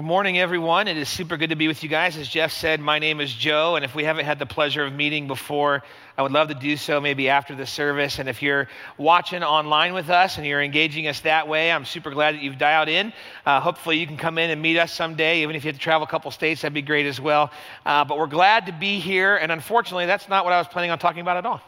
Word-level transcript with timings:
Good 0.00 0.06
morning, 0.06 0.38
everyone. 0.38 0.88
It 0.88 0.96
is 0.96 1.10
super 1.10 1.36
good 1.36 1.50
to 1.50 1.56
be 1.56 1.68
with 1.68 1.82
you 1.82 1.90
guys. 1.90 2.16
As 2.16 2.26
Jeff 2.26 2.52
said, 2.52 2.80
my 2.80 2.98
name 3.00 3.20
is 3.20 3.30
Joe, 3.30 3.76
and 3.76 3.84
if 3.84 3.94
we 3.94 4.04
haven't 4.04 4.24
had 4.24 4.38
the 4.38 4.46
pleasure 4.46 4.82
of 4.82 4.94
meeting 4.94 5.26
before, 5.26 5.82
I 6.16 6.22
would 6.22 6.32
love 6.32 6.48
to 6.48 6.54
do 6.54 6.78
so 6.78 7.02
maybe 7.02 7.28
after 7.28 7.54
the 7.54 7.66
service. 7.66 8.18
And 8.18 8.26
if 8.26 8.40
you're 8.40 8.68
watching 8.96 9.42
online 9.42 9.92
with 9.92 10.08
us 10.08 10.38
and 10.38 10.46
you're 10.46 10.62
engaging 10.62 11.06
us 11.06 11.20
that 11.20 11.48
way, 11.48 11.70
I'm 11.70 11.84
super 11.84 12.10
glad 12.12 12.34
that 12.34 12.40
you've 12.40 12.56
dialed 12.56 12.88
in. 12.88 13.12
Uh, 13.44 13.60
hopefully, 13.60 13.98
you 13.98 14.06
can 14.06 14.16
come 14.16 14.38
in 14.38 14.48
and 14.48 14.62
meet 14.62 14.78
us 14.78 14.90
someday, 14.90 15.42
even 15.42 15.54
if 15.54 15.64
you 15.64 15.68
have 15.68 15.76
to 15.76 15.82
travel 15.82 16.06
a 16.06 16.10
couple 16.10 16.30
states, 16.30 16.62
that'd 16.62 16.72
be 16.72 16.80
great 16.80 17.04
as 17.04 17.20
well. 17.20 17.50
Uh, 17.84 18.02
but 18.06 18.16
we're 18.16 18.26
glad 18.26 18.64
to 18.66 18.72
be 18.72 19.00
here, 19.00 19.36
and 19.36 19.52
unfortunately, 19.52 20.06
that's 20.06 20.30
not 20.30 20.46
what 20.46 20.54
I 20.54 20.56
was 20.56 20.66
planning 20.66 20.92
on 20.92 20.98
talking 20.98 21.20
about 21.20 21.36
at 21.36 21.44
all. 21.44 21.60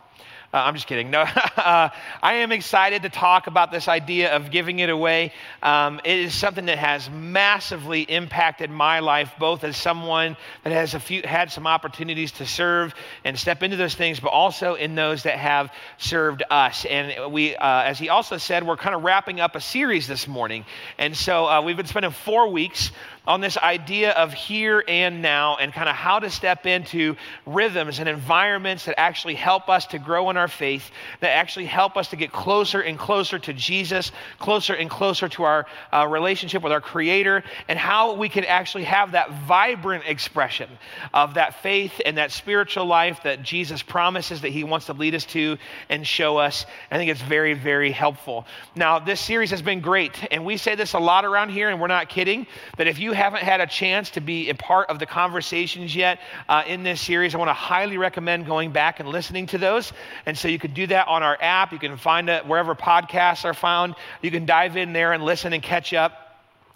Uh, 0.55 0.59
I'm 0.59 0.75
just 0.75 0.87
kidding. 0.87 1.11
No, 1.11 1.21
uh, 1.57 1.89
I 2.23 2.35
am 2.35 2.53
excited 2.53 3.05
to 3.05 3.09
talk 3.09 3.46
about 3.46 3.73
this 3.73 3.89
idea 3.89 4.37
of 4.37 4.50
giving 4.50 4.80
it 4.80 4.91
away. 4.91 5.32
Um, 5.62 5.98
it 6.05 6.18
is 6.18 6.35
something 6.35 6.67
that 6.67 6.77
has 6.77 7.09
massively 7.09 8.03
impacted 8.03 8.68
my 8.68 8.99
life, 8.99 9.32
both 9.39 9.64
as 9.64 9.79
someone 9.79 10.36
that 10.62 10.75
has 10.75 10.93
a 10.93 11.00
few, 11.00 11.23
had 11.25 11.50
some 11.50 11.67
opportunities 11.67 12.32
to 12.32 12.45
serve 12.45 12.95
and 13.25 13.39
step 13.39 13.62
into 13.62 13.79
those 13.79 13.95
things, 13.95 14.21
but 14.21 14.29
also 14.29 14.75
in 14.75 14.95
those 14.95 15.23
that 15.23 15.39
have 15.39 15.73
served 15.96 16.43
us. 16.50 16.84
And 16.84 17.32
we, 17.32 17.57
uh, 17.57 17.84
as 17.84 17.98
he 17.98 18.11
also 18.11 18.37
said, 18.37 18.67
we're 18.67 18.76
kind 18.76 18.95
of 18.95 19.04
wrapping 19.04 19.40
up 19.40 19.57
a 19.57 19.61
series 19.61 20.07
this 20.07 20.29
morning. 20.29 20.67
And 20.98 21.17
so 21.17 21.46
uh, 21.46 21.62
we've 21.62 21.79
been 21.79 21.87
spending 21.87 22.11
four 22.11 22.50
weeks 22.50 22.93
on 23.26 23.40
this 23.40 23.57
idea 23.57 24.11
of 24.12 24.32
here 24.32 24.82
and 24.89 25.22
now 25.22 25.57
and 25.57 25.72
kind 25.72 25.89
of 25.89 25.94
how 25.94 26.18
to 26.18 26.31
step 26.31 26.67
into 26.67 27.17
rhythms 27.46 27.98
and 27.98 28.08
environments 28.08 28.86
that 28.86 28.98
actually 28.98 29.35
help 29.35 29.68
us 29.68 29.86
to 29.86 29.98
grow 29.98 30.31
in 30.31 30.36
our 30.36 30.48
faith, 30.48 30.90
that 31.21 31.31
actually 31.31 31.67
help 31.67 31.96
us 31.96 32.08
to 32.08 32.17
get 32.17 32.33
closer 32.33 32.81
and 32.81 32.98
closer 32.98 33.39
to 33.39 33.53
Jesus, 33.53 34.11
closer 34.39 34.75
and 34.75 34.91
closer 34.91 35.28
to 35.28 35.45
our 35.45 35.67
uh, 35.92 36.06
relationship 36.08 36.62
with 36.62 36.72
our 36.72 36.81
Creator, 36.81 37.45
and 37.69 37.78
how 37.78 38.14
we 38.14 38.28
can 38.28 38.45
actually 38.45 38.84
have 38.84 39.12
that 39.12 39.31
vibrant 39.47 40.05
expression 40.06 40.69
of 41.14 41.34
that 41.34 41.62
faith 41.62 42.00
and 42.05 42.19
that 42.19 42.33
spiritual 42.33 42.87
life 42.87 43.23
that 43.23 43.43
Jesus 43.43 43.83
promises 43.83 44.41
that 44.41 44.50
He 44.50 44.65
wants 44.65 44.87
to 44.87 44.93
lead 44.95 45.15
us 45.15 45.25
to 45.27 45.59
and 45.89 46.06
show 46.06 46.39
us. 46.39 46.67
I 46.91 46.97
think 46.97 47.11
it's 47.11 47.23
very, 47.23 47.55
very 47.55 47.93
helpful. 47.93 48.47
Now, 48.75 48.98
this 48.98 49.20
series 49.20 49.50
has 49.50 49.62
been 49.62 49.81
great, 49.81 50.12
and 50.31 50.45
we 50.45 50.56
say 50.56 50.75
this 50.75 50.95
a 50.95 50.98
lot 50.98 51.25
around 51.25 51.50
here, 51.50 51.69
and 51.69 51.81
we're 51.81 51.87
not 51.87 52.09
kidding, 52.09 52.47
that 52.77 52.89
if 52.89 52.98
you 52.98 53.12
haven't 53.13 53.43
had 53.43 53.61
a 53.61 53.67
chance 53.67 54.11
to 54.11 54.21
be 54.21 54.51
a 54.51 54.55
part 54.55 54.91
of 54.91 54.99
the 54.99 55.07
conversations 55.07 55.95
yet 55.95 56.19
uh, 56.49 56.63
in 56.67 56.83
this 56.83 57.01
series, 57.01 57.35
I 57.35 57.39
want 57.39 57.49
to 57.49 57.55
highly 57.55 57.99
recommend 57.99 58.47
going 58.47 58.73
back 58.73 59.01
and 59.01 59.09
listening 59.09 59.47
to 59.47 59.59
those. 59.59 59.93
And 60.27 60.37
so 60.37 60.49
you 60.49 60.59
can 60.59 60.75
do 60.75 60.87
that 60.89 61.09
on 61.09 61.23
our 61.23 61.37
app. 61.41 61.73
You 61.73 61.79
can 61.79 61.97
find 61.97 62.29
it 62.29 62.47
wherever 62.47 62.75
podcasts 62.75 63.45
are 63.45 63.55
found. 63.55 63.95
You 64.21 64.31
can 64.31 64.47
dive 64.47 64.77
in 64.77 64.93
there 64.93 65.13
and 65.13 65.25
listen 65.25 65.53
and 65.53 65.63
catch 65.63 65.95
up. 65.95 66.31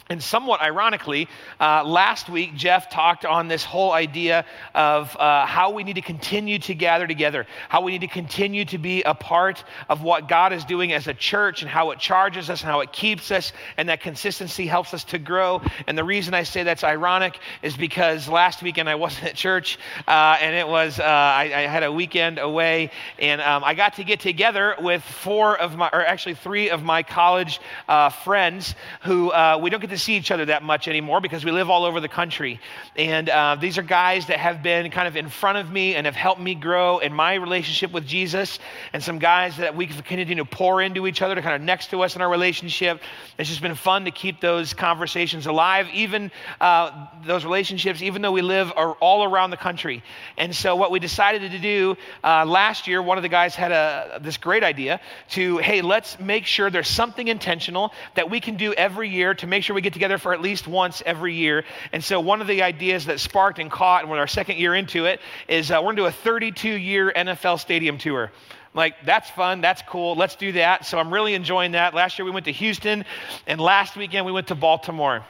And 0.08 0.22
somewhat 0.22 0.60
ironically, 0.62 1.28
uh, 1.58 1.82
last 1.82 2.28
week 2.28 2.54
Jeff 2.54 2.88
talked 2.90 3.24
on 3.24 3.48
this 3.48 3.64
whole 3.64 3.90
idea 3.90 4.44
of 4.72 5.16
uh, 5.16 5.44
how 5.46 5.72
we 5.72 5.82
need 5.82 5.94
to 5.94 6.00
continue 6.00 6.60
to 6.60 6.74
gather 6.76 7.08
together, 7.08 7.44
how 7.68 7.82
we 7.82 7.90
need 7.90 8.02
to 8.02 8.06
continue 8.06 8.64
to 8.66 8.78
be 8.78 9.02
a 9.02 9.14
part 9.14 9.64
of 9.88 10.02
what 10.02 10.28
God 10.28 10.52
is 10.52 10.64
doing 10.64 10.92
as 10.92 11.08
a 11.08 11.14
church, 11.14 11.62
and 11.62 11.68
how 11.70 11.90
it 11.90 11.98
charges 11.98 12.48
us 12.50 12.60
and 12.62 12.70
how 12.70 12.80
it 12.80 12.92
keeps 12.92 13.32
us, 13.32 13.52
and 13.76 13.88
that 13.88 14.00
consistency 14.00 14.64
helps 14.64 14.94
us 14.94 15.02
to 15.04 15.18
grow. 15.18 15.60
And 15.88 15.98
the 15.98 16.04
reason 16.04 16.34
I 16.34 16.44
say 16.44 16.62
that's 16.62 16.84
ironic 16.84 17.40
is 17.62 17.76
because 17.76 18.28
last 18.28 18.62
weekend 18.62 18.88
I 18.88 18.94
wasn't 18.94 19.24
at 19.26 19.34
church, 19.34 19.76
uh, 20.06 20.36
and 20.40 20.54
it 20.54 20.68
was 20.68 21.00
uh, 21.00 21.02
I, 21.02 21.52
I, 21.52 21.60
had 21.62 21.82
a 21.82 21.90
weekend 21.90 22.38
away, 22.38 22.92
and 23.18 23.40
um, 23.40 23.64
I 23.64 23.74
got 23.74 23.94
to 23.94 24.04
get 24.04 24.20
together 24.20 24.76
with 24.78 25.02
four 25.02 25.58
of 25.58 25.76
my, 25.76 25.88
or 25.92 26.06
actually 26.06 26.36
three 26.36 26.70
of 26.70 26.84
my 26.84 27.02
college 27.02 27.60
uh, 27.88 28.10
friends 28.10 28.76
who 29.02 29.32
uh, 29.32 29.58
we 29.60 29.68
don't 29.68 29.80
get 29.80 29.90
to 29.90 29.95
to 29.96 30.02
see 30.02 30.14
each 30.14 30.30
other 30.30 30.44
that 30.44 30.62
much 30.62 30.88
anymore 30.88 31.20
because 31.20 31.44
we 31.44 31.50
live 31.50 31.70
all 31.70 31.84
over 31.84 32.00
the 32.00 32.08
country. 32.08 32.60
And 32.96 33.28
uh, 33.28 33.56
these 33.58 33.78
are 33.78 33.82
guys 33.82 34.26
that 34.26 34.38
have 34.38 34.62
been 34.62 34.90
kind 34.90 35.08
of 35.08 35.16
in 35.16 35.28
front 35.28 35.58
of 35.58 35.70
me 35.70 35.94
and 35.94 36.06
have 36.06 36.14
helped 36.14 36.40
me 36.40 36.54
grow 36.54 36.98
in 36.98 37.12
my 37.12 37.34
relationship 37.34 37.92
with 37.92 38.06
Jesus, 38.06 38.58
and 38.92 39.02
some 39.02 39.18
guys 39.18 39.56
that 39.56 39.74
we 39.74 39.86
continue 39.86 40.34
to 40.36 40.44
pour 40.44 40.82
into 40.82 41.06
each 41.06 41.22
other 41.22 41.34
to 41.34 41.42
kind 41.42 41.54
of 41.54 41.62
next 41.62 41.90
to 41.90 42.02
us 42.02 42.14
in 42.14 42.22
our 42.22 42.28
relationship. 42.28 43.00
It's 43.38 43.48
just 43.48 43.62
been 43.62 43.74
fun 43.74 44.04
to 44.04 44.10
keep 44.10 44.40
those 44.40 44.74
conversations 44.74 45.46
alive, 45.46 45.88
even 45.94 46.30
uh, 46.60 47.06
those 47.24 47.44
relationships, 47.44 48.02
even 48.02 48.20
though 48.20 48.32
we 48.32 48.42
live 48.42 48.70
all 48.72 49.24
around 49.24 49.50
the 49.50 49.56
country. 49.56 50.02
And 50.36 50.54
so, 50.54 50.76
what 50.76 50.90
we 50.90 51.00
decided 51.00 51.50
to 51.52 51.58
do 51.58 51.96
uh, 52.22 52.44
last 52.44 52.86
year, 52.86 53.00
one 53.00 53.16
of 53.16 53.22
the 53.22 53.28
guys 53.28 53.54
had 53.54 53.72
a, 53.72 54.18
this 54.20 54.36
great 54.36 54.62
idea 54.62 55.00
to, 55.30 55.58
hey, 55.58 55.80
let's 55.80 56.20
make 56.20 56.44
sure 56.44 56.70
there's 56.70 56.88
something 56.88 57.28
intentional 57.28 57.92
that 58.14 58.28
we 58.28 58.40
can 58.40 58.56
do 58.56 58.74
every 58.74 59.08
year 59.08 59.34
to 59.34 59.46
make 59.46 59.62
sure 59.62 59.74
we 59.74 59.85
get 59.86 59.92
together 59.92 60.18
for 60.18 60.34
at 60.34 60.40
least 60.40 60.66
once 60.66 61.02
every 61.06 61.34
year. 61.34 61.64
And 61.92 62.02
so, 62.02 62.20
one 62.20 62.40
of 62.40 62.46
the 62.46 62.62
ideas 62.62 63.06
that 63.06 63.20
sparked 63.20 63.58
and 63.58 63.70
caught, 63.70 64.02
and 64.02 64.10
we're 64.10 64.18
our 64.18 64.26
second 64.26 64.58
year 64.58 64.74
into 64.74 65.04
it, 65.06 65.20
is 65.48 65.70
uh, 65.70 65.76
we're 65.76 65.94
going 65.94 65.96
to 65.96 66.02
do 66.02 66.06
a 66.06 66.12
32 66.12 66.68
year 66.68 67.12
NFL 67.14 67.60
stadium 67.60 67.98
tour. 67.98 68.32
Like 68.74 69.06
that's 69.06 69.30
fun 69.30 69.62
that's 69.62 69.80
cool 69.88 70.16
let's 70.16 70.36
do 70.36 70.52
that. 70.52 70.84
So 70.84 70.98
i'm 70.98 71.10
really 71.10 71.32
enjoying 71.32 71.72
that. 71.72 71.94
Last 71.94 72.18
year 72.18 72.26
we 72.26 72.30
went 72.30 72.44
to 72.44 72.52
houston 72.52 73.06
and 73.46 73.58
last 73.58 73.96
weekend 73.96 74.26
we 74.26 74.32
went 74.32 74.48
to 74.48 74.54
baltimore 74.54 75.24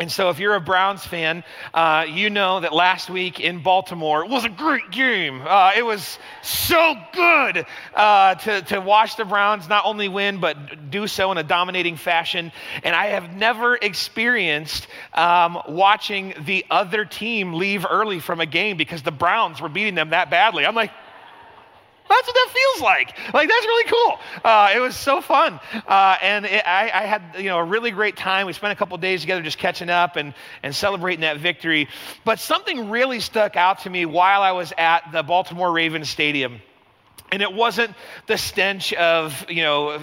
and 0.00 0.10
so, 0.10 0.30
if 0.30 0.40
you're 0.40 0.56
a 0.56 0.60
Browns 0.60 1.06
fan, 1.06 1.44
uh, 1.72 2.04
you 2.08 2.28
know 2.28 2.58
that 2.58 2.72
last 2.72 3.08
week 3.08 3.38
in 3.38 3.62
Baltimore 3.62 4.26
was 4.26 4.44
a 4.44 4.48
great 4.48 4.90
game. 4.90 5.40
Uh, 5.46 5.70
it 5.76 5.84
was 5.84 6.18
so 6.42 6.96
good 7.12 7.64
uh, 7.94 8.34
to, 8.34 8.62
to 8.62 8.80
watch 8.80 9.16
the 9.16 9.24
Browns 9.24 9.68
not 9.68 9.84
only 9.84 10.08
win, 10.08 10.40
but 10.40 10.90
do 10.90 11.06
so 11.06 11.30
in 11.30 11.38
a 11.38 11.44
dominating 11.44 11.94
fashion. 11.94 12.50
And 12.82 12.96
I 12.96 13.06
have 13.06 13.36
never 13.36 13.76
experienced 13.76 14.88
um, 15.12 15.62
watching 15.68 16.34
the 16.44 16.66
other 16.72 17.04
team 17.04 17.54
leave 17.54 17.86
early 17.88 18.18
from 18.18 18.40
a 18.40 18.46
game 18.46 18.76
because 18.76 19.02
the 19.02 19.12
Browns 19.12 19.60
were 19.60 19.68
beating 19.68 19.94
them 19.94 20.10
that 20.10 20.28
badly. 20.28 20.66
I'm 20.66 20.74
like, 20.74 20.90
that's 22.14 22.26
what 22.26 22.34
that 22.34 22.54
feels 22.54 22.82
like. 22.82 23.34
Like 23.34 23.48
that's 23.48 23.66
really 23.66 23.90
cool. 23.90 24.18
Uh, 24.44 24.72
it 24.74 24.80
was 24.80 24.96
so 24.96 25.20
fun, 25.20 25.60
uh, 25.86 26.16
and 26.20 26.44
it, 26.44 26.66
I, 26.66 26.90
I, 26.92 27.02
had 27.06 27.22
you 27.38 27.48
know 27.48 27.58
a 27.58 27.64
really 27.64 27.90
great 27.90 28.16
time. 28.16 28.46
We 28.46 28.52
spent 28.52 28.72
a 28.72 28.76
couple 28.76 28.96
days 28.98 29.22
together 29.22 29.42
just 29.42 29.58
catching 29.58 29.90
up 29.90 30.16
and 30.16 30.34
and 30.62 30.74
celebrating 30.74 31.22
that 31.22 31.38
victory. 31.38 31.88
But 32.24 32.38
something 32.38 32.90
really 32.90 33.20
stuck 33.20 33.56
out 33.56 33.80
to 33.80 33.90
me 33.90 34.06
while 34.06 34.42
I 34.42 34.52
was 34.52 34.72
at 34.76 35.10
the 35.12 35.22
Baltimore 35.22 35.72
Ravens 35.72 36.08
Stadium, 36.08 36.60
and 37.32 37.42
it 37.42 37.52
wasn't 37.52 37.94
the 38.26 38.38
stench 38.38 38.92
of 38.92 39.46
you 39.50 39.62
know 39.62 40.00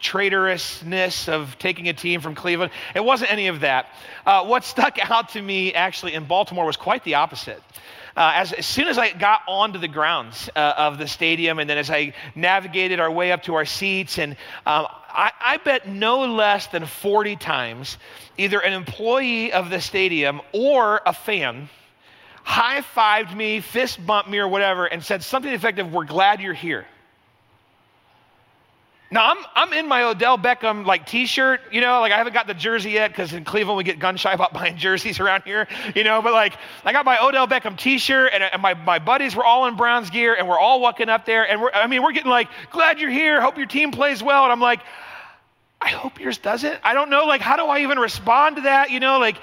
traitorousness 0.00 1.28
of 1.28 1.58
taking 1.58 1.88
a 1.88 1.92
team 1.92 2.20
from 2.20 2.34
Cleveland. 2.34 2.70
It 2.94 3.04
wasn't 3.04 3.32
any 3.32 3.46
of 3.46 3.60
that. 3.60 3.86
Uh, 4.26 4.44
what 4.44 4.64
stuck 4.64 4.98
out 5.10 5.30
to 5.30 5.42
me 5.42 5.72
actually 5.72 6.14
in 6.14 6.24
Baltimore 6.24 6.66
was 6.66 6.76
quite 6.76 7.04
the 7.04 7.14
opposite 7.14 7.62
uh, 8.16 8.32
as, 8.34 8.52
as, 8.52 8.66
soon 8.66 8.88
as 8.88 8.98
I 8.98 9.12
got 9.12 9.42
onto 9.46 9.78
the 9.78 9.88
grounds 9.88 10.48
uh, 10.56 10.74
of 10.76 10.98
the 10.98 11.06
stadium, 11.06 11.58
and 11.58 11.68
then 11.68 11.78
as 11.78 11.90
I 11.90 12.14
navigated 12.34 12.98
our 12.98 13.10
way 13.10 13.32
up 13.32 13.42
to 13.44 13.54
our 13.54 13.66
seats, 13.66 14.18
and 14.18 14.32
um, 14.64 14.86
I, 15.08 15.32
I 15.40 15.56
bet 15.58 15.86
no 15.86 16.24
less 16.24 16.66
than 16.68 16.86
40 16.86 17.36
times 17.36 17.98
either 18.38 18.60
an 18.60 18.72
employee 18.72 19.52
of 19.52 19.70
the 19.70 19.80
stadium 19.80 20.40
or 20.52 21.00
a 21.04 21.12
fan 21.12 21.68
high 22.46 22.80
fived 22.80 23.36
me, 23.36 23.60
fist 23.60 24.04
bumped 24.06 24.30
me, 24.30 24.38
or 24.38 24.46
whatever, 24.46 24.86
and 24.86 25.04
said 25.04 25.22
something 25.22 25.52
effective, 25.52 25.92
We're 25.92 26.04
glad 26.04 26.40
you're 26.40 26.54
here. 26.54 26.86
Now 29.10 29.30
I'm 29.30 29.44
I'm 29.54 29.72
in 29.72 29.86
my 29.88 30.02
Odell 30.02 30.36
Beckham 30.36 30.84
like 30.84 31.06
T-shirt, 31.06 31.60
you 31.70 31.80
know, 31.80 32.00
like 32.00 32.10
I 32.12 32.16
haven't 32.16 32.32
got 32.32 32.48
the 32.48 32.54
jersey 32.54 32.90
yet 32.90 33.08
because 33.08 33.32
in 33.32 33.44
Cleveland 33.44 33.78
we 33.78 33.84
get 33.84 33.98
gun 33.98 34.16
shy 34.16 34.32
about 34.32 34.52
buying 34.54 34.76
jerseys 34.76 35.20
around 35.20 35.44
here, 35.44 35.68
you 35.94 36.02
know. 36.02 36.22
But 36.22 36.32
like 36.32 36.54
I 36.84 36.92
got 36.92 37.04
my 37.04 37.18
Odell 37.22 37.46
Beckham 37.46 37.78
T-shirt 37.78 38.32
and, 38.34 38.42
and 38.42 38.60
my 38.60 38.74
my 38.74 38.98
buddies 38.98 39.36
were 39.36 39.44
all 39.44 39.66
in 39.66 39.76
Browns 39.76 40.10
gear 40.10 40.34
and 40.34 40.48
we're 40.48 40.58
all 40.58 40.80
walking 40.80 41.08
up 41.08 41.24
there 41.24 41.48
and 41.48 41.60
we're 41.60 41.70
I 41.72 41.86
mean 41.86 42.02
we're 42.02 42.12
getting 42.12 42.30
like 42.30 42.48
glad 42.72 42.98
you're 42.98 43.10
here, 43.10 43.40
hope 43.40 43.56
your 43.56 43.66
team 43.66 43.92
plays 43.92 44.22
well, 44.22 44.42
and 44.42 44.52
I'm 44.52 44.60
like, 44.60 44.80
I 45.80 45.90
hope 45.90 46.18
yours 46.18 46.38
doesn't. 46.38 46.78
I 46.82 46.94
don't 46.94 47.10
know, 47.10 47.26
like 47.26 47.40
how 47.40 47.56
do 47.56 47.66
I 47.66 47.80
even 47.80 47.98
respond 47.98 48.56
to 48.56 48.62
that, 48.62 48.90
you 48.90 48.98
know, 48.98 49.20
like 49.20 49.36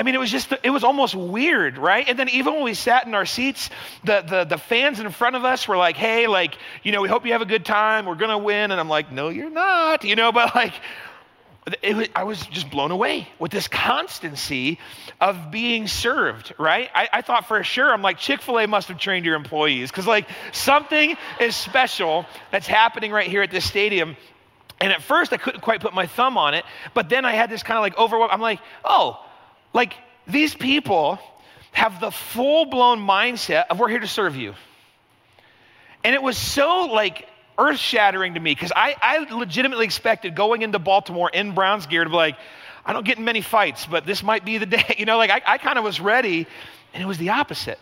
I 0.00 0.02
mean, 0.02 0.14
it 0.14 0.18
was 0.18 0.30
just, 0.30 0.50
it 0.62 0.70
was 0.70 0.82
almost 0.82 1.14
weird, 1.14 1.76
right? 1.76 2.08
And 2.08 2.18
then 2.18 2.30
even 2.30 2.54
when 2.54 2.62
we 2.62 2.72
sat 2.72 3.06
in 3.06 3.14
our 3.14 3.26
seats, 3.26 3.68
the, 4.02 4.22
the, 4.22 4.44
the 4.44 4.56
fans 4.56 4.98
in 4.98 5.10
front 5.10 5.36
of 5.36 5.44
us 5.44 5.68
were 5.68 5.76
like, 5.76 5.94
hey, 5.94 6.26
like, 6.26 6.56
you 6.82 6.90
know, 6.90 7.02
we 7.02 7.08
hope 7.10 7.26
you 7.26 7.32
have 7.32 7.42
a 7.42 7.46
good 7.46 7.66
time. 7.66 8.06
We're 8.06 8.14
going 8.14 8.30
to 8.30 8.38
win. 8.38 8.70
And 8.70 8.80
I'm 8.80 8.88
like, 8.88 9.12
no, 9.12 9.28
you're 9.28 9.50
not, 9.50 10.02
you 10.04 10.16
know, 10.16 10.32
but 10.32 10.54
like, 10.54 10.72
was, 11.82 12.08
I 12.16 12.24
was 12.24 12.46
just 12.46 12.70
blown 12.70 12.92
away 12.92 13.28
with 13.38 13.52
this 13.52 13.68
constancy 13.68 14.78
of 15.20 15.50
being 15.50 15.86
served, 15.86 16.54
right? 16.56 16.88
I, 16.94 17.08
I 17.12 17.20
thought 17.20 17.46
for 17.46 17.62
sure, 17.62 17.92
I'm 17.92 18.00
like, 18.00 18.16
Chick 18.16 18.40
fil 18.40 18.58
A 18.58 18.66
must 18.66 18.88
have 18.88 18.96
trained 18.96 19.26
your 19.26 19.34
employees 19.34 19.90
because, 19.90 20.06
like, 20.06 20.26
something 20.52 21.14
is 21.42 21.54
special 21.54 22.24
that's 22.50 22.66
happening 22.66 23.12
right 23.12 23.28
here 23.28 23.42
at 23.42 23.50
this 23.50 23.66
stadium. 23.66 24.16
And 24.80 24.94
at 24.94 25.02
first, 25.02 25.30
I 25.34 25.36
couldn't 25.36 25.60
quite 25.60 25.82
put 25.82 25.92
my 25.92 26.06
thumb 26.06 26.38
on 26.38 26.54
it, 26.54 26.64
but 26.94 27.10
then 27.10 27.26
I 27.26 27.32
had 27.32 27.50
this 27.50 27.62
kind 27.62 27.76
of 27.76 27.82
like 27.82 27.98
overwhelm. 27.98 28.30
I'm 28.32 28.40
like, 28.40 28.60
oh, 28.82 29.22
like, 29.72 29.94
these 30.26 30.54
people 30.54 31.18
have 31.72 32.00
the 32.00 32.10
full 32.10 32.66
blown 32.66 32.98
mindset 32.98 33.66
of 33.70 33.78
we're 33.78 33.88
here 33.88 34.00
to 34.00 34.08
serve 34.08 34.36
you. 34.36 34.54
And 36.02 36.14
it 36.14 36.22
was 36.22 36.36
so 36.36 36.88
like 36.92 37.28
earth 37.58 37.78
shattering 37.78 38.34
to 38.34 38.40
me 38.40 38.52
because 38.52 38.72
I, 38.74 38.96
I 39.00 39.34
legitimately 39.34 39.84
expected 39.84 40.34
going 40.34 40.62
into 40.62 40.78
Baltimore 40.78 41.30
in 41.30 41.54
Browns 41.54 41.86
gear 41.86 42.04
to 42.04 42.10
be 42.10 42.16
like, 42.16 42.36
I 42.84 42.92
don't 42.92 43.04
get 43.04 43.18
in 43.18 43.24
many 43.24 43.42
fights, 43.42 43.86
but 43.86 44.06
this 44.06 44.22
might 44.22 44.44
be 44.44 44.58
the 44.58 44.66
day. 44.78 44.96
You 44.98 45.04
know, 45.04 45.18
like 45.18 45.30
I, 45.30 45.42
I 45.46 45.58
kind 45.58 45.78
of 45.78 45.84
was 45.84 46.00
ready, 46.00 46.46
and 46.94 47.02
it 47.02 47.06
was 47.06 47.18
the 47.18 47.30
opposite, 47.30 47.78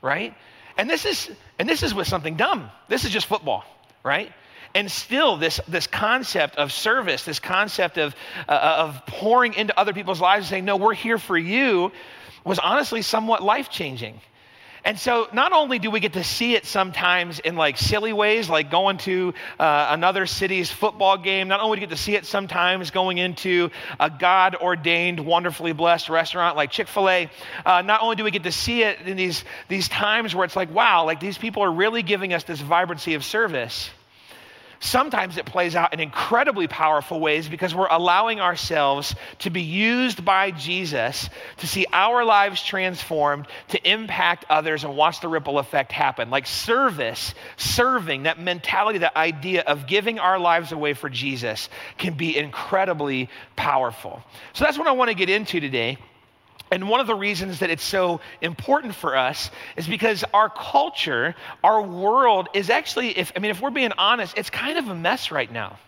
right? 0.00 0.34
And 0.78 0.88
this 0.88 1.04
is 1.04 1.30
and 1.58 1.68
this 1.68 1.82
is 1.82 1.94
with 1.94 2.06
something 2.06 2.36
dumb. 2.36 2.70
This 2.88 3.04
is 3.04 3.10
just 3.10 3.26
football, 3.26 3.64
right? 4.04 4.32
And 4.76 4.90
still, 4.90 5.38
this, 5.38 5.58
this 5.66 5.86
concept 5.86 6.56
of 6.56 6.70
service, 6.70 7.24
this 7.24 7.38
concept 7.38 7.96
of, 7.96 8.14
uh, 8.46 8.52
of 8.52 9.06
pouring 9.06 9.54
into 9.54 9.76
other 9.80 9.94
people's 9.94 10.20
lives 10.20 10.44
and 10.44 10.50
saying, 10.50 10.64
No, 10.66 10.76
we're 10.76 10.92
here 10.92 11.16
for 11.16 11.38
you, 11.38 11.92
was 12.44 12.58
honestly 12.58 13.00
somewhat 13.00 13.42
life 13.42 13.70
changing. 13.70 14.20
And 14.84 14.98
so, 14.98 15.28
not 15.32 15.52
only 15.52 15.78
do 15.78 15.90
we 15.90 15.98
get 15.98 16.12
to 16.12 16.22
see 16.22 16.54
it 16.54 16.66
sometimes 16.66 17.38
in 17.38 17.56
like 17.56 17.78
silly 17.78 18.12
ways, 18.12 18.50
like 18.50 18.70
going 18.70 18.98
to 18.98 19.32
uh, 19.58 19.88
another 19.92 20.26
city's 20.26 20.70
football 20.70 21.16
game, 21.16 21.48
not 21.48 21.60
only 21.60 21.78
do 21.78 21.80
we 21.80 21.86
get 21.86 21.96
to 21.96 22.02
see 22.02 22.14
it 22.14 22.26
sometimes 22.26 22.90
going 22.90 23.16
into 23.16 23.70
a 23.98 24.10
God 24.10 24.56
ordained, 24.56 25.20
wonderfully 25.20 25.72
blessed 25.72 26.10
restaurant 26.10 26.54
like 26.54 26.70
Chick 26.70 26.88
fil 26.88 27.08
A, 27.08 27.30
uh, 27.64 27.80
not 27.80 28.02
only 28.02 28.16
do 28.16 28.24
we 28.24 28.30
get 28.30 28.42
to 28.42 28.52
see 28.52 28.82
it 28.82 29.00
in 29.06 29.16
these, 29.16 29.42
these 29.68 29.88
times 29.88 30.34
where 30.34 30.44
it's 30.44 30.54
like, 30.54 30.70
wow, 30.70 31.06
like 31.06 31.18
these 31.18 31.38
people 31.38 31.62
are 31.62 31.72
really 31.72 32.02
giving 32.02 32.34
us 32.34 32.44
this 32.44 32.60
vibrancy 32.60 33.14
of 33.14 33.24
service. 33.24 33.88
Sometimes 34.80 35.36
it 35.38 35.46
plays 35.46 35.74
out 35.74 35.94
in 35.94 36.00
incredibly 36.00 36.68
powerful 36.68 37.18
ways 37.18 37.48
because 37.48 37.74
we're 37.74 37.88
allowing 37.88 38.40
ourselves 38.40 39.14
to 39.40 39.50
be 39.50 39.62
used 39.62 40.24
by 40.24 40.50
Jesus 40.50 41.30
to 41.58 41.66
see 41.66 41.86
our 41.92 42.24
lives 42.24 42.62
transformed, 42.62 43.46
to 43.68 43.90
impact 43.90 44.44
others, 44.50 44.84
and 44.84 44.96
watch 44.96 45.20
the 45.20 45.28
ripple 45.28 45.58
effect 45.58 45.92
happen. 45.92 46.30
Like 46.30 46.46
service, 46.46 47.34
serving, 47.56 48.24
that 48.24 48.38
mentality, 48.38 48.98
that 48.98 49.16
idea 49.16 49.62
of 49.62 49.86
giving 49.86 50.18
our 50.18 50.38
lives 50.38 50.72
away 50.72 50.94
for 50.94 51.08
Jesus 51.08 51.68
can 51.96 52.14
be 52.14 52.36
incredibly 52.36 53.30
powerful. 53.56 54.22
So 54.52 54.64
that's 54.64 54.78
what 54.78 54.86
I 54.86 54.92
want 54.92 55.08
to 55.08 55.16
get 55.16 55.30
into 55.30 55.60
today. 55.60 55.98
And 56.70 56.88
one 56.88 57.00
of 57.00 57.06
the 57.06 57.14
reasons 57.14 57.60
that 57.60 57.70
it's 57.70 57.84
so 57.84 58.20
important 58.40 58.94
for 58.94 59.16
us 59.16 59.50
is 59.76 59.86
because 59.86 60.24
our 60.34 60.50
culture, 60.50 61.34
our 61.62 61.80
world 61.80 62.48
is 62.54 62.70
actually, 62.70 63.16
if, 63.16 63.32
I 63.36 63.38
mean, 63.38 63.50
if 63.50 63.60
we're 63.60 63.70
being 63.70 63.92
honest, 63.96 64.36
it's 64.36 64.50
kind 64.50 64.78
of 64.78 64.88
a 64.88 64.94
mess 64.94 65.30
right 65.30 65.50
now 65.50 65.78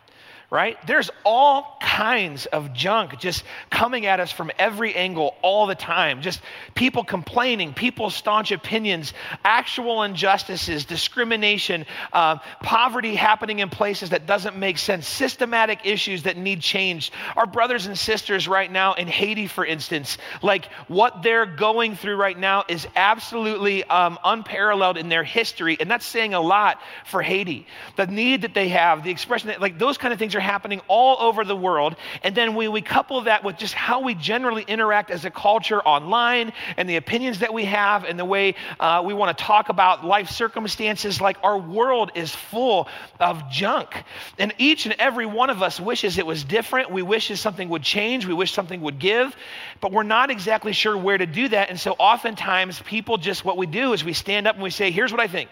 right? 0.51 0.79
There's 0.87 1.11
all 1.25 1.77
kinds 1.83 2.47
of 2.47 2.73
junk 2.73 3.19
just 3.19 3.45
coming 3.69 4.07
at 4.07 4.19
us 4.19 4.33
from 4.33 4.51
every 4.59 4.95
angle 4.95 5.35
all 5.43 5.67
the 5.67 5.75
time. 5.75 6.23
Just 6.23 6.41
people 6.75 7.05
complaining, 7.05 7.75
people's 7.75 8.15
staunch 8.15 8.51
opinions, 8.51 9.13
actual 9.45 10.03
injustices, 10.05 10.87
discrimination, 10.87 11.85
uh, 12.15 12.39
poverty 12.63 13.15
happening 13.15 13.59
in 13.59 13.69
places 13.69 14.11
that 14.11 14.27
doesn't 14.27 14.57
make 14.57 14.79
sense, 14.79 15.07
systematic 15.07 15.81
issues 15.85 16.23
that 16.23 16.39
need 16.39 16.61
changed. 16.61 17.13
Our 17.37 17.47
brothers 17.47 17.85
and 17.85 17.99
sisters 17.99 18.49
right 18.49 18.73
now 18.73 18.95
in 18.95 19.07
Haiti, 19.07 19.49
for 19.49 19.67
instance, 19.67 20.17
like 20.43 20.67
what 20.89 21.23
they're 21.23 21.45
going 21.45 21.95
through 21.95 22.17
right 22.17 22.39
now 22.39 22.65
is 22.69 22.89
absolutely 22.97 23.85
um, 23.85 24.19
unparalleled 24.25 24.97
in 24.97 25.11
their 25.11 25.25
history. 25.25 25.77
And 25.79 25.91
that's 25.91 26.07
saying 26.07 26.33
a 26.33 26.41
lot 26.41 26.81
for 27.05 27.21
Haiti. 27.21 27.67
The 27.97 28.07
need 28.07 28.43
that 28.43 28.55
they 28.55 28.69
have, 28.69 29.05
the 29.05 29.11
expression 29.11 29.49
that, 29.49 29.61
like, 29.61 29.79
those 29.79 29.99
kind 29.99 30.15
of 30.15 30.19
things 30.19 30.35
are 30.39 30.41
happening 30.41 30.81
all 30.89 31.21
over 31.21 31.45
the 31.45 31.57
world. 31.57 31.97
And 32.23 32.35
then 32.35 32.55
we, 32.55 32.69
we 32.69 32.81
couple 32.81 33.21
that 33.23 33.45
with 33.45 33.59
just 33.59 33.75
how 33.75 34.01
we 34.01 34.15
generally 34.15 34.63
interact 34.67 35.11
as 35.11 35.25
a 35.25 35.31
culture 35.31 35.81
online 35.81 36.53
and 36.77 36.89
the 36.89 36.97
opinions 36.97 37.41
that 37.41 37.53
we 37.53 37.67
have 37.67 38.05
and 38.05 38.19
the 38.19 38.25
way 38.25 38.55
uh, 38.81 39.03
we 39.05 39.13
want 39.15 39.37
to 39.37 39.45
talk 39.45 39.69
about 39.69 40.05
life 40.05 40.31
circumstances. 40.31 41.21
Like 41.21 41.37
our 41.43 41.59
world 41.59 42.13
is 42.15 42.35
full 42.35 42.89
of 43.21 43.51
junk. 43.51 44.05
And 44.39 44.55
each 44.59 44.87
and 44.87 44.95
every 44.99 45.27
one 45.27 45.51
of 45.51 45.63
us 45.63 45.79
wishes 45.79 46.19
it 46.19 46.27
was 46.27 46.45
different. 46.45 46.91
We 46.91 47.03
wishes 47.03 47.41
something 47.41 47.69
would 47.69 47.83
change. 47.83 48.27
We 48.27 48.35
wish 48.35 48.53
something 48.53 48.81
would 48.83 48.99
give. 48.99 49.37
But 49.81 49.93
we're 49.93 50.05
not 50.05 50.31
exactly 50.31 50.73
sure 50.73 50.97
where 50.97 51.19
to 51.19 51.27
do 51.27 51.49
that. 51.49 51.69
And 51.71 51.79
so 51.79 51.93
oftentimes 51.93 52.81
people 52.81 53.19
just, 53.19 53.45
what 53.45 53.57
we 53.57 53.67
do 53.67 53.93
is 53.93 54.05
we 54.05 54.13
stand 54.13 54.47
up 54.47 54.55
and 54.55 54.63
we 54.63 54.71
say, 54.71 54.91
here's 54.91 55.13
what 55.13 55.21
I 55.21 55.27
think. 55.27 55.51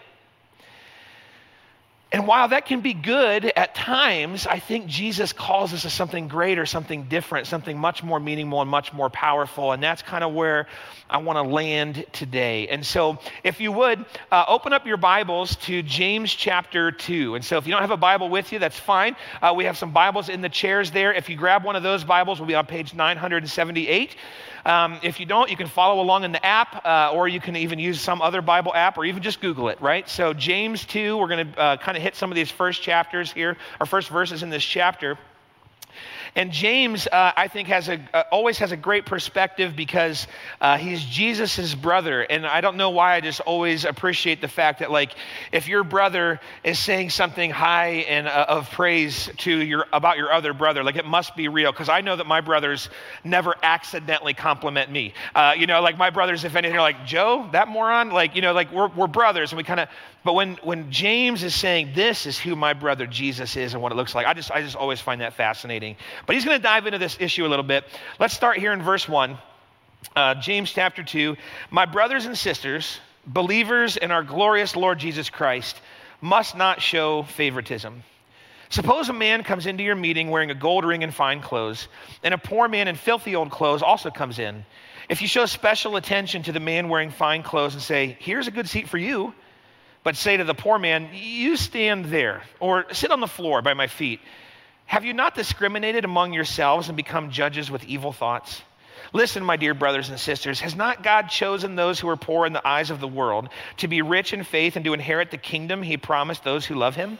And 2.09 2.25
while 2.25 2.47
that 2.47 2.65
can 2.65 2.79
be 2.79 2.93
good 2.93 3.43
at 3.43 3.75
times, 3.75 4.47
I 4.47 4.59
think 4.59 4.87
Jesus 4.87 5.33
calls 5.33 5.73
us 5.73 5.81
to 5.81 5.89
something 5.89 6.29
greater, 6.29 6.65
something 6.65 7.03
different, 7.03 7.47
something 7.47 7.77
much 7.77 8.01
more 8.01 8.17
meaningful 8.17 8.61
and 8.61 8.71
much 8.71 8.93
more 8.93 9.09
powerful. 9.09 9.73
And 9.73 9.83
that's 9.83 10.03
kind 10.03 10.23
of 10.23 10.33
where 10.33 10.67
I 11.09 11.17
want 11.17 11.35
to 11.35 11.53
land 11.53 12.05
today. 12.13 12.69
And 12.69 12.85
so, 12.85 13.19
if 13.43 13.59
you 13.59 13.73
would, 13.73 14.05
uh, 14.31 14.45
open 14.47 14.71
up 14.71 14.85
your 14.85 14.95
Bibles 14.95 15.57
to 15.57 15.83
James 15.83 16.33
chapter 16.33 16.93
2. 16.93 17.35
And 17.35 17.43
so, 17.43 17.57
if 17.57 17.67
you 17.67 17.73
don't 17.73 17.81
have 17.81 17.91
a 17.91 17.97
Bible 17.97 18.29
with 18.29 18.53
you, 18.53 18.59
that's 18.59 18.79
fine. 18.79 19.17
Uh, 19.41 19.53
we 19.53 19.65
have 19.65 19.77
some 19.77 19.91
Bibles 19.91 20.29
in 20.29 20.39
the 20.39 20.49
chairs 20.49 20.91
there. 20.91 21.13
If 21.13 21.27
you 21.27 21.35
grab 21.35 21.65
one 21.65 21.75
of 21.75 21.83
those 21.83 22.05
Bibles, 22.05 22.39
we'll 22.39 22.47
be 22.47 22.55
on 22.55 22.67
page 22.67 22.93
978. 22.93 24.15
Um, 24.67 24.99
if 25.01 25.21
you 25.21 25.25
don't, 25.25 25.49
you 25.49 25.55
can 25.55 25.67
follow 25.67 26.01
along 26.01 26.25
in 26.25 26.33
the 26.33 26.45
app, 26.45 26.85
uh, 26.85 27.13
or 27.13 27.29
you 27.29 27.39
can 27.39 27.55
even 27.55 27.79
use 27.79 28.01
some 28.01 28.21
other 28.21 28.41
Bible 28.41 28.73
app, 28.75 28.97
or 28.97 29.05
even 29.05 29.23
just 29.23 29.39
Google 29.39 29.69
it, 29.69 29.79
right? 29.79 30.07
So, 30.09 30.33
James 30.33 30.83
2, 30.83 31.17
we're 31.17 31.29
going 31.29 31.53
to 31.53 31.57
uh, 31.57 31.77
kind 31.77 31.95
of 31.95 32.03
hit 32.03 32.17
some 32.17 32.29
of 32.29 32.35
these 32.35 32.51
first 32.51 32.81
chapters 32.81 33.31
here, 33.31 33.55
or 33.79 33.85
first 33.85 34.09
verses 34.09 34.43
in 34.43 34.49
this 34.49 34.65
chapter. 34.65 35.17
And 36.37 36.51
James, 36.51 37.07
uh, 37.07 37.31
I 37.35 37.47
think, 37.47 37.67
has 37.69 37.89
a, 37.89 37.99
uh, 38.13 38.23
always 38.31 38.59
has 38.59 38.71
a 38.71 38.77
great 38.77 39.07
perspective 39.07 39.75
because 39.75 40.27
uh, 40.61 40.77
he's 40.77 41.03
Jesus' 41.03 41.73
brother. 41.73 42.21
And 42.21 42.45
I 42.45 42.61
don't 42.61 42.77
know 42.77 42.91
why 42.91 43.15
I 43.15 43.21
just 43.21 43.39
always 43.41 43.85
appreciate 43.85 44.39
the 44.39 44.47
fact 44.47 44.81
that, 44.81 44.91
like, 44.91 45.13
if 45.51 45.67
your 45.67 45.83
brother 45.83 46.39
is 46.63 46.77
saying 46.77 47.09
something 47.09 47.49
high 47.49 48.05
and 48.07 48.27
uh, 48.27 48.45
of 48.49 48.69
praise 48.69 49.31
to 49.37 49.51
your 49.51 49.87
about 49.91 50.17
your 50.17 50.31
other 50.31 50.53
brother, 50.53 50.83
like 50.83 50.95
it 50.95 51.05
must 51.05 51.35
be 51.35 51.47
real. 51.47 51.71
Because 51.71 51.89
I 51.89 52.01
know 52.01 52.15
that 52.15 52.27
my 52.27 52.41
brothers 52.41 52.91
never 53.23 53.55
accidentally 53.63 54.35
compliment 54.35 54.91
me. 54.91 55.15
Uh, 55.33 55.55
you 55.57 55.65
know, 55.65 55.81
like 55.81 55.97
my 55.97 56.11
brothers, 56.11 56.43
if 56.43 56.55
anything, 56.55 56.77
are 56.77 56.81
like 56.81 57.03
Joe, 57.03 57.49
that 57.53 57.67
moron. 57.67 58.11
Like, 58.11 58.35
you 58.35 58.43
know, 58.43 58.53
like 58.53 58.71
we're 58.71 58.89
we're 58.89 59.07
brothers, 59.07 59.53
and 59.53 59.57
we 59.57 59.63
kind 59.63 59.79
of. 59.79 59.89
But 60.23 60.33
when 60.33 60.55
when 60.61 60.91
James 60.91 61.41
is 61.41 61.55
saying 61.55 61.93
this 61.95 62.27
is 62.27 62.37
who 62.37 62.55
my 62.55 62.73
brother 62.73 63.07
Jesus 63.07 63.55
is 63.55 63.73
and 63.73 63.81
what 63.81 63.91
it 63.91 63.95
looks 63.95 64.13
like, 64.13 64.27
I 64.27 64.35
just 64.35 64.51
I 64.51 64.61
just 64.61 64.75
always 64.75 65.01
find 65.01 65.21
that 65.21 65.33
fascinating. 65.33 65.95
But 66.27 66.35
he's 66.35 66.43
going 66.45 66.57
to 66.57 66.63
dive 66.63 66.85
into 66.85 66.99
this 66.99 67.17
issue 67.21 67.45
a 67.45 67.47
little 67.47 67.63
bit. 67.63 67.85
Let's 68.19 68.33
start 68.33 68.57
here 68.57 68.73
in 68.73 68.81
verse 68.83 69.07
1, 69.07 69.37
uh, 70.13 70.35
James 70.35 70.69
chapter 70.69 71.01
2. 71.01 71.37
My 71.71 71.85
brothers 71.85 72.25
and 72.25 72.37
sisters, 72.37 72.99
believers 73.25 73.95
in 73.95 74.11
our 74.11 74.23
glorious 74.23 74.75
Lord 74.75 74.99
Jesus 74.99 75.29
Christ, 75.29 75.79
must 76.19 76.57
not 76.57 76.81
show 76.81 77.23
favoritism. 77.23 78.03
Suppose 78.67 79.07
a 79.07 79.13
man 79.13 79.43
comes 79.43 79.65
into 79.65 79.83
your 79.83 79.95
meeting 79.95 80.29
wearing 80.29 80.51
a 80.51 80.55
gold 80.55 80.83
ring 80.83 81.01
and 81.01 81.13
fine 81.13 81.39
clothes, 81.39 81.87
and 82.21 82.33
a 82.33 82.37
poor 82.37 82.67
man 82.67 82.89
in 82.89 82.97
filthy 82.97 83.33
old 83.33 83.49
clothes 83.49 83.81
also 83.81 84.11
comes 84.11 84.37
in. 84.37 84.65
If 85.07 85.21
you 85.21 85.29
show 85.29 85.45
special 85.45 85.95
attention 85.95 86.43
to 86.43 86.51
the 86.51 86.59
man 86.59 86.89
wearing 86.89 87.11
fine 87.11 87.41
clothes 87.41 87.73
and 87.73 87.81
say, 87.81 88.17
Here's 88.19 88.47
a 88.47 88.51
good 88.51 88.67
seat 88.67 88.89
for 88.89 88.97
you, 88.97 89.33
but 90.03 90.17
say 90.17 90.35
to 90.35 90.43
the 90.43 90.53
poor 90.53 90.77
man, 90.77 91.07
You 91.13 91.55
stand 91.55 92.05
there, 92.05 92.43
or 92.59 92.93
sit 92.93 93.11
on 93.11 93.21
the 93.21 93.27
floor 93.27 93.61
by 93.61 93.73
my 93.73 93.87
feet, 93.87 94.19
have 94.87 95.05
you 95.05 95.13
not 95.13 95.35
discriminated 95.35 96.05
among 96.05 96.33
yourselves 96.33 96.87
and 96.87 96.97
become 96.97 97.29
judges 97.29 97.69
with 97.69 97.83
evil 97.83 98.13
thoughts? 98.13 98.61
Listen, 99.13 99.43
my 99.43 99.57
dear 99.57 99.73
brothers 99.73 100.09
and 100.09 100.19
sisters, 100.19 100.61
has 100.61 100.75
not 100.75 101.03
God 101.03 101.29
chosen 101.29 101.75
those 101.75 101.99
who 101.99 102.09
are 102.09 102.17
poor 102.17 102.45
in 102.45 102.53
the 102.53 102.65
eyes 102.65 102.89
of 102.89 102.99
the 102.99 103.07
world 103.07 103.49
to 103.77 103.87
be 103.87 104.01
rich 104.01 104.33
in 104.33 104.43
faith 104.43 104.75
and 104.75 104.85
to 104.85 104.93
inherit 104.93 105.29
the 105.29 105.37
kingdom 105.37 105.83
he 105.83 105.97
promised 105.97 106.43
those 106.43 106.65
who 106.65 106.75
love 106.75 106.95
him? 106.95 107.17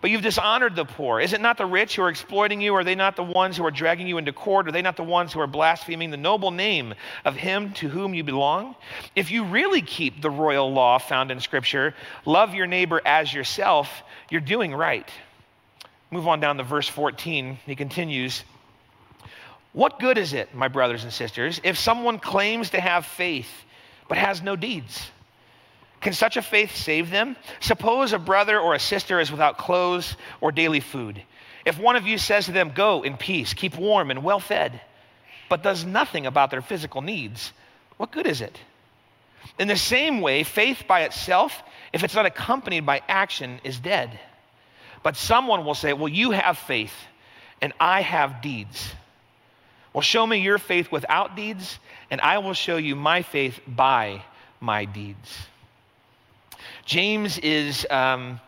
But 0.00 0.10
you've 0.10 0.22
dishonored 0.22 0.76
the 0.76 0.84
poor. 0.84 1.20
Is 1.20 1.32
it 1.32 1.40
not 1.40 1.58
the 1.58 1.66
rich 1.66 1.96
who 1.96 2.02
are 2.02 2.08
exploiting 2.08 2.60
you? 2.60 2.74
Are 2.76 2.84
they 2.84 2.94
not 2.94 3.16
the 3.16 3.24
ones 3.24 3.56
who 3.56 3.64
are 3.64 3.70
dragging 3.70 4.06
you 4.06 4.18
into 4.18 4.32
court? 4.32 4.68
Are 4.68 4.72
they 4.72 4.82
not 4.82 4.96
the 4.96 5.02
ones 5.02 5.32
who 5.32 5.40
are 5.40 5.46
blaspheming 5.46 6.10
the 6.10 6.16
noble 6.16 6.50
name 6.50 6.94
of 7.24 7.34
him 7.34 7.72
to 7.74 7.88
whom 7.88 8.14
you 8.14 8.22
belong? 8.22 8.76
If 9.16 9.30
you 9.30 9.44
really 9.44 9.82
keep 9.82 10.20
the 10.20 10.30
royal 10.30 10.72
law 10.72 10.98
found 10.98 11.30
in 11.30 11.40
Scripture, 11.40 11.94
love 12.24 12.54
your 12.54 12.66
neighbor 12.66 13.00
as 13.04 13.32
yourself, 13.32 14.04
you're 14.30 14.40
doing 14.40 14.74
right. 14.74 15.10
Move 16.10 16.28
on 16.28 16.40
down 16.40 16.56
to 16.58 16.62
verse 16.62 16.88
14. 16.88 17.58
He 17.66 17.76
continues 17.76 18.44
What 19.72 19.98
good 19.98 20.18
is 20.18 20.32
it, 20.32 20.54
my 20.54 20.68
brothers 20.68 21.04
and 21.04 21.12
sisters, 21.12 21.60
if 21.64 21.78
someone 21.78 22.18
claims 22.18 22.70
to 22.70 22.80
have 22.80 23.06
faith 23.06 23.50
but 24.08 24.18
has 24.18 24.42
no 24.42 24.56
deeds? 24.56 25.10
Can 26.00 26.12
such 26.12 26.36
a 26.36 26.42
faith 26.42 26.76
save 26.76 27.10
them? 27.10 27.36
Suppose 27.60 28.12
a 28.12 28.18
brother 28.18 28.60
or 28.60 28.74
a 28.74 28.78
sister 28.78 29.18
is 29.18 29.30
without 29.30 29.58
clothes 29.58 30.16
or 30.40 30.52
daily 30.52 30.80
food. 30.80 31.20
If 31.64 31.80
one 31.80 31.96
of 31.96 32.06
you 32.06 32.18
says 32.18 32.46
to 32.46 32.52
them, 32.52 32.72
Go 32.74 33.02
in 33.02 33.16
peace, 33.16 33.54
keep 33.54 33.76
warm 33.76 34.10
and 34.10 34.22
well 34.22 34.38
fed, 34.38 34.80
but 35.48 35.62
does 35.62 35.84
nothing 35.84 36.26
about 36.26 36.50
their 36.50 36.62
physical 36.62 37.02
needs, 37.02 37.52
what 37.96 38.12
good 38.12 38.26
is 38.26 38.40
it? 38.40 38.58
In 39.58 39.68
the 39.68 39.76
same 39.76 40.20
way, 40.20 40.42
faith 40.42 40.84
by 40.86 41.02
itself, 41.02 41.62
if 41.92 42.04
it's 42.04 42.14
not 42.14 42.26
accompanied 42.26 42.84
by 42.84 43.02
action, 43.08 43.60
is 43.64 43.78
dead. 43.78 44.18
But 45.06 45.14
someone 45.14 45.64
will 45.64 45.76
say, 45.76 45.92
Well, 45.92 46.08
you 46.08 46.32
have 46.32 46.58
faith, 46.58 46.92
and 47.62 47.72
I 47.78 48.00
have 48.00 48.42
deeds. 48.42 48.92
Well, 49.92 50.02
show 50.02 50.26
me 50.26 50.38
your 50.38 50.58
faith 50.58 50.90
without 50.90 51.36
deeds, 51.36 51.78
and 52.10 52.20
I 52.20 52.38
will 52.38 52.54
show 52.54 52.76
you 52.76 52.96
my 52.96 53.22
faith 53.22 53.60
by 53.68 54.24
my 54.58 54.84
deeds. 54.84 55.46
James 56.86 57.38
is 57.38 57.86
um, 57.88 58.40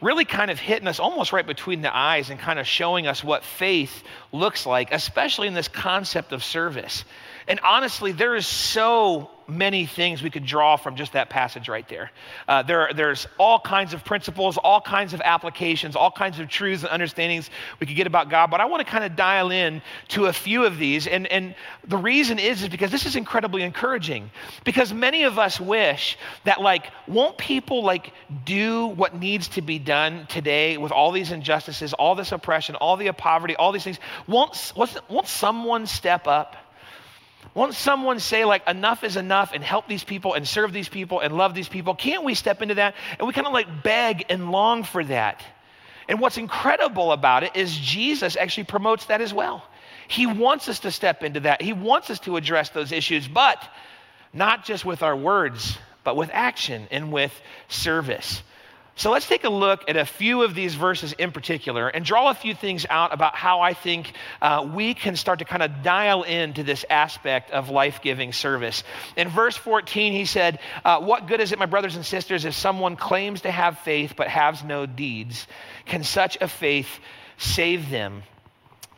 really 0.00 0.24
kind 0.24 0.50
of 0.50 0.58
hitting 0.58 0.88
us 0.88 1.00
almost 1.00 1.34
right 1.34 1.46
between 1.46 1.82
the 1.82 1.94
eyes 1.94 2.30
and 2.30 2.40
kind 2.40 2.58
of 2.58 2.66
showing 2.66 3.06
us 3.06 3.22
what 3.22 3.44
faith 3.44 4.02
looks 4.32 4.64
like, 4.64 4.94
especially 4.94 5.48
in 5.48 5.54
this 5.54 5.68
concept 5.68 6.32
of 6.32 6.42
service. 6.42 7.04
And 7.48 7.60
honestly, 7.60 8.12
there 8.12 8.34
is 8.34 8.46
so 8.46 9.30
many 9.50 9.84
things 9.84 10.22
we 10.22 10.30
could 10.30 10.46
draw 10.46 10.76
from 10.76 10.96
just 10.96 11.12
that 11.12 11.28
passage 11.28 11.68
right 11.68 11.88
there. 11.88 12.10
Uh, 12.46 12.62
there 12.62 12.90
there's 12.94 13.26
all 13.38 13.58
kinds 13.58 13.92
of 13.92 14.04
principles, 14.04 14.56
all 14.56 14.80
kinds 14.80 15.12
of 15.12 15.20
applications, 15.20 15.96
all 15.96 16.10
kinds 16.10 16.38
of 16.38 16.48
truths 16.48 16.82
and 16.82 16.92
understandings 16.92 17.50
we 17.80 17.86
could 17.86 17.96
get 17.96 18.06
about 18.06 18.30
God. 18.30 18.50
But 18.50 18.60
I 18.60 18.66
want 18.66 18.84
to 18.84 18.90
kind 18.90 19.04
of 19.04 19.16
dial 19.16 19.50
in 19.50 19.82
to 20.08 20.26
a 20.26 20.32
few 20.32 20.64
of 20.64 20.78
these. 20.78 21.06
And, 21.06 21.26
and 21.26 21.54
the 21.86 21.96
reason 21.96 22.38
is, 22.38 22.62
is 22.62 22.68
because 22.68 22.90
this 22.90 23.06
is 23.06 23.16
incredibly 23.16 23.62
encouraging. 23.62 24.30
Because 24.64 24.92
many 24.92 25.24
of 25.24 25.38
us 25.38 25.60
wish 25.60 26.16
that, 26.44 26.60
like, 26.60 26.86
won't 27.08 27.36
people, 27.36 27.82
like, 27.82 28.12
do 28.44 28.86
what 28.86 29.18
needs 29.18 29.48
to 29.48 29.62
be 29.62 29.78
done 29.78 30.26
today 30.28 30.76
with 30.76 30.92
all 30.92 31.10
these 31.10 31.32
injustices, 31.32 31.92
all 31.94 32.14
this 32.14 32.32
oppression, 32.32 32.76
all 32.76 32.96
the 32.96 33.10
poverty, 33.12 33.56
all 33.56 33.72
these 33.72 33.84
things? 33.84 33.98
Won't, 34.28 34.72
won't 34.76 35.26
someone 35.26 35.86
step 35.86 36.26
up? 36.26 36.56
Won't 37.54 37.74
someone 37.74 38.20
say, 38.20 38.44
like, 38.44 38.68
enough 38.68 39.02
is 39.02 39.16
enough 39.16 39.52
and 39.52 39.64
help 39.64 39.88
these 39.88 40.04
people 40.04 40.34
and 40.34 40.46
serve 40.46 40.72
these 40.72 40.88
people 40.88 41.20
and 41.20 41.36
love 41.36 41.54
these 41.54 41.68
people? 41.68 41.94
Can't 41.94 42.24
we 42.24 42.34
step 42.34 42.62
into 42.62 42.76
that? 42.76 42.94
And 43.18 43.26
we 43.26 43.32
kind 43.34 43.46
of 43.46 43.52
like 43.52 43.82
beg 43.82 44.26
and 44.28 44.52
long 44.52 44.84
for 44.84 45.02
that. 45.04 45.42
And 46.08 46.20
what's 46.20 46.38
incredible 46.38 47.12
about 47.12 47.42
it 47.42 47.56
is 47.56 47.76
Jesus 47.76 48.36
actually 48.36 48.64
promotes 48.64 49.06
that 49.06 49.20
as 49.20 49.34
well. 49.34 49.64
He 50.06 50.26
wants 50.26 50.68
us 50.68 50.80
to 50.80 50.90
step 50.90 51.22
into 51.22 51.40
that, 51.40 51.62
He 51.62 51.72
wants 51.72 52.10
us 52.10 52.20
to 52.20 52.36
address 52.36 52.70
those 52.70 52.92
issues, 52.92 53.26
but 53.28 53.62
not 54.32 54.64
just 54.64 54.84
with 54.84 55.02
our 55.02 55.16
words, 55.16 55.78
but 56.04 56.16
with 56.16 56.30
action 56.32 56.88
and 56.90 57.12
with 57.12 57.32
service. 57.68 58.42
So 59.00 59.10
let's 59.10 59.26
take 59.26 59.44
a 59.44 59.48
look 59.48 59.88
at 59.88 59.96
a 59.96 60.04
few 60.04 60.42
of 60.42 60.54
these 60.54 60.74
verses 60.74 61.14
in 61.14 61.32
particular 61.32 61.88
and 61.88 62.04
draw 62.04 62.28
a 62.28 62.34
few 62.34 62.54
things 62.54 62.84
out 62.90 63.14
about 63.14 63.34
how 63.34 63.62
I 63.62 63.72
think 63.72 64.12
uh, 64.42 64.68
we 64.74 64.92
can 64.92 65.16
start 65.16 65.38
to 65.38 65.46
kind 65.46 65.62
of 65.62 65.82
dial 65.82 66.22
into 66.22 66.64
this 66.64 66.84
aspect 66.90 67.50
of 67.50 67.70
life 67.70 68.02
giving 68.02 68.34
service. 68.34 68.84
In 69.16 69.30
verse 69.30 69.56
14, 69.56 70.12
he 70.12 70.26
said, 70.26 70.58
uh, 70.84 71.00
What 71.00 71.28
good 71.28 71.40
is 71.40 71.50
it, 71.50 71.58
my 71.58 71.64
brothers 71.64 71.96
and 71.96 72.04
sisters, 72.04 72.44
if 72.44 72.52
someone 72.52 72.96
claims 72.96 73.40
to 73.40 73.50
have 73.50 73.78
faith 73.78 74.12
but 74.18 74.28
has 74.28 74.62
no 74.62 74.84
deeds? 74.84 75.46
Can 75.86 76.04
such 76.04 76.36
a 76.38 76.46
faith 76.46 77.00
save 77.38 77.88
them? 77.88 78.22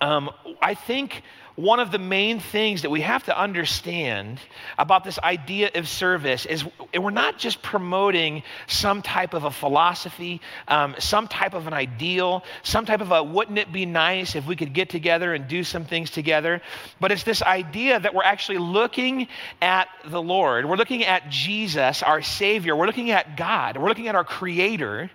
Um, 0.00 0.30
I 0.60 0.74
think 0.74 1.22
one 1.56 1.80
of 1.80 1.90
the 1.92 1.98
main 1.98 2.40
things 2.40 2.82
that 2.82 2.90
we 2.90 3.02
have 3.02 3.24
to 3.24 3.38
understand 3.38 4.40
about 4.78 5.04
this 5.04 5.18
idea 5.18 5.70
of 5.74 5.86
service 5.86 6.46
is 6.46 6.64
we're 6.98 7.10
not 7.10 7.38
just 7.38 7.62
promoting 7.62 8.42
some 8.66 9.02
type 9.02 9.34
of 9.34 9.44
a 9.44 9.50
philosophy, 9.50 10.40
um, 10.68 10.94
some 10.98 11.28
type 11.28 11.54
of 11.54 11.66
an 11.66 11.74
ideal, 11.74 12.42
some 12.62 12.86
type 12.86 13.00
of 13.00 13.10
a 13.12 13.22
wouldn't 13.22 13.58
it 13.58 13.70
be 13.72 13.84
nice 13.84 14.34
if 14.34 14.46
we 14.46 14.56
could 14.56 14.72
get 14.72 14.88
together 14.88 15.34
and 15.34 15.46
do 15.46 15.62
some 15.62 15.84
things 15.84 16.10
together, 16.10 16.62
but 17.00 17.12
it's 17.12 17.24
this 17.24 17.42
idea 17.42 18.00
that 18.00 18.14
we're 18.14 18.24
actually 18.24 18.58
looking 18.58 19.28
at 19.60 19.88
the 20.06 20.22
Lord. 20.22 20.64
We're 20.64 20.76
looking 20.76 21.04
at 21.04 21.28
Jesus, 21.28 22.02
our 22.02 22.22
Savior. 22.22 22.74
We're 22.74 22.86
looking 22.86 23.10
at 23.10 23.36
God. 23.36 23.76
We're 23.76 23.88
looking 23.88 24.08
at 24.08 24.14
our 24.14 24.24
Creator. 24.24 25.10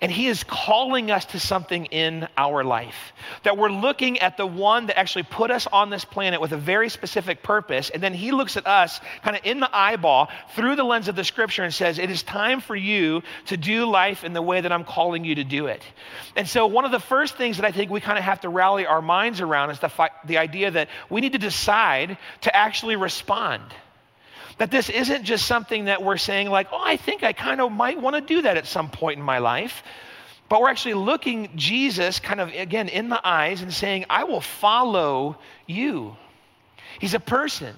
And 0.00 0.10
He 0.10 0.26
is 0.26 0.44
calling 0.44 1.10
us 1.10 1.26
to 1.26 1.40
something 1.40 1.86
in 1.86 2.28
our 2.36 2.64
life. 2.64 3.12
That 3.42 3.56
we're 3.56 3.70
looking 3.70 4.18
at 4.18 4.36
the 4.36 4.46
one 4.46 4.86
that 4.86 4.98
actually 4.98 5.24
put 5.24 5.50
us 5.50 5.66
this 5.90 6.04
planet 6.04 6.40
with 6.40 6.52
a 6.52 6.56
very 6.56 6.88
specific 6.88 7.42
purpose. 7.42 7.90
And 7.90 8.02
then 8.02 8.14
He 8.14 8.32
looks 8.32 8.56
at 8.56 8.66
us 8.66 9.00
kind 9.22 9.36
of 9.36 9.44
in 9.44 9.60
the 9.60 9.68
eyeball 9.74 10.28
through 10.54 10.76
the 10.76 10.84
lens 10.84 11.08
of 11.08 11.16
the 11.16 11.24
scripture 11.24 11.62
and 11.62 11.72
says, 11.72 11.98
It 11.98 12.10
is 12.10 12.22
time 12.22 12.60
for 12.60 12.74
you 12.74 13.22
to 13.46 13.56
do 13.56 13.84
life 13.86 14.24
in 14.24 14.32
the 14.32 14.42
way 14.42 14.60
that 14.60 14.72
I'm 14.72 14.84
calling 14.84 15.24
you 15.24 15.36
to 15.36 15.44
do 15.44 15.66
it. 15.66 15.82
And 16.34 16.48
so, 16.48 16.66
one 16.66 16.84
of 16.84 16.90
the 16.90 17.00
first 17.00 17.36
things 17.36 17.58
that 17.58 17.66
I 17.66 17.72
think 17.72 17.90
we 17.90 18.00
kind 18.00 18.18
of 18.18 18.24
have 18.24 18.40
to 18.40 18.48
rally 18.48 18.86
our 18.86 19.02
minds 19.02 19.40
around 19.40 19.70
is 19.70 19.80
the, 19.80 19.88
fi- 19.88 20.10
the 20.24 20.38
idea 20.38 20.70
that 20.70 20.88
we 21.10 21.20
need 21.20 21.32
to 21.32 21.38
decide 21.38 22.18
to 22.42 22.56
actually 22.56 22.96
respond. 22.96 23.62
That 24.58 24.70
this 24.70 24.88
isn't 24.88 25.24
just 25.24 25.46
something 25.46 25.84
that 25.84 26.02
we're 26.02 26.16
saying, 26.16 26.48
like, 26.48 26.68
oh, 26.72 26.80
I 26.82 26.96
think 26.96 27.22
I 27.22 27.34
kind 27.34 27.60
of 27.60 27.70
might 27.70 28.00
want 28.00 28.16
to 28.16 28.22
do 28.22 28.42
that 28.42 28.56
at 28.56 28.66
some 28.66 28.88
point 28.88 29.18
in 29.18 29.24
my 29.24 29.38
life. 29.38 29.82
But 30.48 30.60
we're 30.60 30.68
actually 30.70 30.94
looking 30.94 31.50
Jesus 31.56 32.20
kind 32.20 32.40
of, 32.40 32.52
again, 32.52 32.88
in 32.88 33.08
the 33.08 33.20
eyes 33.26 33.62
and 33.62 33.72
saying, 33.72 34.06
I 34.08 34.24
will 34.24 34.40
follow 34.40 35.38
you. 35.66 36.16
He's 37.00 37.14
a 37.14 37.20
person, 37.20 37.74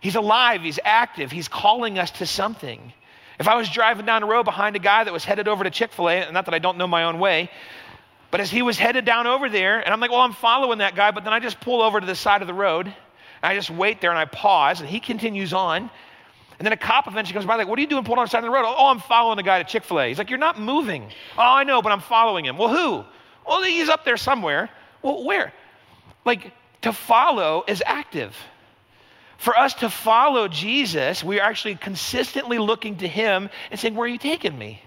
he's 0.00 0.14
alive, 0.14 0.62
he's 0.62 0.78
active, 0.84 1.32
he's 1.32 1.48
calling 1.48 1.98
us 1.98 2.10
to 2.12 2.26
something. 2.26 2.92
If 3.38 3.48
I 3.48 3.56
was 3.56 3.68
driving 3.68 4.06
down 4.06 4.22
the 4.22 4.28
road 4.28 4.44
behind 4.44 4.76
a 4.76 4.78
guy 4.78 5.04
that 5.04 5.12
was 5.12 5.24
headed 5.24 5.48
over 5.48 5.64
to 5.64 5.70
Chick 5.70 5.92
fil 5.92 6.08
A, 6.08 6.30
not 6.32 6.44
that 6.44 6.54
I 6.54 6.58
don't 6.58 6.78
know 6.78 6.86
my 6.86 7.04
own 7.04 7.18
way, 7.18 7.50
but 8.30 8.40
as 8.40 8.50
he 8.50 8.62
was 8.62 8.78
headed 8.78 9.04
down 9.04 9.26
over 9.26 9.48
there, 9.48 9.78
and 9.80 9.92
I'm 9.92 10.00
like, 10.00 10.10
well, 10.10 10.20
I'm 10.20 10.32
following 10.32 10.78
that 10.78 10.94
guy, 10.94 11.10
but 11.10 11.24
then 11.24 11.32
I 11.32 11.40
just 11.40 11.60
pull 11.60 11.82
over 11.82 12.00
to 12.00 12.06
the 12.06 12.14
side 12.14 12.40
of 12.42 12.48
the 12.48 12.54
road 12.54 12.86
and 12.86 12.94
I 13.42 13.54
just 13.54 13.70
wait 13.70 14.00
there 14.00 14.10
and 14.10 14.18
I 14.18 14.24
pause, 14.24 14.80
and 14.80 14.88
he 14.88 15.00
continues 15.00 15.52
on. 15.52 15.90
And 16.58 16.64
then 16.64 16.72
a 16.72 16.76
cop 16.76 17.06
eventually 17.06 17.34
comes 17.34 17.46
by, 17.46 17.56
like, 17.56 17.68
What 17.68 17.78
are 17.78 17.82
you 17.82 17.88
doing 17.88 18.04
pulling 18.04 18.18
on 18.18 18.24
the 18.24 18.30
side 18.30 18.38
of 18.38 18.44
the 18.44 18.50
road? 18.50 18.64
Oh, 18.66 18.86
I'm 18.86 19.00
following 19.00 19.38
a 19.38 19.42
guy 19.42 19.62
to 19.62 19.68
Chick 19.68 19.84
fil 19.84 20.00
A. 20.00 20.08
He's 20.08 20.18
like, 20.18 20.30
You're 20.30 20.38
not 20.38 20.58
moving. 20.58 21.10
Oh, 21.36 21.42
I 21.42 21.64
know, 21.64 21.82
but 21.82 21.92
I'm 21.92 22.00
following 22.00 22.44
him. 22.44 22.56
Well, 22.56 22.68
who? 22.68 23.04
Well, 23.46 23.62
he's 23.62 23.88
up 23.88 24.04
there 24.04 24.16
somewhere. 24.16 24.70
Well, 25.02 25.24
where? 25.24 25.52
Like, 26.24 26.52
to 26.82 26.92
follow 26.92 27.64
is 27.66 27.82
active. 27.84 28.36
For 29.38 29.56
us 29.56 29.74
to 29.74 29.90
follow 29.90 30.48
Jesus, 30.48 31.22
we 31.22 31.40
are 31.40 31.48
actually 31.48 31.74
consistently 31.74 32.58
looking 32.58 32.96
to 32.98 33.08
him 33.08 33.50
and 33.70 33.78
saying, 33.78 33.94
Where 33.94 34.06
are 34.06 34.08
you 34.08 34.18
taking 34.18 34.58
me? 34.58 34.82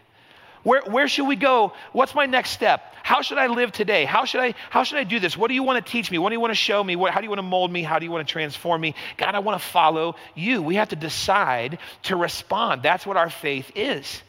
Where, 0.64 0.82
where 0.82 1.08
should 1.08 1.28
we 1.28 1.36
go? 1.36 1.74
What's 1.94 2.14
my 2.14 2.26
next 2.26 2.52
step? 2.52 2.94
How 3.04 3.22
should 3.22 3.38
I 3.38 3.48
live 3.48 3.72
today? 3.72 4.06
How 4.06 4.26
should 4.26 4.42
I, 4.42 4.56
how 4.70 4.84
should 4.84 4.98
I 4.98 5.04
do 5.04 5.20
this? 5.20 5.38
What 5.38 5.48
do 5.48 5.54
you 5.54 5.64
want 5.64 5.84
to 5.84 5.92
teach 5.92 6.12
me? 6.12 6.18
What 6.18 6.30
do 6.30 6.36
you 6.36 6.40
want 6.40 6.52
to 6.52 6.56
show 6.56 6.84
me? 6.84 6.96
What, 6.96 7.12
how 7.12 7.22
do 7.22 7.26
you 7.26 7.30
want 7.30 7.40
to 7.40 7.44
mold 7.44 7.72
me? 7.72 7.82
How 7.82 7.98
do 7.98 8.06
you 8.06 8.12
want 8.12 8.28
to 8.28 8.32
transform 8.32 8.82
me? 8.82 8.94
God, 9.18 9.36
I 9.36 9.40
want 9.40 9.60
to 9.62 9.68
follow 9.68 10.16
you. 10.36 10.62
We 10.62 10.76
have 10.76 10.90
to 10.90 10.96
decide 10.96 11.80
to 12.04 12.16
respond. 12.16 12.84
That's 12.84 13.06
what 13.06 13.18
our 13.18 13.30
faith 13.30 13.72
is. 13.76 14.22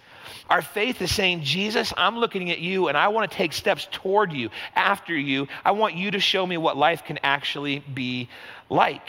Our 0.48 0.62
faith 0.62 1.00
is 1.00 1.14
saying, 1.14 1.42
Jesus, 1.42 1.92
I'm 1.96 2.18
looking 2.18 2.50
at 2.50 2.58
you 2.58 2.88
and 2.88 2.96
I 2.96 3.08
want 3.08 3.30
to 3.30 3.36
take 3.36 3.52
steps 3.52 3.86
toward 3.90 4.32
you, 4.32 4.50
after 4.74 5.16
you. 5.16 5.46
I 5.64 5.72
want 5.72 5.94
you 5.94 6.10
to 6.12 6.20
show 6.20 6.44
me 6.44 6.56
what 6.56 6.76
life 6.76 7.04
can 7.04 7.18
actually 7.22 7.80
be 7.80 8.28
like. 8.68 9.08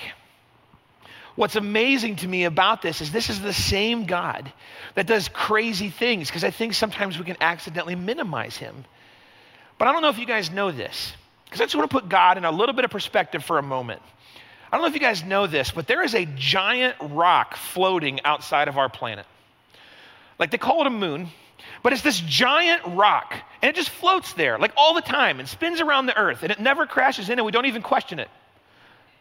What's 1.35 1.55
amazing 1.55 2.17
to 2.17 2.27
me 2.27 2.43
about 2.43 2.81
this 2.81 3.01
is 3.01 3.11
this 3.11 3.29
is 3.29 3.39
the 3.39 3.53
same 3.53 4.05
God 4.05 4.51
that 4.95 5.07
does 5.07 5.29
crazy 5.29 5.89
things 5.89 6.27
because 6.27 6.43
I 6.43 6.51
think 6.51 6.73
sometimes 6.73 7.17
we 7.17 7.23
can 7.23 7.37
accidentally 7.39 7.95
minimize 7.95 8.57
him. 8.57 8.83
But 9.77 9.87
I 9.87 9.93
don't 9.93 10.01
know 10.01 10.09
if 10.09 10.19
you 10.19 10.25
guys 10.25 10.51
know 10.51 10.71
this 10.71 11.13
because 11.45 11.61
I 11.61 11.65
just 11.65 11.75
want 11.75 11.89
to 11.89 11.93
put 11.93 12.09
God 12.09 12.37
in 12.37 12.45
a 12.45 12.51
little 12.51 12.75
bit 12.75 12.85
of 12.85 12.91
perspective 12.91 13.43
for 13.43 13.57
a 13.57 13.63
moment. 13.63 14.01
I 14.71 14.77
don't 14.77 14.83
know 14.83 14.87
if 14.87 14.93
you 14.93 14.99
guys 14.99 15.23
know 15.23 15.47
this, 15.47 15.71
but 15.71 15.87
there 15.87 16.03
is 16.03 16.15
a 16.15 16.25
giant 16.25 16.95
rock 17.01 17.55
floating 17.55 18.21
outside 18.23 18.67
of 18.67 18.77
our 18.77 18.89
planet. 18.89 19.25
Like 20.37 20.51
they 20.51 20.57
call 20.57 20.81
it 20.81 20.87
a 20.87 20.91
moon, 20.91 21.27
but 21.83 21.93
it's 21.93 22.01
this 22.01 22.19
giant 22.19 22.81
rock 22.87 23.33
and 23.61 23.69
it 23.69 23.75
just 23.75 23.89
floats 23.89 24.33
there 24.33 24.57
like 24.59 24.71
all 24.75 24.93
the 24.93 25.01
time 25.01 25.39
and 25.39 25.47
spins 25.47 25.81
around 25.81 26.05
the 26.07 26.17
earth 26.17 26.43
and 26.43 26.51
it 26.51 26.59
never 26.59 26.85
crashes 26.85 27.29
in 27.29 27.39
and 27.39 27.45
we 27.45 27.51
don't 27.51 27.65
even 27.65 27.81
question 27.81 28.19
it. 28.19 28.29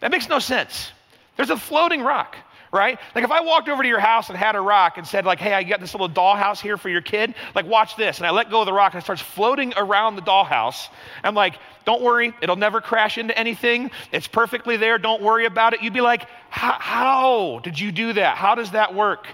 That 0.00 0.10
makes 0.10 0.28
no 0.28 0.38
sense. 0.38 0.92
There's 1.40 1.48
a 1.48 1.56
floating 1.56 2.02
rock, 2.02 2.36
right? 2.70 2.98
Like 3.14 3.24
if 3.24 3.30
I 3.30 3.40
walked 3.40 3.70
over 3.70 3.82
to 3.82 3.88
your 3.88 3.98
house 3.98 4.28
and 4.28 4.36
had 4.36 4.56
a 4.56 4.60
rock 4.60 4.98
and 4.98 5.06
said, 5.06 5.24
like, 5.24 5.38
hey, 5.38 5.54
I 5.54 5.62
got 5.62 5.80
this 5.80 5.94
little 5.94 6.10
dollhouse 6.10 6.60
here 6.60 6.76
for 6.76 6.90
your 6.90 7.00
kid, 7.00 7.34
like, 7.54 7.64
watch 7.64 7.96
this. 7.96 8.18
And 8.18 8.26
I 8.26 8.30
let 8.30 8.50
go 8.50 8.60
of 8.60 8.66
the 8.66 8.74
rock 8.74 8.92
and 8.92 9.00
it 9.00 9.04
starts 9.04 9.22
floating 9.22 9.72
around 9.74 10.16
the 10.16 10.20
dollhouse. 10.20 10.90
I'm 11.24 11.34
like, 11.34 11.54
don't 11.86 12.02
worry, 12.02 12.34
it'll 12.42 12.56
never 12.56 12.82
crash 12.82 13.16
into 13.16 13.38
anything. 13.38 13.90
It's 14.12 14.26
perfectly 14.26 14.76
there. 14.76 14.98
Don't 14.98 15.22
worry 15.22 15.46
about 15.46 15.72
it. 15.72 15.80
You'd 15.80 15.94
be 15.94 16.02
like, 16.02 16.26
how 16.50 17.60
did 17.62 17.80
you 17.80 17.90
do 17.90 18.12
that? 18.12 18.36
How 18.36 18.54
does 18.54 18.72
that 18.72 18.94
work? 18.94 19.26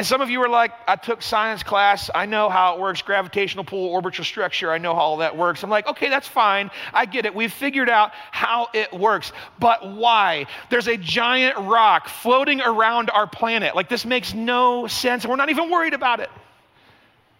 And 0.00 0.06
some 0.06 0.22
of 0.22 0.30
you 0.30 0.42
are 0.42 0.48
like, 0.48 0.72
I 0.88 0.96
took 0.96 1.20
science 1.20 1.62
class. 1.62 2.08
I 2.14 2.24
know 2.24 2.48
how 2.48 2.74
it 2.74 2.80
works 2.80 3.02
gravitational 3.02 3.64
pull, 3.64 3.84
orbital 3.88 4.24
structure. 4.24 4.72
I 4.72 4.78
know 4.78 4.94
how 4.94 5.00
all 5.02 5.16
that 5.18 5.36
works. 5.36 5.62
I'm 5.62 5.68
like, 5.68 5.86
okay, 5.88 6.08
that's 6.08 6.26
fine. 6.26 6.70
I 6.94 7.04
get 7.04 7.26
it. 7.26 7.34
We've 7.34 7.52
figured 7.52 7.90
out 7.90 8.12
how 8.30 8.68
it 8.72 8.90
works. 8.94 9.30
But 9.58 9.92
why? 9.92 10.46
There's 10.70 10.88
a 10.88 10.96
giant 10.96 11.58
rock 11.58 12.08
floating 12.08 12.62
around 12.62 13.10
our 13.10 13.26
planet. 13.26 13.76
Like, 13.76 13.90
this 13.90 14.06
makes 14.06 14.32
no 14.32 14.86
sense. 14.86 15.26
We're 15.26 15.36
not 15.36 15.50
even 15.50 15.70
worried 15.70 15.92
about 15.92 16.20
it, 16.20 16.30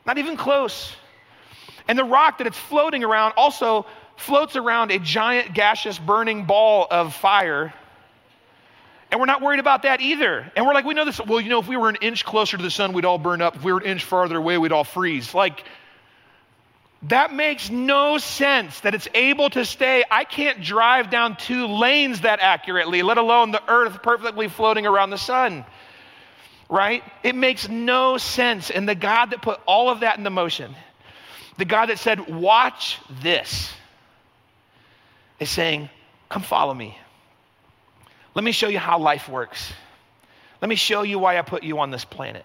not 0.05 0.19
even 0.19 0.37
close. 0.37 0.95
And 1.88 1.99
the 1.99 2.05
rock 2.05 2.37
that 2.37 2.47
it's 2.47 2.59
floating 2.59 3.05
around 3.05 3.33
also 3.38 3.87
floats 4.19 4.55
around 4.55 4.90
a 4.90 4.99
giant 4.99 5.55
gaseous 5.55 5.99
burning 5.99 6.45
ball 6.45 6.87
of 6.90 7.14
fire 7.14 7.73
and 9.11 9.19
we're 9.19 9.26
not 9.26 9.43
worried 9.43 9.61
about 9.61 9.83
that 9.83 10.00
either. 10.00 10.50
And 10.55 10.64
we're 10.67 10.75
like, 10.75 10.85
we 10.85 10.95
know 10.95 11.05
this. 11.05 11.21
Well, 11.21 11.40
you 11.40 11.49
know, 11.49 11.59
if 11.59 11.67
we 11.67 11.76
were 11.76 11.88
an 11.88 11.99
inch 12.00 12.25
closer 12.25 12.57
to 12.57 12.62
the 12.62 12.71
sun, 12.71 12.93
we'd 12.93 13.05
all 13.05 13.19
burn 13.19 13.43
up. 13.43 13.57
If 13.57 13.64
we 13.64 13.73
were 13.73 13.81
an 13.81 13.87
inch 13.87 14.05
farther 14.05 14.37
away, 14.37 14.57
we'd 14.57 14.73
all 14.73 14.85
freeze. 14.85 15.35
Like, 15.35 15.64
that 17.05 17.33
makes 17.33 17.71
no 17.71 18.19
sense 18.19 18.81
that 18.81 18.95
it's 18.95 19.09
able 19.14 19.50
to 19.50 19.64
stay. 19.64 20.05
I 20.11 20.25
can't 20.25 20.62
drive 20.62 21.11
down 21.11 21.37
two 21.37 21.67
lanes 21.67 22.21
that 22.21 22.38
accurately, 22.40 23.02
let 23.02 23.19
alone 23.19 23.50
the 23.50 23.62
earth 23.69 24.02
perfectly 24.02 24.49
floating 24.49 24.87
around 24.87 25.11
the 25.11 25.19
sun. 25.19 25.64
Right? 26.69 27.02
It 27.25 27.35
makes 27.35 27.69
no 27.69 28.17
sense. 28.17 28.71
And 28.71 28.88
the 28.88 28.95
God 28.95 29.31
that 29.31 29.43
put 29.43 29.61
all 29.67 29.90
of 29.90 30.00
that 30.00 30.19
into 30.19 30.31
motion, 30.31 30.76
The 31.59 31.64
God 31.64 31.87
that 31.87 31.99
said, 31.99 32.29
Watch 32.29 32.99
this, 33.23 33.73
is 35.40 35.50
saying, 35.50 35.88
Come 36.29 36.43
follow 36.43 36.73
me. 36.73 36.97
Let 38.35 38.45
me 38.45 38.53
show 38.53 38.69
you 38.69 38.79
how 38.79 38.99
life 38.99 39.29
works. 39.29 39.73
Let 40.61 40.69
me 40.69 40.77
show 40.77 41.03
you 41.03 41.19
why 41.19 41.39
I 41.39 41.43
put 41.43 41.63
you 41.63 41.79
on 41.79 41.91
this 41.91 42.05
planet. 42.05 42.45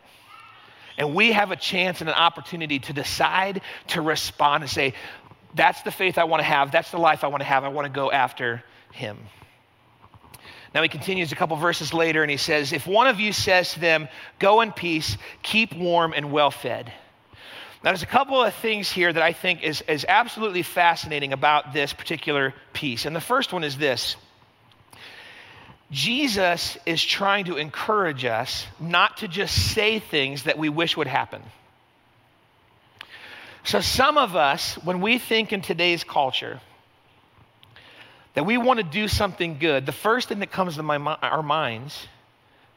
And 0.97 1.13
we 1.13 1.33
have 1.33 1.51
a 1.51 1.55
chance 1.55 2.01
and 2.01 2.09
an 2.09 2.15
opportunity 2.15 2.79
to 2.79 2.93
decide 2.93 3.61
to 3.89 4.01
respond 4.01 4.63
and 4.63 4.71
say, 4.71 4.93
That's 5.53 5.81
the 5.81 5.91
faith 5.91 6.17
I 6.17 6.23
want 6.23 6.39
to 6.39 6.45
have. 6.45 6.71
That's 6.71 6.91
the 6.91 6.97
life 6.97 7.23
I 7.23 7.27
want 7.27 7.41
to 7.41 7.45
have. 7.45 7.63
I 7.63 7.67
want 7.69 7.85
to 7.85 7.91
go 7.91 8.11
after 8.11 8.63
him. 8.93 9.17
Now 10.73 10.81
he 10.81 10.89
continues 10.89 11.31
a 11.31 11.35
couple 11.35 11.55
verses 11.57 11.93
later 11.93 12.21
and 12.21 12.31
he 12.31 12.37
says, 12.37 12.71
If 12.71 12.87
one 12.87 13.07
of 13.07 13.19
you 13.19 13.33
says 13.33 13.73
to 13.73 13.79
them, 13.79 14.07
Go 14.39 14.61
in 14.61 14.71
peace, 14.71 15.17
keep 15.43 15.75
warm 15.75 16.13
and 16.15 16.31
well 16.31 16.51
fed. 16.51 16.91
Now, 17.83 17.91
there's 17.91 18.01
a 18.01 18.07
couple 18.07 18.41
of 18.41 18.51
things 18.55 18.91
here 18.91 19.13
that 19.13 19.21
I 19.21 19.31
think 19.31 19.61
is, 19.61 19.83
is 19.87 20.07
absolutely 20.09 20.63
fascinating 20.63 21.33
about 21.33 21.71
this 21.71 21.93
particular 21.93 22.55
piece. 22.73 23.05
And 23.05 23.15
the 23.15 23.21
first 23.21 23.53
one 23.53 23.63
is 23.63 23.77
this 23.77 24.15
Jesus 25.91 26.77
is 26.85 27.03
trying 27.03 27.45
to 27.45 27.57
encourage 27.57 28.25
us 28.25 28.65
not 28.79 29.17
to 29.17 29.27
just 29.27 29.73
say 29.73 29.99
things 29.99 30.43
that 30.43 30.57
we 30.57 30.69
wish 30.69 30.97
would 30.97 31.07
happen. 31.07 31.41
So, 33.63 33.81
some 33.81 34.17
of 34.17 34.35
us, 34.35 34.75
when 34.83 35.01
we 35.01 35.17
think 35.17 35.51
in 35.53 35.61
today's 35.61 36.03
culture, 36.03 36.59
that 38.35 38.45
we 38.45 38.57
want 38.57 38.77
to 38.77 38.83
do 38.83 39.07
something 39.07 39.57
good, 39.59 39.85
the 39.85 39.91
first 39.91 40.27
thing 40.27 40.39
that 40.39 40.51
comes 40.51 40.75
to 40.75 40.83
my, 40.83 40.97
our 40.97 41.41
minds, 41.41 42.07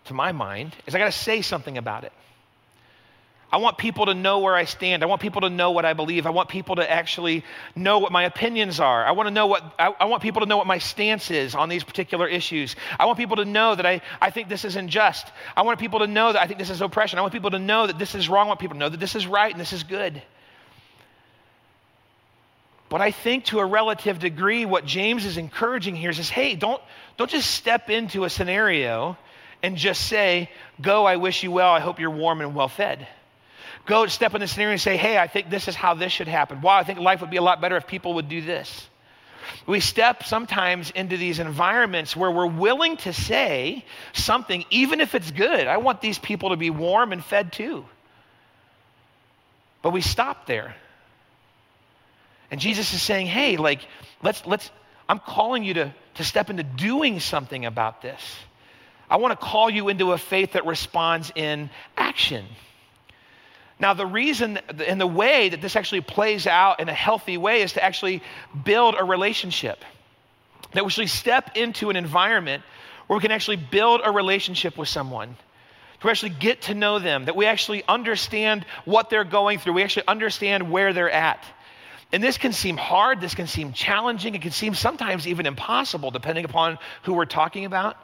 to 0.06 0.14
my 0.14 0.32
mind, 0.32 0.74
is 0.86 0.94
I 0.94 0.98
got 0.98 1.06
to 1.06 1.18
say 1.18 1.42
something 1.42 1.76
about 1.76 2.04
it. 2.04 2.12
I 3.50 3.56
want 3.56 3.78
people 3.78 4.06
to 4.06 4.14
know 4.14 4.40
where 4.40 4.54
I 4.54 4.64
stand. 4.64 5.02
I 5.02 5.06
want 5.06 5.22
people 5.22 5.40
to 5.40 5.48
know 5.48 5.70
what 5.70 5.86
I 5.86 5.94
believe. 5.94 6.26
I 6.26 6.30
want 6.30 6.50
people 6.50 6.76
to 6.76 6.90
actually 6.90 7.44
know 7.74 7.98
what 7.98 8.12
my 8.12 8.24
opinions 8.24 8.78
are. 8.78 9.06
I 9.06 9.12
want 9.12 9.26
to 9.26 9.30
know 9.30 9.46
what 9.46 9.74
I, 9.78 9.86
I, 10.00 10.04
want 10.04 10.22
people 10.22 10.42
to 10.42 10.46
know 10.46 10.58
what 10.58 10.66
my 10.66 10.76
stance 10.76 11.30
is 11.30 11.54
on 11.54 11.70
these 11.70 11.82
particular 11.82 12.28
issues. 12.28 12.76
I 13.00 13.06
want 13.06 13.16
people 13.16 13.36
to 13.36 13.46
know 13.46 13.74
that 13.74 13.86
I, 13.86 14.02
I 14.20 14.30
think 14.30 14.50
this 14.50 14.66
is 14.66 14.76
unjust. 14.76 15.26
I 15.56 15.62
want 15.62 15.80
people 15.80 16.00
to 16.00 16.06
know 16.06 16.30
that 16.30 16.42
I 16.42 16.46
think 16.46 16.58
this 16.58 16.68
is 16.68 16.82
oppression. 16.82 17.18
I 17.18 17.22
want 17.22 17.32
people 17.32 17.52
to 17.52 17.58
know 17.58 17.86
that 17.86 17.98
this 17.98 18.14
is 18.14 18.28
wrong. 18.28 18.46
I 18.46 18.48
want 18.48 18.60
people 18.60 18.74
to 18.74 18.80
know 18.80 18.90
that 18.90 19.00
this 19.00 19.14
is 19.14 19.26
right 19.26 19.50
and 19.50 19.60
this 19.60 19.72
is 19.72 19.82
good. 19.82 20.22
But 22.90 23.00
I 23.00 23.12
think 23.12 23.46
to 23.46 23.60
a 23.60 23.66
relative 23.66 24.18
degree, 24.18 24.66
what 24.66 24.84
James 24.84 25.24
is 25.24 25.38
encouraging 25.38 25.96
here 25.96 26.10
is, 26.10 26.28
hey, 26.28 26.54
don't, 26.54 26.82
don't 27.16 27.30
just 27.30 27.50
step 27.50 27.88
into 27.88 28.24
a 28.24 28.30
scenario 28.30 29.16
and 29.62 29.76
just 29.76 30.06
say, 30.06 30.50
go, 30.80 31.06
I 31.06 31.16
wish 31.16 31.42
you 31.42 31.50
well, 31.50 31.72
I 31.72 31.80
hope 31.80 31.98
you're 31.98 32.10
warm 32.10 32.42
and 32.42 32.54
well 32.54 32.68
fed. 32.68 33.06
Go 33.88 34.06
step 34.06 34.34
in 34.34 34.42
the 34.42 34.46
scenario 34.46 34.72
and 34.72 34.80
say, 34.80 34.98
hey, 34.98 35.16
I 35.16 35.28
think 35.28 35.48
this 35.48 35.66
is 35.66 35.74
how 35.74 35.94
this 35.94 36.12
should 36.12 36.28
happen. 36.28 36.60
Wow, 36.60 36.76
I 36.76 36.84
think 36.84 36.98
life 36.98 37.22
would 37.22 37.30
be 37.30 37.38
a 37.38 37.42
lot 37.42 37.62
better 37.62 37.76
if 37.76 37.86
people 37.86 38.14
would 38.14 38.28
do 38.28 38.42
this. 38.42 38.86
We 39.66 39.80
step 39.80 40.24
sometimes 40.24 40.90
into 40.90 41.16
these 41.16 41.38
environments 41.38 42.14
where 42.14 42.30
we're 42.30 42.46
willing 42.46 42.98
to 42.98 43.14
say 43.14 43.86
something, 44.12 44.66
even 44.68 45.00
if 45.00 45.14
it's 45.14 45.30
good. 45.30 45.66
I 45.66 45.78
want 45.78 46.02
these 46.02 46.18
people 46.18 46.50
to 46.50 46.56
be 46.56 46.68
warm 46.68 47.12
and 47.12 47.24
fed 47.24 47.50
too. 47.50 47.86
But 49.80 49.94
we 49.94 50.02
stop 50.02 50.46
there. 50.46 50.76
And 52.50 52.60
Jesus 52.60 52.92
is 52.92 53.00
saying, 53.00 53.26
hey, 53.26 53.56
like, 53.56 53.80
let's, 54.22 54.44
let's, 54.44 54.70
I'm 55.08 55.18
calling 55.18 55.64
you 55.64 55.74
to, 55.74 55.94
to 56.16 56.24
step 56.24 56.50
into 56.50 56.62
doing 56.62 57.20
something 57.20 57.64
about 57.64 58.02
this. 58.02 58.20
I 59.08 59.16
want 59.16 59.38
to 59.38 59.46
call 59.46 59.70
you 59.70 59.88
into 59.88 60.12
a 60.12 60.18
faith 60.18 60.52
that 60.52 60.66
responds 60.66 61.32
in 61.34 61.70
action. 61.96 62.44
Now, 63.80 63.94
the 63.94 64.06
reason 64.06 64.58
and 64.86 65.00
the 65.00 65.06
way 65.06 65.48
that 65.50 65.60
this 65.60 65.76
actually 65.76 66.00
plays 66.00 66.46
out 66.46 66.80
in 66.80 66.88
a 66.88 66.94
healthy 66.94 67.36
way 67.36 67.62
is 67.62 67.74
to 67.74 67.84
actually 67.84 68.22
build 68.64 68.96
a 68.98 69.04
relationship. 69.04 69.84
That 70.72 70.84
we 70.84 70.88
actually 70.88 71.06
step 71.06 71.56
into 71.56 71.88
an 71.90 71.96
environment 71.96 72.62
where 73.06 73.16
we 73.16 73.22
can 73.22 73.30
actually 73.30 73.56
build 73.56 74.00
a 74.04 74.10
relationship 74.10 74.76
with 74.76 74.88
someone, 74.88 75.36
to 76.00 76.10
actually 76.10 76.30
get 76.30 76.62
to 76.62 76.74
know 76.74 76.98
them, 76.98 77.24
that 77.24 77.34
we 77.34 77.46
actually 77.46 77.82
understand 77.88 78.64
what 78.84 79.10
they're 79.10 79.24
going 79.24 79.58
through, 79.58 79.72
we 79.72 79.82
actually 79.82 80.06
understand 80.06 80.70
where 80.70 80.92
they're 80.92 81.10
at. 81.10 81.44
And 82.12 82.22
this 82.22 82.38
can 82.38 82.52
seem 82.52 82.76
hard, 82.76 83.20
this 83.20 83.34
can 83.34 83.46
seem 83.46 83.72
challenging, 83.72 84.34
it 84.34 84.42
can 84.42 84.50
seem 84.50 84.74
sometimes 84.74 85.26
even 85.26 85.46
impossible, 85.46 86.10
depending 86.10 86.44
upon 86.44 86.78
who 87.02 87.14
we're 87.14 87.26
talking 87.26 87.64
about. 87.64 87.96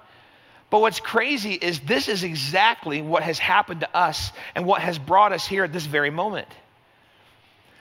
But 0.74 0.80
what's 0.80 0.98
crazy 0.98 1.52
is 1.52 1.78
this 1.78 2.08
is 2.08 2.24
exactly 2.24 3.00
what 3.00 3.22
has 3.22 3.38
happened 3.38 3.82
to 3.82 3.96
us 3.96 4.32
and 4.56 4.66
what 4.66 4.80
has 4.80 4.98
brought 4.98 5.32
us 5.32 5.46
here 5.46 5.62
at 5.62 5.72
this 5.72 5.86
very 5.86 6.10
moment 6.10 6.48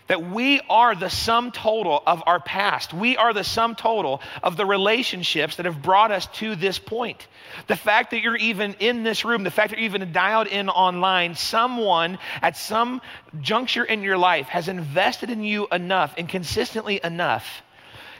that 0.05 0.29
we 0.29 0.61
are 0.69 0.93
the 0.93 1.09
sum 1.09 1.51
total 1.51 2.03
of 2.05 2.21
our 2.27 2.39
past. 2.39 2.93
We 2.93 3.17
are 3.17 3.33
the 3.33 3.43
sum 3.43 3.73
total 3.73 4.21
of 4.43 4.57
the 4.57 4.65
relationships 4.67 5.55
that 5.55 5.65
have 5.65 5.81
brought 5.81 6.11
us 6.11 6.27
to 6.33 6.55
this 6.55 6.77
point. 6.77 7.25
The 7.65 7.75
fact 7.75 8.11
that 8.11 8.21
you're 8.21 8.35
even 8.35 8.75
in 8.77 9.01
this 9.01 9.25
room, 9.25 9.43
the 9.43 9.49
fact 9.49 9.71
that 9.71 9.79
you're 9.79 9.85
even 9.85 10.11
dialed 10.11 10.45
in 10.45 10.69
online, 10.69 11.33
someone 11.33 12.19
at 12.43 12.57
some 12.57 13.01
juncture 13.41 13.83
in 13.83 14.03
your 14.03 14.19
life 14.19 14.49
has 14.49 14.67
invested 14.67 15.31
in 15.31 15.43
you 15.43 15.67
enough 15.71 16.13
and 16.15 16.29
consistently 16.29 16.99
enough 17.03 17.63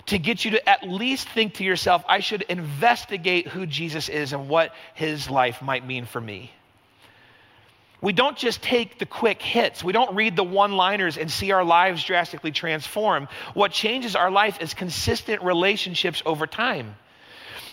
to 0.07 0.19
get 0.19 0.43
you 0.43 0.51
to 0.51 0.69
at 0.69 0.87
least 0.87 1.29
think 1.29 1.55
to 1.55 1.63
yourself, 1.63 2.03
I 2.07 2.19
should 2.19 2.41
investigate 2.43 3.47
who 3.47 3.65
Jesus 3.65 4.09
is 4.09 4.33
and 4.33 4.49
what 4.49 4.73
his 4.93 5.29
life 5.29 5.61
might 5.61 5.85
mean 5.85 6.05
for 6.05 6.19
me 6.19 6.51
we 8.03 8.11
don't 8.11 8.37
just 8.37 8.61
take 8.61 8.99
the 8.99 9.05
quick 9.05 9.41
hits. 9.41 9.81
We 9.81 9.93
don't 9.93 10.13
read 10.13 10.35
the 10.35 10.43
one 10.43 10.73
liners 10.73 11.17
and 11.17 11.31
see 11.31 11.51
our 11.51 11.63
lives 11.63 12.03
drastically 12.03 12.51
transform. 12.51 13.29
What 13.53 13.71
changes 13.71 14.13
our 14.17 14.29
life 14.29 14.61
is 14.61 14.73
consistent 14.73 15.41
relationships 15.41 16.21
over 16.25 16.45
time. 16.45 16.97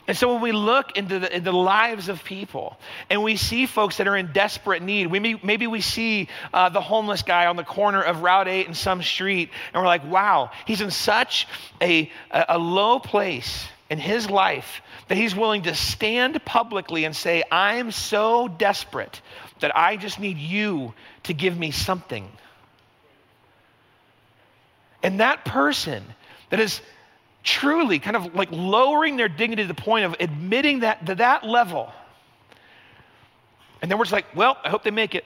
And 0.06 0.16
so 0.16 0.32
when 0.32 0.42
we 0.42 0.52
look 0.52 0.96
into 0.96 1.18
the, 1.18 1.36
into 1.36 1.50
the, 1.50 1.56
lives 1.56 2.08
of 2.08 2.24
people 2.24 2.78
and 3.08 3.22
we 3.22 3.36
see 3.36 3.66
folks 3.66 3.98
that 3.98 4.08
are 4.08 4.16
in 4.16 4.32
desperate 4.32 4.82
need, 4.82 5.06
we 5.06 5.20
may, 5.20 5.38
maybe 5.42 5.66
we 5.66 5.80
see 5.80 6.28
uh, 6.52 6.68
the 6.68 6.80
homeless 6.80 7.22
guy 7.22 7.46
on 7.46 7.56
the 7.56 7.64
corner 7.64 8.02
of 8.02 8.22
Route 8.22 8.48
8 8.48 8.66
in 8.66 8.74
some 8.74 9.02
street, 9.02 9.50
and 9.72 9.80
we're 9.80 9.86
like, 9.86 10.04
wow, 10.10 10.50
he's 10.66 10.80
in 10.80 10.90
such 10.90 11.46
a, 11.80 12.10
a, 12.30 12.58
low 12.58 12.98
place 12.98 13.66
in 13.90 13.98
his 13.98 14.30
life 14.30 14.80
that 15.08 15.16
he's 15.16 15.36
willing 15.36 15.62
to 15.62 15.74
stand 15.74 16.42
publicly 16.44 17.04
and 17.04 17.14
say, 17.14 17.42
I'm 17.50 17.90
so 17.90 18.48
desperate 18.48 19.20
that 19.60 19.76
I 19.76 19.96
just 19.96 20.18
need 20.18 20.38
you 20.38 20.94
to 21.24 21.34
give 21.34 21.58
me 21.58 21.70
something. 21.72 22.28
And 25.02 25.20
that 25.20 25.44
person 25.44 26.02
that 26.50 26.60
is 26.60 26.80
truly 27.42 27.98
kind 27.98 28.16
of 28.16 28.34
like 28.34 28.48
lowering 28.50 29.16
their 29.16 29.28
dignity 29.28 29.62
to 29.62 29.68
the 29.68 29.74
point 29.74 30.04
of 30.04 30.16
admitting 30.20 30.80
that 30.80 31.06
to 31.06 31.14
that 31.16 31.44
level. 31.44 31.92
And 33.82 33.90
then 33.90 33.98
we're 33.98 34.04
just 34.04 34.12
like, 34.12 34.26
well, 34.36 34.58
I 34.62 34.68
hope 34.68 34.82
they 34.82 34.90
make 34.90 35.14
it. 35.14 35.24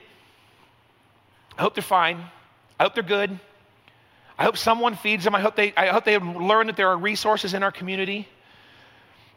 I 1.58 1.62
hope 1.62 1.74
they're 1.74 1.82
fine. 1.82 2.22
I 2.78 2.84
hope 2.84 2.94
they're 2.94 3.02
good. 3.02 3.38
I 4.38 4.44
hope 4.44 4.56
someone 4.56 4.96
feeds 4.96 5.24
them. 5.24 5.34
I 5.34 5.40
hope 5.40 5.56
they, 5.56 5.72
I 5.76 5.86
hope 5.86 6.04
they 6.04 6.18
learn 6.18 6.66
that 6.66 6.76
there 6.76 6.88
are 6.88 6.96
resources 6.96 7.54
in 7.54 7.62
our 7.62 7.70
community. 7.70 8.28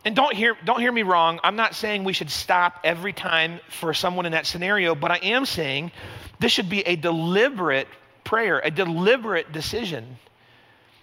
And 0.06 0.16
don't 0.16 0.34
hear, 0.34 0.56
don't 0.66 0.80
hear 0.80 0.92
me 0.92 1.04
wrong. 1.04 1.40
I'm 1.44 1.56
not 1.56 1.76
saying 1.76 2.04
we 2.04 2.14
should 2.14 2.32
stop 2.32 2.80
every 2.84 3.14
time 3.14 3.60
for 3.70 3.94
someone 3.94 4.26
in 4.26 4.32
that 4.32 4.46
scenario, 4.46 4.96
but 4.96 5.12
I 5.12 5.18
am 5.18 5.46
saying 5.46 5.92
this 6.40 6.52
should 6.52 6.70
be 6.70 6.82
a 6.82 6.96
deliberate 6.96 7.88
prayer, 8.24 8.60
a 8.64 8.72
deliberate 8.72 9.52
decision. 9.52 10.18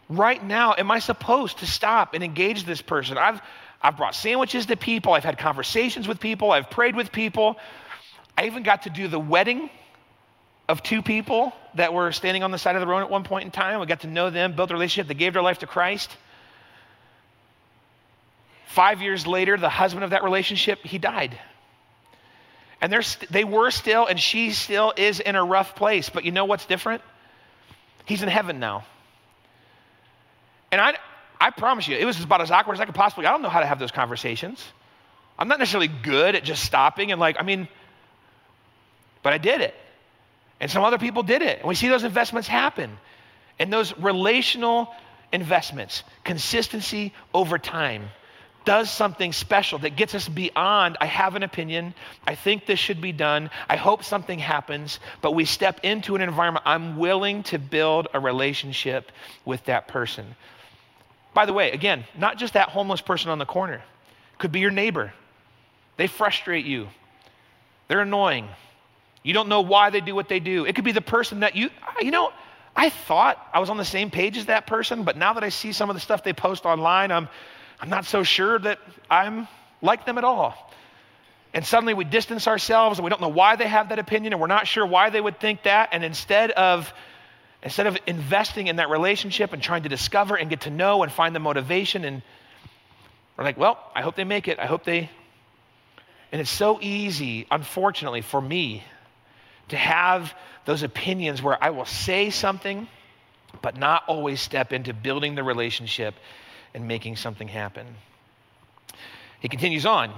Right 0.08 0.42
now, 0.44 0.74
am 0.76 0.90
I 0.90 0.98
supposed 0.98 1.58
to 1.58 1.66
stop 1.66 2.14
and 2.14 2.22
engage 2.22 2.64
this 2.64 2.82
person? 2.82 3.16
I've, 3.16 3.40
I've 3.80 3.96
brought 3.96 4.14
sandwiches 4.14 4.66
to 4.66 4.76
people, 4.76 5.12
I've 5.12 5.24
had 5.24 5.38
conversations 5.38 6.06
with 6.06 6.20
people, 6.20 6.50
I've 6.50 6.70
prayed 6.70 6.96
with 6.96 7.12
people. 7.12 7.56
I 8.36 8.46
even 8.46 8.64
got 8.64 8.82
to 8.82 8.90
do 8.90 9.06
the 9.08 9.18
wedding 9.18 9.70
of 10.68 10.82
two 10.82 11.02
people 11.02 11.52
that 11.74 11.92
were 11.92 12.10
standing 12.12 12.42
on 12.42 12.50
the 12.50 12.58
side 12.58 12.74
of 12.74 12.80
the 12.80 12.86
road 12.86 13.00
at 13.00 13.10
one 13.10 13.22
point 13.22 13.44
in 13.44 13.50
time. 13.50 13.80
We 13.80 13.86
got 13.86 14.00
to 14.00 14.08
know 14.08 14.30
them, 14.30 14.56
built 14.56 14.70
a 14.70 14.74
relationship, 14.74 15.08
they 15.08 15.14
gave 15.14 15.32
their 15.32 15.42
life 15.42 15.60
to 15.60 15.66
Christ. 15.66 16.10
Five 18.66 19.00
years 19.00 19.26
later, 19.26 19.56
the 19.56 19.68
husband 19.68 20.04
of 20.04 20.10
that 20.10 20.24
relationship, 20.24 20.80
he 20.80 20.98
died. 20.98 21.38
And 22.80 22.92
they're 22.92 23.02
st- 23.02 23.30
they 23.30 23.44
were 23.44 23.70
still, 23.70 24.06
and 24.06 24.18
she 24.18 24.50
still 24.50 24.92
is 24.96 25.20
in 25.20 25.36
a 25.36 25.44
rough 25.44 25.76
place. 25.76 26.10
But 26.10 26.24
you 26.24 26.32
know 26.32 26.44
what's 26.44 26.66
different? 26.66 27.02
He's 28.04 28.22
in 28.22 28.28
heaven 28.28 28.58
now. 28.58 28.84
And 30.74 30.80
I, 30.80 30.96
I 31.40 31.50
promise 31.50 31.86
you, 31.86 31.96
it 31.96 32.04
was 32.04 32.20
about 32.20 32.40
as 32.40 32.50
awkward 32.50 32.74
as 32.74 32.80
I 32.80 32.84
could 32.84 32.96
possibly. 32.96 33.26
I 33.26 33.30
don't 33.30 33.42
know 33.42 33.48
how 33.48 33.60
to 33.60 33.66
have 33.66 33.78
those 33.78 33.92
conversations. 33.92 34.60
I'm 35.38 35.46
not 35.46 35.60
necessarily 35.60 35.86
good 35.86 36.34
at 36.34 36.42
just 36.42 36.64
stopping 36.64 37.12
and 37.12 37.20
like, 37.20 37.36
I 37.38 37.44
mean, 37.44 37.68
but 39.22 39.32
I 39.32 39.38
did 39.38 39.60
it. 39.60 39.72
And 40.58 40.68
some 40.68 40.82
other 40.82 40.98
people 40.98 41.22
did 41.22 41.42
it. 41.42 41.60
And 41.60 41.68
we 41.68 41.76
see 41.76 41.88
those 41.88 42.02
investments 42.02 42.48
happen. 42.48 42.90
And 43.60 43.72
those 43.72 43.96
relational 43.98 44.92
investments, 45.32 46.02
consistency 46.24 47.12
over 47.32 47.56
time 47.56 48.08
does 48.64 48.90
something 48.90 49.32
special 49.32 49.78
that 49.78 49.94
gets 49.94 50.16
us 50.16 50.28
beyond, 50.28 50.96
I 51.00 51.06
have 51.06 51.36
an 51.36 51.44
opinion, 51.44 51.94
I 52.26 52.34
think 52.34 52.66
this 52.66 52.80
should 52.80 53.00
be 53.00 53.12
done, 53.12 53.50
I 53.68 53.76
hope 53.76 54.02
something 54.02 54.40
happens, 54.40 54.98
but 55.20 55.36
we 55.36 55.44
step 55.44 55.80
into 55.84 56.16
an 56.16 56.22
environment, 56.22 56.64
I'm 56.66 56.96
willing 56.96 57.44
to 57.44 57.60
build 57.60 58.08
a 58.12 58.18
relationship 58.18 59.12
with 59.44 59.62
that 59.66 59.86
person. 59.86 60.34
By 61.34 61.46
the 61.46 61.52
way, 61.52 61.72
again, 61.72 62.04
not 62.16 62.38
just 62.38 62.54
that 62.54 62.68
homeless 62.68 63.00
person 63.00 63.30
on 63.30 63.38
the 63.38 63.46
corner, 63.46 63.82
could 64.38 64.52
be 64.52 64.60
your 64.60 64.70
neighbor. 64.70 65.12
They 65.96 66.06
frustrate 66.06 66.64
you, 66.64 66.88
they're 67.88 68.00
annoying. 68.00 68.48
You 69.22 69.32
don't 69.32 69.48
know 69.48 69.62
why 69.62 69.88
they 69.88 70.02
do 70.02 70.14
what 70.14 70.28
they 70.28 70.38
do. 70.38 70.66
It 70.66 70.74
could 70.74 70.84
be 70.84 70.92
the 70.92 71.00
person 71.00 71.40
that 71.40 71.56
you, 71.56 71.70
you 72.02 72.10
know, 72.10 72.30
I 72.76 72.90
thought 72.90 73.38
I 73.54 73.58
was 73.58 73.70
on 73.70 73.78
the 73.78 73.84
same 73.84 74.10
page 74.10 74.36
as 74.36 74.46
that 74.46 74.66
person, 74.66 75.04
but 75.04 75.16
now 75.16 75.32
that 75.32 75.42
I 75.42 75.48
see 75.48 75.72
some 75.72 75.88
of 75.88 75.96
the 75.96 76.00
stuff 76.00 76.22
they 76.22 76.34
post 76.34 76.66
online, 76.66 77.10
I'm, 77.10 77.28
I'm 77.80 77.88
not 77.88 78.04
so 78.04 78.22
sure 78.22 78.58
that 78.58 78.80
I'm 79.08 79.48
like 79.80 80.04
them 80.04 80.18
at 80.18 80.24
all. 80.24 80.72
And 81.54 81.64
suddenly 81.64 81.94
we 81.94 82.04
distance 82.04 82.48
ourselves 82.48 82.98
and 82.98 83.04
we 83.04 83.10
don't 83.10 83.22
know 83.22 83.28
why 83.28 83.56
they 83.56 83.68
have 83.68 83.90
that 83.90 83.98
opinion 83.98 84.32
and 84.34 84.40
we're 84.40 84.48
not 84.48 84.66
sure 84.66 84.84
why 84.84 85.08
they 85.08 85.20
would 85.20 85.40
think 85.40 85.62
that. 85.62 85.90
And 85.92 86.04
instead 86.04 86.50
of 86.50 86.92
instead 87.64 87.86
of 87.86 87.98
investing 88.06 88.68
in 88.68 88.76
that 88.76 88.90
relationship 88.90 89.52
and 89.52 89.62
trying 89.62 89.82
to 89.82 89.88
discover 89.88 90.36
and 90.36 90.48
get 90.50 90.60
to 90.62 90.70
know 90.70 91.02
and 91.02 91.10
find 91.10 91.34
the 91.34 91.40
motivation 91.40 92.04
and 92.04 92.22
we're 93.36 93.44
like, 93.44 93.58
well, 93.58 93.78
I 93.96 94.02
hope 94.02 94.14
they 94.14 94.24
make 94.24 94.46
it. 94.46 94.60
I 94.60 94.66
hope 94.66 94.84
they 94.84 95.10
and 96.34 96.40
it's 96.40 96.50
so 96.50 96.80
easy, 96.80 97.46
unfortunately, 97.48 98.20
for 98.20 98.40
me 98.40 98.82
to 99.68 99.76
have 99.76 100.34
those 100.64 100.82
opinions 100.82 101.40
where 101.40 101.56
I 101.62 101.70
will 101.70 101.84
say 101.84 102.30
something, 102.30 102.88
but 103.62 103.76
not 103.76 104.02
always 104.08 104.40
step 104.40 104.72
into 104.72 104.92
building 104.92 105.36
the 105.36 105.44
relationship 105.44 106.16
and 106.74 106.88
making 106.88 107.14
something 107.16 107.46
happen. 107.46 107.86
He 109.38 109.48
continues 109.48 109.86
on. 109.86 110.12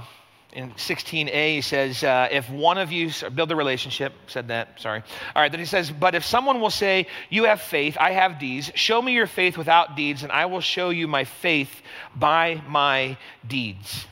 In 0.56 0.70
16a, 0.70 1.56
he 1.56 1.60
says, 1.60 2.02
uh, 2.02 2.28
if 2.30 2.48
one 2.48 2.78
of 2.78 2.90
you, 2.90 3.10
build 3.34 3.52
a 3.52 3.56
relationship, 3.56 4.14
said 4.26 4.48
that, 4.48 4.80
sorry. 4.80 5.02
All 5.34 5.42
right, 5.42 5.52
then 5.52 5.60
he 5.60 5.66
says, 5.66 5.90
but 5.90 6.14
if 6.14 6.24
someone 6.24 6.62
will 6.62 6.70
say, 6.70 7.08
You 7.28 7.44
have 7.44 7.60
faith, 7.60 7.98
I 8.00 8.12
have 8.12 8.38
deeds, 8.38 8.72
show 8.74 9.02
me 9.02 9.12
your 9.12 9.26
faith 9.26 9.58
without 9.58 9.96
deeds, 9.96 10.22
and 10.22 10.32
I 10.32 10.46
will 10.46 10.62
show 10.62 10.88
you 10.88 11.08
my 11.08 11.24
faith 11.24 11.70
by 12.14 12.62
my 12.66 13.18
deeds. 13.46 14.06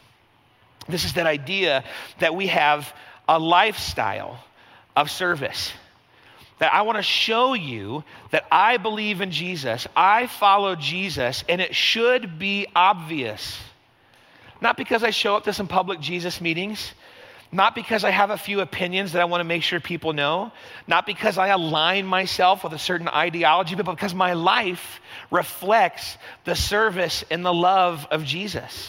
This 0.86 1.06
is 1.06 1.14
that 1.14 1.24
idea 1.24 1.82
that 2.18 2.34
we 2.34 2.48
have 2.48 2.92
a 3.26 3.38
lifestyle 3.38 4.38
of 4.94 5.10
service 5.10 5.72
that 6.58 6.74
I 6.74 6.82
want 6.82 6.98
to 6.98 7.02
show 7.02 7.54
you 7.54 8.04
that 8.32 8.44
I 8.52 8.76
believe 8.76 9.22
in 9.22 9.30
Jesus, 9.30 9.88
I 9.96 10.26
follow 10.26 10.76
Jesus, 10.76 11.42
and 11.48 11.62
it 11.62 11.74
should 11.74 12.38
be 12.38 12.66
obvious. 12.76 13.58
Not 14.64 14.78
because 14.78 15.04
I 15.04 15.10
show 15.10 15.36
up 15.36 15.44
to 15.44 15.52
some 15.52 15.68
public 15.68 16.00
Jesus 16.00 16.40
meetings, 16.40 16.94
not 17.52 17.74
because 17.74 18.02
I 18.02 18.08
have 18.08 18.30
a 18.30 18.38
few 18.38 18.60
opinions 18.60 19.12
that 19.12 19.20
I 19.20 19.26
want 19.26 19.40
to 19.40 19.44
make 19.44 19.62
sure 19.62 19.78
people 19.78 20.14
know, 20.14 20.52
not 20.86 21.04
because 21.04 21.36
I 21.36 21.48
align 21.48 22.06
myself 22.06 22.64
with 22.64 22.72
a 22.72 22.78
certain 22.78 23.06
ideology, 23.06 23.74
but 23.74 23.84
because 23.84 24.14
my 24.14 24.32
life 24.32 25.02
reflects 25.30 26.16
the 26.44 26.56
service 26.56 27.26
and 27.30 27.44
the 27.44 27.52
love 27.52 28.06
of 28.10 28.24
Jesus. 28.24 28.88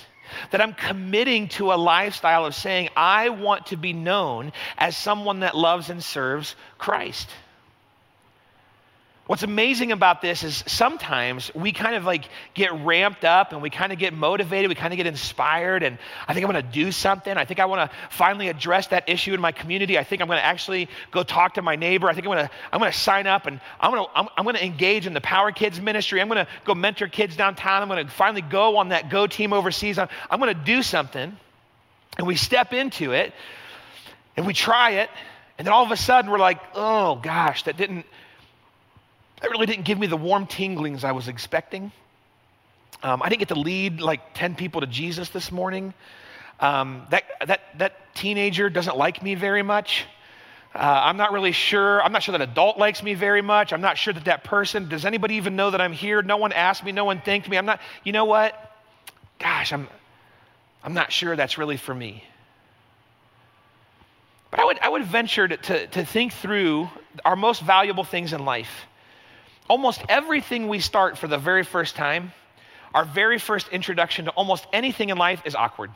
That 0.52 0.62
I'm 0.62 0.74
committing 0.74 1.50
to 1.50 1.74
a 1.74 1.76
lifestyle 1.76 2.46
of 2.46 2.56
saying, 2.56 2.88
I 2.96 3.28
want 3.28 3.66
to 3.68 3.76
be 3.76 3.92
known 3.92 4.54
as 4.78 4.96
someone 4.96 5.42
that 5.42 5.58
loves 5.58 5.90
and 5.90 6.02
serves 6.02 6.56
Christ. 6.78 7.30
What's 9.28 9.42
amazing 9.42 9.92
about 9.92 10.22
this 10.22 10.44
is 10.44 10.64
sometimes 10.68 11.52
we 11.56 11.72
kind 11.72 11.96
of 11.96 12.06
like 12.06 12.30
get 12.54 12.72
ramped 12.86 13.26
up 13.26 13.54
and 13.54 13.62
we 13.62 13.72
kind 13.72 13.92
of 13.92 13.98
get 13.98 14.14
motivated, 14.14 14.70
we 14.70 14.76
kind 14.76 14.94
of 14.94 14.98
get 14.98 15.08
inspired, 15.08 15.82
and 15.82 15.98
I 16.28 16.36
think 16.36 16.46
I'm 16.46 16.54
to 16.54 16.62
do 16.62 16.92
something. 16.92 17.36
I 17.36 17.44
think 17.44 17.60
I 17.60 17.66
want 17.66 17.90
to 17.90 17.98
finally 18.12 18.50
address 18.50 18.88
that 18.88 19.10
issue 19.10 19.34
in 19.34 19.42
my 19.42 19.52
community. 19.52 19.98
I 19.98 20.04
think 20.04 20.22
I'm 20.22 20.28
going 20.28 20.38
to 20.38 20.46
actually 20.46 20.90
go 21.10 21.24
talk 21.24 21.56
to 21.56 21.64
my 21.64 21.76
neighbor. 21.76 22.08
I 22.08 22.14
think 22.14 22.28
I'm 22.28 22.34
going 22.34 22.46
to 22.46 22.52
I'm 22.72 22.82
to 22.82 22.92
sign 22.92 23.26
up 23.26 23.48
and 23.48 23.60
I'm 23.80 23.92
going 23.92 24.06
to 24.06 24.12
I'm, 24.16 24.28
I'm 24.38 24.54
to 24.54 24.64
engage 24.64 25.08
in 25.08 25.14
the 25.14 25.22
Power 25.22 25.52
Kids 25.52 25.82
ministry. 25.82 26.22
I'm 26.22 26.28
going 26.28 26.46
to 26.46 26.52
go 26.64 26.76
mentor 26.76 27.08
kids 27.08 27.36
downtown. 27.36 27.82
I'm 27.82 27.88
going 27.88 28.06
to 28.06 28.12
finally 28.12 28.44
go 28.44 28.78
on 28.78 28.90
that 28.90 29.10
go 29.10 29.26
team 29.26 29.54
overseas. 29.54 29.98
I'm, 29.98 30.10
I'm 30.30 30.40
going 30.40 30.54
to 30.54 30.64
do 30.64 30.84
something, 30.84 31.36
and 32.20 32.28
we 32.28 32.36
step 32.36 32.74
into 32.74 33.12
it, 33.14 33.34
and 34.38 34.46
we 34.46 34.54
try 34.54 34.92
it, 34.92 35.10
and 35.58 35.66
then 35.66 35.74
all 35.74 35.84
of 35.84 35.90
a 35.90 35.98
sudden 35.98 36.30
we're 36.30 36.38
like, 36.38 36.60
oh 36.76 37.16
gosh, 37.16 37.64
that 37.64 37.76
didn't 37.76 38.06
that 39.42 39.52
really 39.52 39.66
didn't 39.66 39.86
give 39.86 40.00
me 40.00 40.08
the 40.08 40.18
warm 40.18 40.48
tinglings 40.48 41.04
I 41.04 41.12
was 41.12 41.28
expecting. 41.28 41.92
Um, 43.04 43.22
I 43.22 43.30
didn't 43.30 43.40
get 43.40 43.50
to 43.50 43.60
lead 43.60 44.02
like 44.02 44.34
10 44.34 44.56
people 44.56 44.82
to 44.82 44.88
Jesus 44.88 45.30
this 45.30 45.52
morning. 45.52 45.94
Um, 46.60 47.06
that, 47.10 47.24
that, 47.46 47.62
that 47.78 48.16
teenager 48.16 48.70
doesn't 48.70 48.98
like 48.98 49.22
me 49.22 49.36
very 49.36 49.62
much. 49.62 50.06
Uh, 50.74 50.80
I'm 50.80 51.18
not 51.18 51.32
really 51.32 51.52
sure. 51.52 52.02
I'm 52.02 52.12
not 52.12 52.24
sure 52.24 52.32
that 52.38 52.42
adult 52.42 52.78
likes 52.78 53.04
me 53.04 53.14
very 53.14 53.42
much. 53.42 53.74
I'm 53.74 53.82
not 53.82 53.98
sure 53.98 54.14
that 54.14 54.26
that 54.26 54.44
person, 54.44 54.90
does 54.90 55.06
anybody 55.06 55.36
even 55.36 55.56
know 55.56 55.72
that 55.72 55.82
I'm 55.82 55.94
here? 55.94 56.22
No 56.22 56.38
one 56.38 56.52
asked 56.52 56.84
me. 56.84 56.92
No 56.92 57.06
one 57.06 57.22
thanked 57.22 57.50
me. 57.50 57.58
I'm 57.58 57.66
not, 57.66 57.80
you 58.04 58.12
know 58.12 58.26
what? 58.26 58.60
Gosh, 59.40 59.74
I'm, 59.74 59.88
I'm 60.84 60.94
not 60.94 61.12
sure 61.12 61.36
that's 61.36 61.58
really 61.58 61.78
for 61.78 61.94
me. 61.94 62.24
But 64.52 64.60
I 64.62 64.66
would, 64.66 64.80
I 64.80 64.90
would 64.90 65.06
venture 65.06 65.48
to, 65.48 65.58
to, 65.58 65.88
to 65.88 66.06
think 66.06 66.34
through 66.34 66.90
our 67.24 67.36
most 67.36 67.62
valuable 67.62 68.04
things 68.04 68.34
in 68.34 68.44
life 68.44 68.86
almost 69.68 70.02
everything 70.10 70.68
we 70.68 70.80
start 70.80 71.18
for 71.18 71.28
the 71.28 71.38
very 71.38 71.64
first 71.64 71.96
time, 71.96 72.32
our 72.94 73.06
very 73.06 73.40
first 73.40 73.68
introduction 73.70 74.26
to 74.26 74.32
almost 74.32 74.66
anything 74.72 75.10
in 75.10 75.18
life 75.18 75.42
is 75.46 75.56
awkward. 75.56 75.92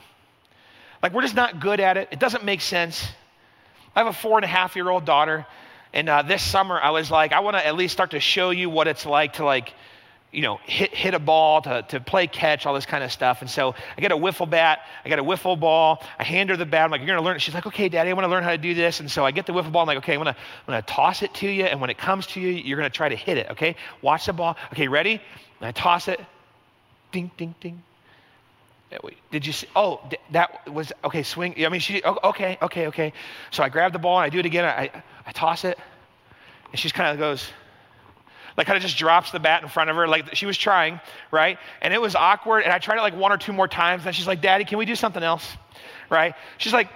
Like 1.01 1.13
we're 1.13 1.21
just 1.21 1.36
not 1.36 1.60
good 1.60 1.79
at 1.79 1.97
it. 1.97 2.10
It 2.12 2.19
doesn't 2.19 2.43
make 2.43 2.62
sense. 2.62 3.08
I 3.95 3.99
have 3.99 4.08
a 4.08 4.13
four 4.13 4.38
and 4.38 4.45
a 4.45 4.49
half 4.49 4.75
year 4.75 4.89
old 4.89 5.05
daughter, 5.05 5.45
and 5.93 6.10
uh, 6.10 6.21
this 6.23 6.43
summer 6.43 6.79
I 6.79 6.91
was 6.91 7.10
like, 7.10 7.32
I 7.32 7.39
want 7.39 7.55
to 7.58 7.65
at 7.65 7.75
least 7.75 7.93
start 7.93 8.12
to 8.12 8.19
show 8.19 8.49
you 8.49 8.69
what 8.69 8.88
it's 8.88 9.05
like 9.05 9.34
to 9.34 9.45
like 9.45 9.73
you 10.32 10.42
know, 10.42 10.60
hit, 10.63 10.94
hit 10.94 11.13
a 11.13 11.20
ball, 11.20 11.62
to, 11.63 11.82
to 11.89 12.00
play 12.00 12.28
catch, 12.28 12.65
all 12.65 12.74
this 12.74 12.86
kind 12.86 13.04
of 13.04 13.12
stuff. 13.12 13.42
And 13.42 13.50
so 13.50 13.74
I 13.98 14.02
get 14.02 14.12
a 14.12 14.18
wiffle 14.18 14.50
bat, 14.50 14.80
I 15.04 15.10
get 15.10 15.18
a 15.18 15.24
wiffle 15.24 15.60
ball, 15.60 16.04
I 16.20 16.24
hand 16.24 16.52
her 16.52 16.58
the 16.58 16.65
bat. 16.65 16.86
I'm 16.86 16.92
like, 16.92 17.02
you're 17.02 17.08
going 17.08 17.20
to 17.20 17.24
learn 17.24 17.36
it. 17.36 17.42
She's 17.42 17.56
like, 17.56 17.65
okay, 17.65 17.89
daddy, 17.89 18.12
I 18.12 18.13
want 18.13 18.26
to 18.26 18.30
learn 18.30 18.44
how 18.44 18.52
to 18.52 18.58
do 18.58 18.74
this. 18.74 19.00
And 19.00 19.10
so 19.10 19.26
I 19.26 19.32
get 19.32 19.48
the 19.48 19.54
wiffle 19.54 19.72
ball. 19.72 19.82
I'm 19.82 19.88
like, 19.88 19.98
okay, 20.00 20.13
I'm 20.13 20.24
going 20.24 20.34
to 20.34 20.39
I'm 20.39 20.65
gonna 20.68 20.82
toss 20.84 21.24
it 21.24 21.34
to 21.36 21.48
you. 21.48 21.63
And 21.63 21.82
when 21.82 21.89
it 21.89 21.98
comes 21.98 22.28
to 22.28 22.39
you, 22.39 22.50
you're 22.50 22.78
going 22.78 22.89
to 22.89 22.96
try 22.96 23.10
to 23.10 23.15
hit 23.15 23.38
it, 23.38 23.50
okay? 23.52 23.76
Watch 24.02 24.28
the 24.28 24.34
ball. 24.34 24.56
Okay, 24.72 24.88
ready? 24.88 25.13
And 25.13 25.68
I 25.68 25.72
toss 25.72 26.08
it. 26.08 26.20
Ding, 27.12 27.32
ding, 27.38 27.56
ding. 27.60 27.82
Did 29.32 29.46
you 29.46 29.54
see? 29.54 29.68
Oh, 29.76 30.02
that 30.32 30.68
was, 30.72 30.92
okay, 31.04 31.24
swing. 31.24 31.63
I 31.63 31.70
mean, 31.70 31.80
she, 31.80 32.04
okay, 32.04 32.58
okay, 32.62 32.88
okay. 32.88 33.13
So 33.52 33.63
I 33.63 33.70
grab 33.70 33.94
the 33.94 34.00
ball 34.00 34.18
and 34.18 34.26
I 34.26 34.30
do 34.30 34.39
it 34.39 34.46
again. 34.46 34.65
I, 34.65 34.92
I 35.26 35.32
toss 35.32 35.63
it. 35.63 35.78
And 36.72 36.80
she 36.80 36.89
kind 36.89 37.12
of 37.12 37.20
goes, 37.20 37.48
like 38.60 38.67
kind 38.67 38.76
of 38.76 38.84
just 38.84 38.98
drops 38.98 39.32
the 39.32 39.39
bat 39.39 39.63
in 39.63 39.69
front 39.69 39.89
of 39.89 39.95
her 39.95 40.06
like 40.06 40.36
she 40.36 40.45
was 40.45 40.58
trying 40.58 41.00
right 41.32 41.58
and 41.82 41.93
it 41.93 42.02
was 42.02 42.13
awkward 42.13 42.63
and 42.63 42.74
i 42.74 42.78
tried 42.78 42.98
it 42.98 43.02
like 43.02 43.15
one 43.15 43.32
or 43.32 43.38
two 43.38 43.54
more 43.54 43.69
times 43.69 44.06
and 44.06 44.13
she's 44.13 44.28
like 44.28 44.41
daddy 44.41 44.65
can 44.65 44.78
we 44.78 44.86
do 44.86 44.95
something 44.95 45.24
else 45.24 45.56
right 46.10 46.36
she's 46.58 46.74
like 46.74 46.89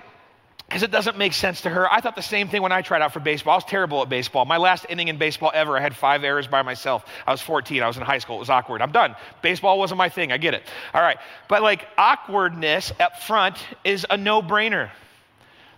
because 0.67 0.81
it 0.81 0.89
doesn't 0.91 1.19
make 1.19 1.33
sense 1.33 1.61
to 1.61 1.69
her. 1.69 1.91
I 1.91 2.01
thought 2.01 2.15
the 2.15 2.23
same 2.23 2.47
thing 2.47 2.63
when 2.63 2.71
I 2.71 2.81
tried 2.81 3.03
out 3.03 3.13
for 3.13 3.19
baseball. 3.19 3.53
I 3.53 3.57
was 3.57 3.65
terrible 3.65 4.01
at 4.01 4.09
baseball. 4.09 4.45
My 4.45 4.57
last 4.57 4.87
inning 4.89 5.07
in 5.07 5.17
baseball 5.17 5.51
ever, 5.53 5.77
I 5.77 5.81
had 5.81 5.95
five 5.95 6.23
errors 6.23 6.47
by 6.47 6.63
myself. 6.63 7.05
I 7.27 7.31
was 7.31 7.41
14. 7.41 7.83
I 7.83 7.87
was 7.87 7.97
in 7.97 8.01
high 8.01 8.17
school. 8.17 8.37
It 8.37 8.39
was 8.39 8.49
awkward. 8.49 8.81
I'm 8.81 8.91
done. 8.91 9.15
Baseball 9.43 9.77
wasn't 9.77 9.99
my 9.99 10.09
thing. 10.09 10.31
I 10.31 10.37
get 10.37 10.55
it. 10.55 10.63
All 10.93 11.01
right. 11.01 11.17
But 11.47 11.61
like 11.61 11.85
awkwardness 11.95 12.91
up 12.99 13.21
front 13.21 13.57
is 13.83 14.07
a 14.09 14.17
no 14.17 14.41
brainer. 14.41 14.89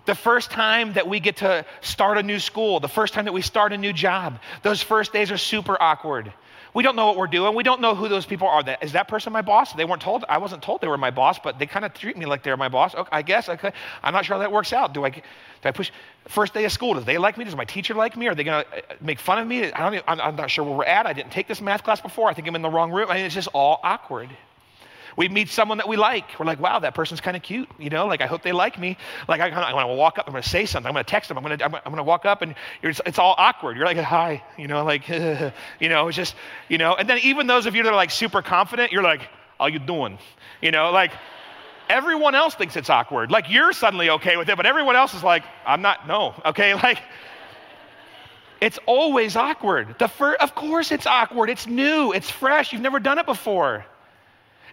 The 0.06 0.16
first 0.16 0.52
time 0.52 0.94
that 0.94 1.08
we 1.08 1.20
get 1.20 1.38
to 1.38 1.66
start 1.82 2.18
a 2.18 2.24
new 2.24 2.40
school, 2.40 2.80
the 2.80 2.88
first 2.88 3.14
time 3.14 3.26
that 3.26 3.34
we 3.34 3.42
start 3.42 3.74
a 3.74 3.78
new 3.78 3.94
job, 3.94 4.40
those 4.62 4.82
first 4.82 5.14
days 5.14 5.32
are 5.32 5.38
super 5.38 5.82
awkward. 5.82 6.32
We 6.76 6.84
don't 6.84 6.98
know 6.98 7.08
what 7.08 7.16
we're 7.16 7.28
doing. 7.28 7.56
We 7.56 7.64
don't 7.64 7.80
know 7.80 7.96
who 7.96 8.10
those 8.10 8.26
people 8.26 8.50
are. 8.50 8.62
Is 8.82 8.92
that 8.92 9.08
person 9.08 9.32
my 9.32 9.42
boss? 9.42 9.72
They 9.72 9.86
weren't 9.86 10.02
told. 10.02 10.26
I 10.28 10.40
wasn't 10.40 10.62
told 10.62 10.82
they 10.82 10.90
were 10.90 10.98
my 10.98 11.10
boss, 11.10 11.40
but 11.40 11.58
they 11.58 11.68
kind 11.68 11.86
of 11.86 11.94
treat 11.94 12.18
me 12.18 12.26
like 12.26 12.44
they're 12.44 12.58
my 12.58 12.68
boss. 12.68 12.94
Okay, 12.94 13.10
I 13.14 13.22
guess. 13.22 13.48
Okay. 13.48 13.72
I'm 14.04 14.14
not 14.14 14.26
sure 14.26 14.36
how 14.36 14.42
that 14.42 14.52
works 14.52 14.74
out. 14.74 14.94
Do 14.94 15.06
I, 15.06 15.10
do 15.10 15.22
I 15.64 15.72
push? 15.72 15.90
First 16.28 16.54
day 16.54 16.66
of 16.66 16.74
school, 16.74 16.94
do 16.96 17.00
they 17.00 17.18
like 17.18 17.38
me? 17.38 17.46
Does 17.46 17.56
my 17.56 17.64
teacher 17.64 17.94
like 17.94 18.18
me? 18.18 18.28
Are 18.28 18.36
they 18.36 18.44
going 18.44 18.66
to 18.66 18.78
uh, 18.78 18.96
make 19.00 19.20
fun 19.20 19.40
of 19.40 19.48
me? 19.48 19.72
I 19.72 19.90
don't, 19.90 20.04
I'm, 20.06 20.20
I'm 20.20 20.36
not 20.36 20.52
sure 20.52 20.66
where 20.66 20.76
we're 20.76 20.84
at. 20.84 21.06
I 21.06 21.14
didn't 21.14 21.32
take 21.32 21.48
this 21.48 21.62
math 21.62 21.86
class 21.86 22.02
before. 22.02 22.28
I 22.28 22.34
think 22.34 22.46
I'm 22.46 22.56
in 22.56 22.62
the 22.62 22.70
wrong 22.70 22.92
room. 22.92 23.10
I 23.10 23.16
mean, 23.16 23.26
it's 23.26 23.36
just 23.36 23.48
all 23.54 23.80
awkward. 23.82 24.30
We 25.18 25.30
meet 25.30 25.50
someone 25.50 25.78
that 25.78 25.88
we 25.88 25.96
like. 25.96 26.38
We're 26.38 26.46
like, 26.46 26.60
wow, 26.60 26.80
that 26.80 26.94
person's 26.94 27.22
kind 27.22 27.38
of 27.38 27.44
cute. 27.44 27.70
You 27.80 27.90
know, 27.90 28.06
like 28.08 28.22
I 28.22 28.26
hope 28.26 28.42
they 28.44 28.52
like 28.52 28.78
me. 28.78 28.98
Like 29.28 29.40
I, 29.40 29.50
I 29.50 29.74
want 29.74 29.90
to 29.90 29.96
walk 29.96 30.20
up. 30.20 30.28
I'm 30.28 30.34
going 30.34 30.44
to 30.44 30.50
say 30.50 30.66
something. 30.66 30.88
I'm 30.88 30.94
going 30.94 31.06
to 31.06 31.10
text 31.10 31.30
them. 31.30 31.38
I'm 31.38 31.44
going 31.44 31.58
to 31.58 31.64
I'm, 31.64 31.72
going 31.72 31.96
to 31.96 32.04
walk 32.04 32.26
up, 32.26 32.42
and 32.42 32.56
it's 32.84 33.20
all 33.20 33.34
awkward. 33.38 33.78
You're 33.78 33.86
like, 33.86 33.98
hi. 33.98 34.44
You 34.58 34.68
know, 34.68 34.84
like, 34.84 35.08
you 35.80 35.90
know, 35.90 36.08
it's 36.08 36.18
just, 36.18 36.36
you 36.68 36.78
know. 36.78 36.96
And 36.96 37.10
then 37.10 37.20
even 37.20 37.48
those 37.48 37.66
of 37.66 37.76
you 37.76 37.84
that 37.84 37.90
are 37.90 37.96
like 37.96 38.12
super 38.12 38.42
confident, 38.42 38.92
you're 38.92 39.04
like, 39.04 39.22
how 39.58 39.68
you 39.68 39.80
doing? 39.80 40.18
You 40.62 40.72
know, 40.72 40.92
like 40.92 41.12
everyone 41.88 42.36
else 42.36 42.56
thinks 42.56 42.76
it's 42.76 42.90
awkward. 42.90 43.32
Like 43.32 43.50
you're 43.50 43.72
suddenly 43.72 44.10
okay 44.10 44.36
with 44.36 44.50
it, 44.50 44.58
but 44.58 44.66
everyone 44.66 44.98
else 44.98 45.14
is 45.14 45.24
like, 45.24 45.44
I'm 45.66 45.82
not. 45.82 46.08
No. 46.08 46.34
Okay. 46.46 46.74
Like. 46.74 47.02
It's 48.62 48.80
always 48.86 49.36
awkward. 49.36 49.96
The 50.00 50.08
fir- 50.08 50.36
of 50.36 50.56
course, 50.56 50.92
it's 50.94 51.06
awkward. 51.06 51.50
It's 51.50 51.68
new. 51.68 52.14
It's 52.14 52.32
fresh. 52.32 52.72
You've 52.72 52.82
never 52.82 53.00
done 53.00 53.20
it 53.20 53.26
before. 53.26 53.86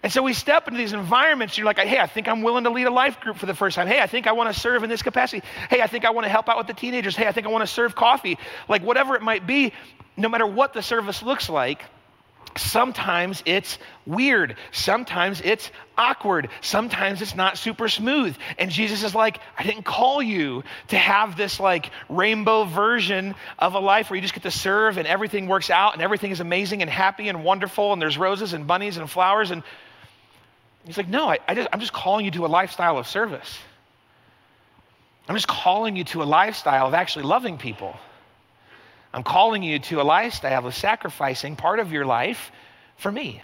And 0.03 0.11
so 0.11 0.21
we 0.21 0.33
step 0.33 0.67
into 0.67 0.77
these 0.77 0.91
environments, 0.91 1.57
you're 1.57 1.65
like, 1.65 1.79
hey, 1.79 1.97
I 1.97 2.07
think 2.07 2.27
I'm 2.27 2.41
willing 2.41 2.65
to 2.65 2.69
lead 2.69 2.87
a 2.87 2.91
life 2.91 3.21
group 3.21 3.37
for 3.37 3.45
the 3.45 3.55
first 3.55 3.77
time. 3.77 3.87
Hey, 3.87 4.01
I 4.01 4.07
think 4.07 4.27
I 4.27 4.33
want 4.33 4.53
to 4.53 4.59
serve 4.59 4.83
in 4.83 4.89
this 4.89 5.01
capacity. 5.01 5.45
Hey, 5.69 5.81
I 5.81 5.87
think 5.87 6.03
I 6.03 6.09
want 6.09 6.25
to 6.25 6.29
help 6.29 6.49
out 6.49 6.57
with 6.57 6.67
the 6.67 6.73
teenagers. 6.73 7.15
Hey, 7.15 7.25
I 7.25 7.31
think 7.31 7.47
I 7.47 7.49
want 7.49 7.63
to 7.63 7.73
serve 7.73 7.95
coffee. 7.95 8.37
Like, 8.67 8.83
whatever 8.83 9.15
it 9.15 9.21
might 9.21 9.47
be, 9.47 9.71
no 10.17 10.27
matter 10.27 10.45
what 10.45 10.73
the 10.73 10.81
service 10.81 11.23
looks 11.23 11.49
like, 11.49 11.85
Sometimes 12.57 13.41
it's 13.45 13.79
weird. 14.05 14.57
Sometimes 14.71 15.41
it's 15.41 15.71
awkward. 15.97 16.49
Sometimes 16.61 17.21
it's 17.21 17.35
not 17.35 17.57
super 17.57 17.87
smooth. 17.89 18.35
And 18.59 18.69
Jesus 18.69 19.03
is 19.03 19.15
like, 19.15 19.39
I 19.57 19.63
didn't 19.63 19.83
call 19.83 20.21
you 20.21 20.63
to 20.89 20.97
have 20.97 21.35
this 21.35 21.59
like 21.59 21.89
rainbow 22.09 22.65
version 22.65 23.33
of 23.57 23.73
a 23.73 23.79
life 23.79 24.09
where 24.09 24.17
you 24.17 24.21
just 24.21 24.35
get 24.35 24.43
to 24.43 24.51
serve 24.51 24.97
and 24.97 25.07
everything 25.07 25.47
works 25.47 25.69
out 25.69 25.93
and 25.93 26.01
everything 26.01 26.31
is 26.31 26.41
amazing 26.41 26.81
and 26.81 26.91
happy 26.91 27.27
and 27.27 27.43
wonderful 27.43 27.91
and 27.91 28.01
there's 28.01 28.17
roses 28.17 28.53
and 28.53 28.67
bunnies 28.67 28.97
and 28.97 29.09
flowers. 29.09 29.49
And 29.49 29.63
he's 30.85 30.97
like, 30.97 31.07
No, 31.07 31.27
I, 31.29 31.39
I 31.47 31.55
just, 31.55 31.67
I'm 31.71 31.79
just 31.79 31.93
calling 31.93 32.25
you 32.25 32.31
to 32.31 32.45
a 32.45 32.47
lifestyle 32.47 32.97
of 32.97 33.07
service. 33.07 33.57
I'm 35.27 35.35
just 35.35 35.47
calling 35.47 35.95
you 35.95 36.03
to 36.05 36.23
a 36.23 36.25
lifestyle 36.25 36.87
of 36.87 36.93
actually 36.93 37.23
loving 37.23 37.57
people. 37.57 37.95
I'm 39.13 39.23
calling 39.23 39.63
you 39.63 39.79
to 39.79 40.01
a 40.01 40.03
lifestyle 40.03 40.65
of 40.65 40.75
sacrificing 40.75 41.55
part 41.55 41.79
of 41.79 41.91
your 41.91 42.05
life 42.05 42.51
for 42.97 43.11
me. 43.11 43.41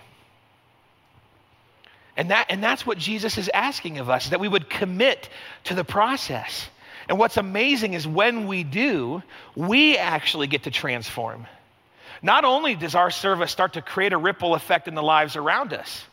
And, 2.18 2.32
that, 2.32 2.48
and 2.50 2.62
that's 2.62 2.86
what 2.86 2.98
Jesus 2.98 3.38
is 3.38 3.50
asking 3.54 4.00
of 4.00 4.10
us, 4.10 4.30
that 4.30 4.42
we 4.42 4.48
would 4.48 4.70
commit 4.70 5.30
to 5.66 5.76
the 5.76 5.86
process. 5.86 6.68
And 7.08 7.18
what's 7.18 7.38
amazing 7.38 7.94
is 7.94 8.06
when 8.06 8.48
we 8.48 8.64
do, 8.66 9.24
we 9.56 9.98
actually 9.98 10.48
get 10.48 10.64
to 10.64 10.72
transform. 10.72 11.48
Not 12.22 12.44
only 12.44 12.76
does 12.76 12.94
our 12.94 13.10
service 13.10 13.52
start 13.52 13.74
to 13.74 13.82
create 13.82 14.12
a 14.12 14.18
ripple 14.18 14.54
effect 14.54 14.90
in 14.90 14.96
the 14.96 15.04
lives 15.04 15.38
around 15.38 15.72
us, 15.72 16.04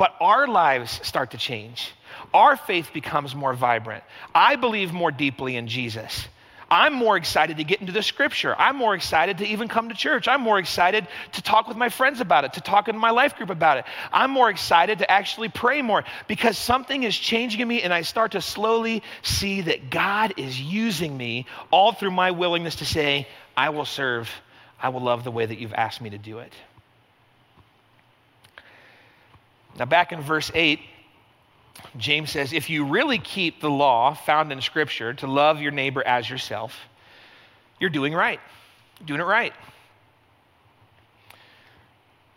but 0.00 0.16
our 0.18 0.48
lives 0.48 0.98
start 1.06 1.32
to 1.32 1.36
change. 1.36 1.92
Our 2.32 2.56
faith 2.56 2.88
becomes 2.94 3.34
more 3.34 3.52
vibrant. 3.52 4.02
I 4.34 4.56
believe 4.56 4.94
more 4.94 5.10
deeply 5.10 5.56
in 5.56 5.68
Jesus. 5.68 6.26
I'm 6.70 6.94
more 6.94 7.18
excited 7.18 7.58
to 7.58 7.64
get 7.64 7.82
into 7.82 7.92
the 7.92 8.02
scripture. 8.02 8.56
I'm 8.58 8.76
more 8.76 8.94
excited 8.94 9.36
to 9.38 9.46
even 9.46 9.68
come 9.68 9.90
to 9.90 9.94
church. 9.94 10.26
I'm 10.26 10.40
more 10.40 10.58
excited 10.58 11.06
to 11.32 11.42
talk 11.42 11.68
with 11.68 11.76
my 11.76 11.90
friends 11.90 12.22
about 12.22 12.44
it, 12.46 12.54
to 12.54 12.62
talk 12.62 12.88
in 12.88 12.96
my 12.96 13.10
life 13.10 13.36
group 13.36 13.50
about 13.50 13.76
it. 13.76 13.84
I'm 14.10 14.30
more 14.30 14.48
excited 14.48 15.00
to 15.00 15.10
actually 15.10 15.50
pray 15.50 15.82
more 15.82 16.02
because 16.28 16.56
something 16.56 17.02
is 17.02 17.14
changing 17.14 17.60
in 17.60 17.68
me 17.68 17.82
and 17.82 17.92
I 17.92 18.00
start 18.00 18.32
to 18.32 18.40
slowly 18.40 19.02
see 19.20 19.60
that 19.60 19.90
God 19.90 20.32
is 20.38 20.58
using 20.58 21.14
me 21.14 21.44
all 21.70 21.92
through 21.92 22.12
my 22.12 22.30
willingness 22.30 22.76
to 22.76 22.86
say, 22.86 23.28
I 23.54 23.68
will 23.68 23.84
serve, 23.84 24.30
I 24.82 24.88
will 24.88 25.02
love 25.02 25.24
the 25.24 25.30
way 25.30 25.44
that 25.44 25.58
you've 25.58 25.74
asked 25.74 26.00
me 26.00 26.08
to 26.08 26.18
do 26.18 26.38
it. 26.38 26.54
Now, 29.78 29.84
back 29.84 30.12
in 30.12 30.20
verse 30.20 30.50
8, 30.54 30.80
James 31.96 32.30
says, 32.30 32.52
if 32.52 32.70
you 32.70 32.84
really 32.84 33.18
keep 33.18 33.60
the 33.60 33.70
law 33.70 34.14
found 34.14 34.52
in 34.52 34.60
Scripture 34.60 35.14
to 35.14 35.26
love 35.26 35.60
your 35.60 35.72
neighbor 35.72 36.06
as 36.06 36.28
yourself, 36.28 36.76
you're 37.78 37.90
doing 37.90 38.12
right. 38.12 38.40
You're 38.98 39.06
doing 39.06 39.20
it 39.20 39.24
right. 39.24 39.54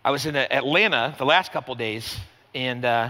I 0.06 0.12
was 0.12 0.26
in 0.26 0.36
Atlanta 0.36 1.15
the 1.17 1.26
last 1.26 1.52
couple 1.52 1.76
days, 1.76 2.17
and 2.54 2.84
uh, 2.84 3.10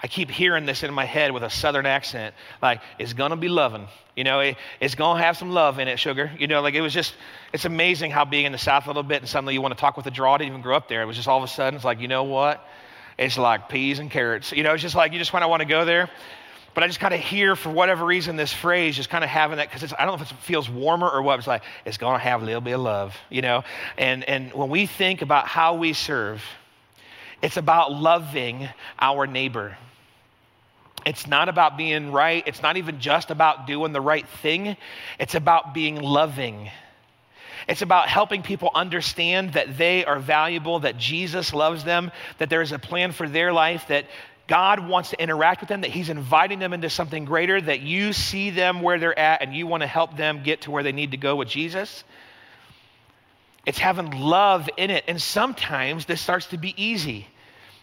I 0.00 0.06
keep 0.06 0.30
hearing 0.30 0.64
this 0.64 0.82
in 0.84 0.94
my 0.94 1.04
head 1.04 1.32
with 1.32 1.42
a 1.42 1.50
southern 1.50 1.86
accent, 1.86 2.34
like, 2.62 2.80
it's 2.98 3.14
gonna 3.14 3.36
be 3.36 3.48
loving. 3.48 3.88
You 4.14 4.24
know, 4.24 4.40
it, 4.40 4.56
it's 4.80 4.94
gonna 4.94 5.20
have 5.22 5.36
some 5.36 5.50
love 5.50 5.78
in 5.78 5.88
it, 5.88 5.98
sugar. 5.98 6.30
You 6.38 6.46
know, 6.46 6.60
like 6.60 6.74
it 6.74 6.80
was 6.80 6.94
just, 6.94 7.14
it's 7.52 7.64
amazing 7.64 8.10
how 8.10 8.24
being 8.24 8.46
in 8.46 8.52
the 8.52 8.58
South 8.58 8.84
a 8.86 8.88
little 8.88 9.02
bit 9.02 9.22
and 9.22 9.28
suddenly 9.28 9.54
you 9.54 9.60
want 9.60 9.74
to 9.74 9.80
talk 9.80 9.96
with 9.96 10.06
a 10.06 10.10
draw. 10.10 10.34
I 10.34 10.38
didn't 10.38 10.50
even 10.50 10.62
grow 10.62 10.76
up 10.76 10.88
there. 10.88 11.02
It 11.02 11.06
was 11.06 11.16
just 11.16 11.28
all 11.28 11.38
of 11.38 11.44
a 11.44 11.48
sudden, 11.48 11.76
it's 11.76 11.84
like, 11.84 12.00
you 12.00 12.08
know 12.08 12.24
what? 12.24 12.64
It's 13.18 13.36
like 13.36 13.68
peas 13.68 13.98
and 13.98 14.10
carrots. 14.10 14.52
You 14.52 14.62
know, 14.62 14.72
it's 14.72 14.82
just 14.82 14.94
like 14.94 15.12
you 15.12 15.18
just 15.18 15.32
kind 15.32 15.44
of 15.44 15.50
want 15.50 15.60
to 15.60 15.68
go 15.68 15.84
there. 15.84 16.08
But 16.74 16.84
I 16.84 16.86
just 16.86 17.00
kind 17.00 17.12
of 17.12 17.18
hear, 17.18 17.56
for 17.56 17.70
whatever 17.70 18.04
reason, 18.04 18.36
this 18.36 18.52
phrase 18.52 18.94
just 18.94 19.10
kind 19.10 19.24
of 19.24 19.30
having 19.30 19.56
that 19.56 19.70
because 19.70 19.92
I 19.92 20.04
don't 20.04 20.16
know 20.16 20.22
if 20.22 20.30
it 20.30 20.34
feels 20.42 20.70
warmer 20.70 21.10
or 21.10 21.22
what. 21.22 21.38
It's 21.38 21.48
like 21.48 21.62
it's 21.84 21.98
going 21.98 22.14
to 22.14 22.22
have 22.22 22.42
a 22.42 22.44
little 22.44 22.60
bit 22.60 22.74
of 22.74 22.80
love, 22.80 23.16
you 23.30 23.42
know. 23.42 23.64
And 23.96 24.22
and 24.24 24.52
when 24.52 24.68
we 24.68 24.86
think 24.86 25.20
about 25.22 25.48
how 25.48 25.74
we 25.74 25.92
serve, 25.92 26.42
it's 27.42 27.56
about 27.56 27.92
loving 27.92 28.68
our 29.00 29.26
neighbor. 29.26 29.76
It's 31.04 31.26
not 31.26 31.48
about 31.48 31.76
being 31.76 32.12
right. 32.12 32.44
It's 32.46 32.62
not 32.62 32.76
even 32.76 33.00
just 33.00 33.30
about 33.30 33.66
doing 33.66 33.92
the 33.92 34.00
right 34.00 34.28
thing. 34.28 34.76
It's 35.18 35.34
about 35.34 35.74
being 35.74 35.96
loving. 35.96 36.70
It's 37.68 37.82
about 37.82 38.08
helping 38.08 38.42
people 38.42 38.70
understand 38.74 39.52
that 39.52 39.76
they 39.76 40.04
are 40.04 40.18
valuable, 40.18 40.80
that 40.80 40.96
Jesus 40.96 41.52
loves 41.52 41.84
them, 41.84 42.10
that 42.38 42.48
there 42.48 42.62
is 42.62 42.72
a 42.72 42.78
plan 42.78 43.12
for 43.12 43.28
their 43.28 43.52
life, 43.52 43.88
that 43.88 44.06
God 44.46 44.80
wants 44.80 45.10
to 45.10 45.22
interact 45.22 45.60
with 45.60 45.68
them, 45.68 45.82
that 45.82 45.90
He's 45.90 46.08
inviting 46.08 46.58
them 46.58 46.72
into 46.72 46.88
something 46.88 47.26
greater, 47.26 47.60
that 47.60 47.80
you 47.80 48.14
see 48.14 48.48
them 48.48 48.80
where 48.80 48.98
they're 48.98 49.18
at 49.18 49.42
and 49.42 49.54
you 49.54 49.66
want 49.66 49.82
to 49.82 49.86
help 49.86 50.16
them 50.16 50.42
get 50.42 50.62
to 50.62 50.70
where 50.70 50.82
they 50.82 50.92
need 50.92 51.10
to 51.10 51.18
go 51.18 51.36
with 51.36 51.48
Jesus. 51.48 52.04
It's 53.66 53.78
having 53.78 54.12
love 54.12 54.70
in 54.78 54.88
it. 54.88 55.04
And 55.06 55.20
sometimes 55.20 56.06
this 56.06 56.22
starts 56.22 56.46
to 56.46 56.56
be 56.56 56.72
easy. 56.82 57.26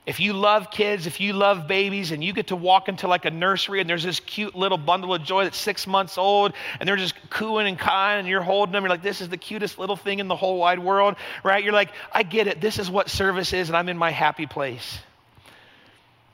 If 0.06 0.20
you 0.20 0.34
love 0.34 0.70
kids, 0.70 1.08
if 1.08 1.20
you 1.20 1.34
love 1.34 1.68
babies, 1.68 2.12
and 2.12 2.24
you 2.24 2.32
get 2.32 2.48
to 2.48 2.56
walk 2.56 2.90
into 2.90 3.08
like 3.08 3.26
a 3.26 3.32
nursery 3.32 3.82
and 3.82 3.90
there's 3.90 4.04
this 4.04 4.20
cute 4.20 4.54
little 4.54 4.78
bundle 4.78 5.14
of 5.16 5.24
joy 5.24 5.46
that's 5.46 5.58
six 5.58 5.88
months 5.88 6.18
old, 6.18 6.54
and 6.80 6.88
they're 6.88 6.96
just 6.96 7.16
cooing 7.32 7.68
and 7.68 7.80
cawing, 7.80 8.20
and 8.20 8.28
you're 8.28 8.42
holding 8.44 8.74
them, 8.74 8.84
you're 8.84 8.90
like, 8.90 9.02
this 9.02 9.22
is 9.22 9.30
the 9.30 9.38
cutest 9.38 9.80
little 9.80 9.96
thing 9.96 10.20
in 10.20 10.28
the 10.28 10.36
whole 10.36 10.60
wide 10.60 10.80
world, 10.80 11.16
right? 11.44 11.64
You're 11.64 11.74
like, 11.74 11.92
I 12.12 12.22
get 12.24 12.46
it. 12.48 12.62
This 12.62 12.78
is 12.78 12.90
what 12.90 13.10
service 13.10 13.52
is, 13.54 13.70
and 13.70 13.76
I'm 13.76 13.90
in 13.90 13.98
my 13.98 14.12
happy 14.12 14.46
place. 14.46 15.00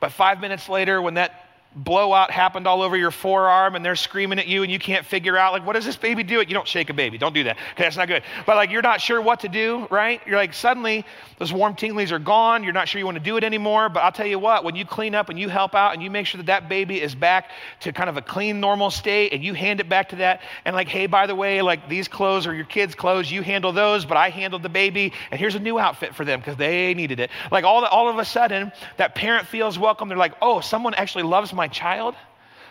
But 0.01 0.11
five 0.11 0.41
minutes 0.41 0.67
later, 0.67 1.01
when 1.01 1.13
that 1.13 1.50
blowout 1.75 2.31
happened 2.31 2.67
all 2.67 2.81
over 2.81 2.97
your 2.97 3.11
forearm 3.11 3.75
and 3.75 3.85
they're 3.85 3.95
screaming 3.95 4.39
at 4.39 4.47
you 4.47 4.63
and 4.63 4.71
you 4.71 4.79
can't 4.79 5.05
figure 5.05 5.37
out 5.37 5.53
like 5.53 5.65
what 5.65 5.73
does 5.73 5.85
this 5.85 5.95
baby 5.95 6.23
do? 6.23 6.39
It 6.41 6.49
you 6.49 6.53
don't 6.53 6.67
shake 6.67 6.89
a 6.89 6.93
baby. 6.93 7.17
Don't 7.17 7.33
do 7.33 7.45
that. 7.45 7.57
Okay 7.73 7.83
that's 7.83 7.97
not 7.97 8.07
good. 8.07 8.23
But 8.45 8.57
like 8.57 8.71
you're 8.71 8.81
not 8.81 8.99
sure 8.99 9.21
what 9.21 9.41
to 9.41 9.49
do 9.49 9.87
right? 9.89 10.21
You're 10.25 10.37
like 10.37 10.53
suddenly 10.53 11.05
those 11.37 11.53
warm 11.53 11.75
tinglies 11.75 12.11
are 12.11 12.19
gone. 12.19 12.63
You're 12.63 12.73
not 12.73 12.89
sure 12.89 12.99
you 12.99 13.05
want 13.05 13.17
to 13.17 13.23
do 13.23 13.37
it 13.37 13.43
anymore. 13.43 13.87
But 13.89 14.03
i'll 14.03 14.11
tell 14.11 14.27
you 14.27 14.39
what 14.39 14.63
when 14.63 14.75
you 14.75 14.85
clean 14.85 15.15
up 15.15 15.29
and 15.29 15.39
you 15.39 15.47
help 15.47 15.73
out 15.73 15.93
and 15.93 16.03
you 16.03 16.11
make 16.11 16.25
sure 16.25 16.39
that 16.39 16.47
that 16.47 16.67
baby 16.67 17.01
is 17.01 17.15
back 17.15 17.51
to 17.81 17.93
kind 17.93 18.09
of 18.09 18.17
a 18.17 18.21
clean 18.21 18.59
normal 18.59 18.91
state 18.91 19.31
and 19.31 19.43
you 19.43 19.53
hand 19.53 19.79
it 19.79 19.87
back 19.87 20.09
to 20.09 20.17
that 20.17 20.41
and 20.65 20.75
like 20.75 20.89
hey 20.89 21.05
by 21.07 21.25
the 21.25 21.35
way 21.35 21.61
like 21.61 21.87
these 21.87 22.07
clothes 22.07 22.47
are 22.47 22.53
your 22.53 22.65
kids 22.65 22.95
clothes 22.95 23.31
you 23.31 23.41
handle 23.41 23.71
those 23.71 24.05
but 24.05 24.17
i 24.17 24.29
handled 24.29 24.63
the 24.63 24.69
baby 24.69 25.13
and 25.31 25.39
here's 25.39 25.55
a 25.55 25.59
new 25.59 25.79
outfit 25.79 26.13
for 26.13 26.25
them 26.25 26.39
because 26.39 26.57
they 26.57 26.93
needed 26.93 27.19
it 27.19 27.29
like 27.51 27.63
all, 27.63 27.85
all 27.85 28.09
of 28.09 28.17
a 28.17 28.25
sudden 28.25 28.71
that 28.97 29.15
parent 29.15 29.47
feels 29.47 29.79
welcome. 29.79 30.09
They're 30.09 30.17
like 30.17 30.35
oh 30.41 30.59
someone 30.59 30.93
actually 30.95 31.23
loves 31.23 31.53
my 31.53 31.60
my 31.61 31.67
child, 31.67 32.15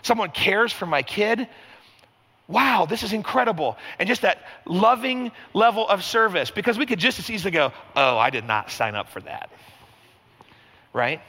someone 0.02 0.30
cares 0.30 0.72
for 0.72 0.84
my 0.84 1.02
kid. 1.02 1.46
Wow, 2.48 2.86
this 2.86 3.04
is 3.04 3.12
incredible. 3.12 3.78
And 4.00 4.08
just 4.08 4.22
that 4.22 4.38
loving 4.66 5.30
level 5.54 5.86
of 5.86 6.02
service, 6.02 6.50
because 6.50 6.76
we 6.76 6.86
could 6.86 6.98
just 6.98 7.20
as 7.20 7.30
easily 7.30 7.52
go, 7.52 7.72
oh, 7.94 8.18
I 8.18 8.30
did 8.30 8.44
not 8.44 8.72
sign 8.72 8.96
up 8.96 9.10
for 9.10 9.20
that. 9.20 9.48
Right? 10.92 11.20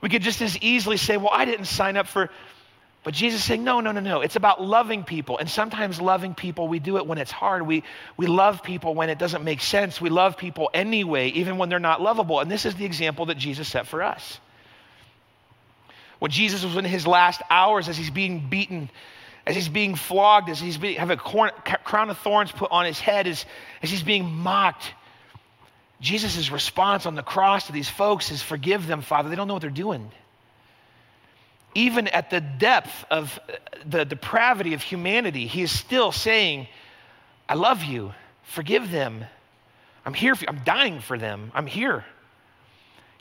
We 0.00 0.08
could 0.08 0.22
just 0.22 0.42
as 0.42 0.58
easily 0.58 0.96
say, 0.96 1.16
well, 1.16 1.30
I 1.32 1.44
didn't 1.44 1.66
sign 1.66 1.96
up 1.96 2.08
for. 2.08 2.28
But 3.04 3.14
Jesus 3.14 3.40
is 3.40 3.46
saying, 3.46 3.62
no, 3.62 3.78
no, 3.78 3.92
no, 3.92 4.00
no. 4.00 4.20
It's 4.20 4.34
about 4.34 4.60
loving 4.60 5.04
people. 5.04 5.38
And 5.38 5.48
sometimes 5.48 6.00
loving 6.00 6.34
people, 6.34 6.66
we 6.66 6.80
do 6.80 6.96
it 6.96 7.06
when 7.06 7.18
it's 7.18 7.30
hard. 7.30 7.64
We, 7.64 7.84
we 8.16 8.26
love 8.26 8.64
people 8.64 8.96
when 8.96 9.10
it 9.10 9.18
doesn't 9.20 9.44
make 9.44 9.60
sense. 9.60 10.00
We 10.00 10.10
love 10.10 10.36
people 10.36 10.68
anyway, 10.74 11.28
even 11.28 11.58
when 11.58 11.68
they're 11.68 11.78
not 11.78 12.02
lovable. 12.02 12.40
And 12.40 12.50
this 12.50 12.66
is 12.66 12.74
the 12.74 12.84
example 12.84 13.26
that 13.26 13.38
Jesus 13.38 13.68
set 13.68 13.86
for 13.86 14.02
us. 14.02 14.40
When 16.18 16.30
Jesus 16.30 16.64
was 16.64 16.76
in 16.76 16.84
his 16.84 17.06
last 17.06 17.40
hours 17.48 17.88
as 17.88 17.96
he's 17.96 18.10
being 18.10 18.48
beaten, 18.48 18.90
as 19.46 19.54
he's 19.54 19.68
being 19.68 19.94
flogged, 19.94 20.50
as 20.50 20.60
he's 20.60 20.76
being, 20.76 20.96
have 20.96 21.10
a 21.10 21.16
crown 21.16 22.10
of 22.10 22.18
thorns 22.18 22.52
put 22.52 22.70
on 22.70 22.84
his 22.84 22.98
head, 22.98 23.26
as, 23.26 23.46
as 23.82 23.90
he's 23.90 24.02
being 24.02 24.24
mocked, 24.24 24.92
Jesus' 26.00 26.50
response 26.50 27.06
on 27.06 27.14
the 27.14 27.22
cross 27.22 27.66
to 27.66 27.72
these 27.72 27.88
folks 27.88 28.30
is, 28.30 28.42
Forgive 28.42 28.86
them, 28.86 29.02
Father. 29.02 29.28
They 29.28 29.36
don't 29.36 29.48
know 29.48 29.54
what 29.54 29.62
they're 29.62 29.70
doing. 29.70 30.10
Even 31.74 32.08
at 32.08 32.30
the 32.30 32.40
depth 32.40 33.04
of 33.10 33.38
uh, 33.48 33.52
the 33.84 34.04
depravity 34.04 34.74
of 34.74 34.82
humanity, 34.82 35.46
he 35.46 35.62
is 35.62 35.70
still 35.70 36.12
saying, 36.12 36.66
I 37.48 37.54
love 37.54 37.82
you. 37.84 38.12
Forgive 38.44 38.90
them. 38.90 39.24
I'm 40.04 40.14
here 40.14 40.34
for 40.34 40.44
you. 40.44 40.48
I'm 40.48 40.64
dying 40.64 41.00
for 41.00 41.18
them. 41.18 41.52
I'm 41.54 41.66
here. 41.66 42.04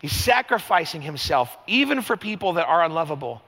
He's 0.02 0.14
sacrificing 0.14 1.02
himself, 1.02 1.56
even 1.66 2.02
for 2.02 2.16
people 2.18 2.54
that 2.54 2.68
are 2.68 2.84
unlovable. 2.84 3.42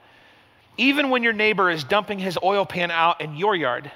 Even 0.77 1.09
when 1.09 1.23
your 1.23 1.33
neighbor 1.33 1.69
is 1.69 1.83
dumping 1.83 2.19
his 2.19 2.37
oil 2.41 2.65
pan 2.65 2.89
out 2.89 3.21
in 3.21 3.35
your 3.35 3.55
yard, 3.55 3.91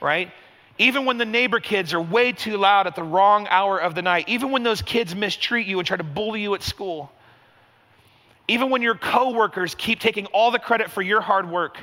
right? 0.00 0.30
Even 0.78 1.06
when 1.06 1.16
the 1.16 1.24
neighbor 1.24 1.58
kids 1.58 1.94
are 1.94 2.00
way 2.00 2.32
too 2.32 2.56
loud 2.58 2.86
at 2.86 2.94
the 2.94 3.02
wrong 3.02 3.46
hour 3.48 3.78
of 3.78 3.94
the 3.94 4.02
night, 4.02 4.28
even 4.28 4.50
when 4.50 4.62
those 4.62 4.82
kids 4.82 5.14
mistreat 5.14 5.66
you 5.66 5.78
and 5.78 5.86
try 5.86 5.96
to 5.96 6.04
bully 6.04 6.42
you 6.42 6.54
at 6.54 6.62
school, 6.62 7.10
even 8.46 8.70
when 8.70 8.82
your 8.82 8.94
coworkers 8.94 9.74
keep 9.74 9.98
taking 9.98 10.26
all 10.26 10.50
the 10.50 10.58
credit 10.58 10.90
for 10.90 11.02
your 11.02 11.20
hard 11.20 11.50
work, 11.50 11.78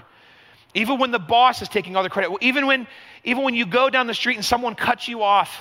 even 0.75 0.97
when 0.97 1.11
the 1.11 1.19
boss 1.19 1.61
is 1.61 1.67
taking 1.67 1.95
all 1.95 2.03
the 2.03 2.09
credit, 2.09 2.31
even 2.41 2.67
when, 2.67 2.87
even 3.23 3.43
when 3.43 3.55
you 3.55 3.65
go 3.65 3.89
down 3.89 4.07
the 4.07 4.13
street 4.13 4.35
and 4.35 4.45
someone 4.45 4.75
cuts 4.75 5.07
you 5.07 5.23
off, 5.23 5.59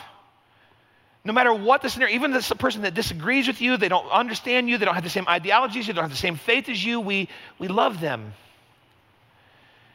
no 1.24 1.32
matter 1.32 1.54
what 1.54 1.82
the 1.82 1.88
scenario, 1.88 2.14
even 2.14 2.32
the 2.32 2.40
person 2.58 2.82
that 2.82 2.94
disagrees 2.94 3.46
with 3.46 3.60
you, 3.60 3.76
they 3.76 3.88
don't 3.88 4.10
understand 4.10 4.68
you, 4.68 4.78
they 4.78 4.84
don't 4.84 4.94
have 4.94 5.04
the 5.04 5.10
same 5.10 5.28
ideologies, 5.28 5.86
they 5.86 5.92
don't 5.92 6.02
have 6.02 6.10
the 6.10 6.16
same 6.16 6.36
faith 6.36 6.68
as 6.68 6.84
you, 6.84 7.00
we, 7.00 7.28
we 7.58 7.68
love 7.68 8.00
them. 8.00 8.34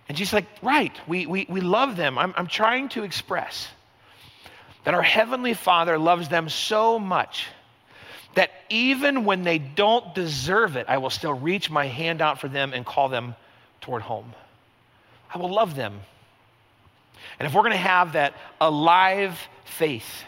And 0.08 0.18
she's 0.18 0.32
like, 0.32 0.46
right, 0.62 0.96
we, 1.06 1.26
we, 1.26 1.46
we 1.50 1.60
love 1.60 1.98
them. 1.98 2.18
I'm, 2.18 2.34
I'm 2.38 2.48
trying 2.48 2.90
to 2.90 3.04
express 3.04 3.68
that 4.86 4.94
our 4.94 5.02
Heavenly 5.02 5.54
Father 5.54 5.98
loves 5.98 6.30
them 6.30 6.48
so 6.48 6.98
much 6.98 7.48
that 8.36 8.52
even 8.70 9.26
when 9.26 9.44
they 9.44 9.58
don't 9.58 10.16
deserve 10.16 10.78
it, 10.78 10.86
I 10.88 11.00
will 11.00 11.10
still 11.10 11.34
reach 11.34 11.70
my 11.70 11.88
hand 11.88 12.22
out 12.22 12.40
for 12.40 12.48
them 12.48 12.72
and 12.72 12.86
call 12.86 13.10
them 13.10 13.36
toward 13.82 14.02
home. 14.02 14.34
I 15.34 15.40
will 15.40 15.52
love 15.52 15.76
them. 15.76 16.00
And 17.38 17.48
if 17.48 17.54
we're 17.54 17.64
going 17.64 17.72
to 17.72 17.78
have 17.78 18.14
that 18.14 18.34
alive 18.62 19.38
faith, 19.66 20.24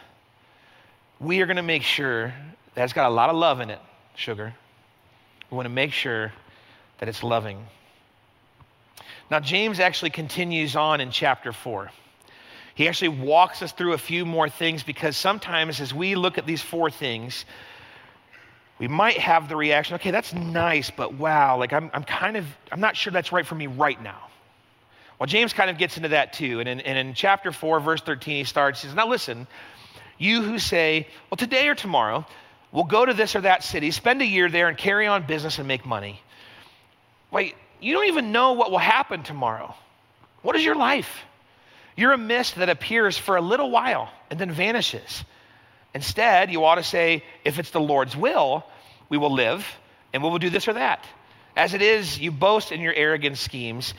we 1.19 1.41
are 1.41 1.45
going 1.45 1.57
to 1.57 1.63
make 1.63 1.83
sure 1.83 2.33
that 2.75 2.83
it's 2.83 2.93
got 2.93 3.09
a 3.09 3.13
lot 3.13 3.29
of 3.29 3.35
love 3.35 3.59
in 3.59 3.69
it, 3.69 3.79
sugar. 4.15 4.53
We 5.51 5.55
want 5.55 5.65
to 5.65 5.73
make 5.73 5.91
sure 5.91 6.31
that 6.99 7.09
it's 7.09 7.23
loving. 7.23 7.65
Now, 9.29 9.39
James 9.39 9.79
actually 9.79 10.11
continues 10.11 10.75
on 10.75 11.01
in 11.01 11.11
chapter 11.11 11.51
4. 11.51 11.91
He 12.75 12.87
actually 12.87 13.09
walks 13.09 13.61
us 13.61 13.73
through 13.73 13.93
a 13.93 13.97
few 13.97 14.25
more 14.25 14.47
things 14.47 14.83
because 14.83 15.17
sometimes 15.17 15.81
as 15.81 15.93
we 15.93 16.15
look 16.15 16.37
at 16.37 16.45
these 16.45 16.61
four 16.61 16.89
things, 16.89 17.43
we 18.79 18.87
might 18.87 19.17
have 19.17 19.49
the 19.49 19.57
reaction, 19.57 19.95
okay, 19.95 20.11
that's 20.11 20.33
nice, 20.33 20.89
but 20.89 21.13
wow, 21.13 21.57
like 21.57 21.73
I'm, 21.73 21.91
I'm 21.93 22.05
kind 22.05 22.37
of, 22.37 22.45
I'm 22.71 22.79
not 22.79 22.95
sure 22.95 23.11
that's 23.11 23.33
right 23.33 23.45
for 23.45 23.55
me 23.55 23.67
right 23.67 24.01
now. 24.01 24.29
Well, 25.19 25.27
James 25.27 25.51
kind 25.51 25.69
of 25.69 25.77
gets 25.77 25.97
into 25.97 26.09
that 26.09 26.31
too. 26.31 26.61
And 26.61 26.69
in, 26.69 26.79
and 26.79 26.97
in 26.97 27.13
chapter 27.13 27.51
4, 27.51 27.81
verse 27.81 28.01
13, 28.01 28.37
he 28.37 28.43
starts, 28.45 28.81
he 28.81 28.87
says, 28.87 28.95
Now 28.95 29.09
listen, 29.09 29.45
you 30.19 30.43
who 30.43 30.59
say, 30.59 31.07
well, 31.31 31.37
today 31.37 31.67
or 31.67 31.75
tomorrow, 31.75 32.27
we'll 32.71 32.83
go 32.83 33.03
to 33.03 33.13
this 33.15 33.35
or 33.35 33.41
that 33.41 33.63
city, 33.63 33.89
spend 33.89 34.21
a 34.21 34.25
year 34.25 34.49
there, 34.49 34.67
and 34.67 34.77
carry 34.77 35.07
on 35.07 35.25
business 35.25 35.57
and 35.57 35.67
make 35.67 35.85
money. 35.85 36.21
Wait, 37.31 37.55
you 37.79 37.93
don't 37.93 38.07
even 38.07 38.31
know 38.31 38.53
what 38.53 38.69
will 38.69 38.77
happen 38.77 39.23
tomorrow. 39.23 39.73
What 40.43 40.55
is 40.55 40.63
your 40.63 40.75
life? 40.75 41.23
You're 41.95 42.11
a 42.11 42.17
mist 42.17 42.55
that 42.55 42.69
appears 42.69 43.17
for 43.17 43.35
a 43.35 43.41
little 43.41 43.71
while 43.71 44.11
and 44.29 44.39
then 44.39 44.51
vanishes. 44.51 45.23
Instead, 45.93 46.51
you 46.51 46.63
ought 46.65 46.75
to 46.75 46.83
say, 46.83 47.23
if 47.43 47.57
it's 47.57 47.71
the 47.71 47.81
Lord's 47.81 48.15
will, 48.15 48.63
we 49.09 49.17
will 49.17 49.33
live 49.33 49.65
and 50.13 50.23
we 50.23 50.29
will 50.29 50.39
do 50.39 50.49
this 50.49 50.67
or 50.67 50.73
that. 50.73 51.03
As 51.55 51.73
it 51.73 51.81
is, 51.81 52.19
you 52.19 52.31
boast 52.31 52.71
in 52.71 52.79
your 52.79 52.93
arrogant 52.93 53.37
schemes. 53.37 53.93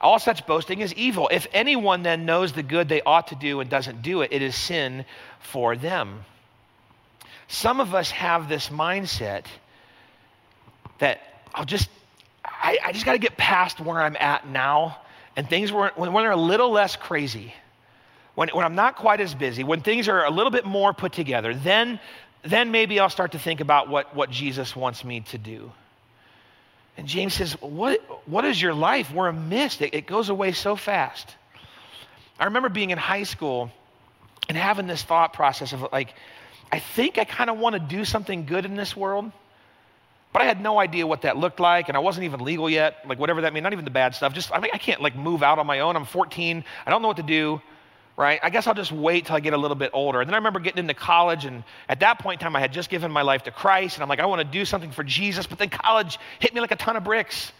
All 0.00 0.18
such 0.18 0.46
boasting 0.46 0.80
is 0.80 0.94
evil. 0.94 1.28
If 1.32 1.46
anyone 1.52 2.02
then 2.02 2.24
knows 2.24 2.52
the 2.52 2.62
good 2.62 2.88
they 2.88 3.02
ought 3.02 3.28
to 3.28 3.34
do 3.34 3.60
and 3.60 3.68
doesn't 3.68 4.02
do 4.02 4.22
it, 4.22 4.32
it 4.32 4.42
is 4.42 4.54
sin 4.54 5.04
for 5.40 5.76
them. 5.76 6.24
Some 7.48 7.80
of 7.80 7.94
us 7.94 8.10
have 8.10 8.48
this 8.48 8.68
mindset 8.68 9.46
that 10.98 11.20
I'll 11.54 11.64
just, 11.64 11.88
I, 12.44 12.78
I 12.84 12.92
just 12.92 13.04
got 13.04 13.12
to 13.12 13.18
get 13.18 13.36
past 13.36 13.80
where 13.80 14.00
I'm 14.00 14.16
at 14.20 14.46
now, 14.46 14.98
and 15.34 15.48
things 15.48 15.72
were, 15.72 15.90
when, 15.96 16.12
when 16.12 16.24
they're 16.24 16.30
a 16.30 16.36
little 16.36 16.70
less 16.70 16.94
crazy, 16.94 17.54
when, 18.34 18.50
when 18.50 18.64
I'm 18.64 18.74
not 18.74 18.96
quite 18.96 19.20
as 19.20 19.34
busy, 19.34 19.64
when 19.64 19.80
things 19.80 20.08
are 20.08 20.24
a 20.24 20.30
little 20.30 20.52
bit 20.52 20.64
more 20.64 20.92
put 20.92 21.12
together, 21.12 21.54
then, 21.54 21.98
then 22.42 22.70
maybe 22.70 23.00
I'll 23.00 23.10
start 23.10 23.32
to 23.32 23.38
think 23.38 23.60
about 23.60 23.88
what, 23.88 24.14
what 24.14 24.30
Jesus 24.30 24.76
wants 24.76 25.04
me 25.04 25.20
to 25.22 25.38
do. 25.38 25.72
And 26.98 27.06
James 27.06 27.32
says, 27.32 27.52
What, 27.62 28.00
what 28.28 28.44
is 28.44 28.60
your 28.60 28.74
life? 28.74 29.12
We're 29.12 29.28
a 29.28 29.32
mist. 29.32 29.80
It, 29.80 29.94
it 29.94 30.06
goes 30.06 30.28
away 30.28 30.52
so 30.52 30.74
fast. 30.74 31.34
I 32.38 32.46
remember 32.46 32.68
being 32.68 32.90
in 32.90 32.98
high 32.98 33.22
school 33.22 33.70
and 34.48 34.58
having 34.58 34.88
this 34.88 35.02
thought 35.02 35.32
process 35.32 35.72
of 35.72 35.86
like, 35.92 36.14
I 36.70 36.80
think 36.80 37.16
I 37.16 37.24
kind 37.24 37.50
of 37.50 37.58
want 37.58 37.74
to 37.74 37.78
do 37.78 38.04
something 38.04 38.46
good 38.46 38.64
in 38.64 38.74
this 38.74 38.96
world, 38.96 39.30
but 40.32 40.42
I 40.42 40.44
had 40.44 40.60
no 40.60 40.78
idea 40.78 41.06
what 41.06 41.22
that 41.22 41.36
looked 41.36 41.60
like, 41.60 41.88
and 41.88 41.96
I 41.96 42.00
wasn't 42.00 42.24
even 42.24 42.40
legal 42.40 42.68
yet, 42.68 42.96
like 43.06 43.18
whatever 43.18 43.42
that 43.42 43.52
means, 43.52 43.62
not 43.62 43.72
even 43.72 43.84
the 43.84 43.90
bad 43.90 44.14
stuff. 44.14 44.34
Just, 44.34 44.52
I 44.52 44.60
mean, 44.60 44.70
I 44.74 44.78
can't 44.78 45.00
like 45.00 45.16
move 45.16 45.42
out 45.42 45.58
on 45.58 45.66
my 45.66 45.80
own. 45.80 45.96
I'm 45.96 46.04
14. 46.04 46.64
I 46.84 46.90
don't 46.90 47.00
know 47.00 47.08
what 47.08 47.16
to 47.18 47.22
do 47.22 47.62
right? 48.18 48.40
I 48.42 48.50
guess 48.50 48.66
I'll 48.66 48.74
just 48.74 48.90
wait 48.90 49.26
till 49.26 49.36
I 49.36 49.40
get 49.40 49.54
a 49.54 49.56
little 49.56 49.76
bit 49.76 49.92
older. 49.94 50.20
And 50.20 50.28
then 50.28 50.34
I 50.34 50.38
remember 50.38 50.58
getting 50.58 50.80
into 50.80 50.92
college, 50.92 51.44
and 51.44 51.62
at 51.88 52.00
that 52.00 52.18
point 52.18 52.40
in 52.40 52.44
time, 52.44 52.56
I 52.56 52.60
had 52.60 52.72
just 52.72 52.90
given 52.90 53.12
my 53.12 53.22
life 53.22 53.44
to 53.44 53.52
Christ, 53.52 53.96
and 53.96 54.02
I'm 54.02 54.08
like, 54.08 54.18
I 54.18 54.26
want 54.26 54.40
to 54.40 54.44
do 54.44 54.64
something 54.64 54.90
for 54.90 55.04
Jesus. 55.04 55.46
But 55.46 55.58
then 55.58 55.70
college 55.70 56.18
hit 56.40 56.52
me 56.52 56.60
like 56.60 56.72
a 56.72 56.76
ton 56.76 56.96
of 56.96 57.04
bricks. 57.04 57.52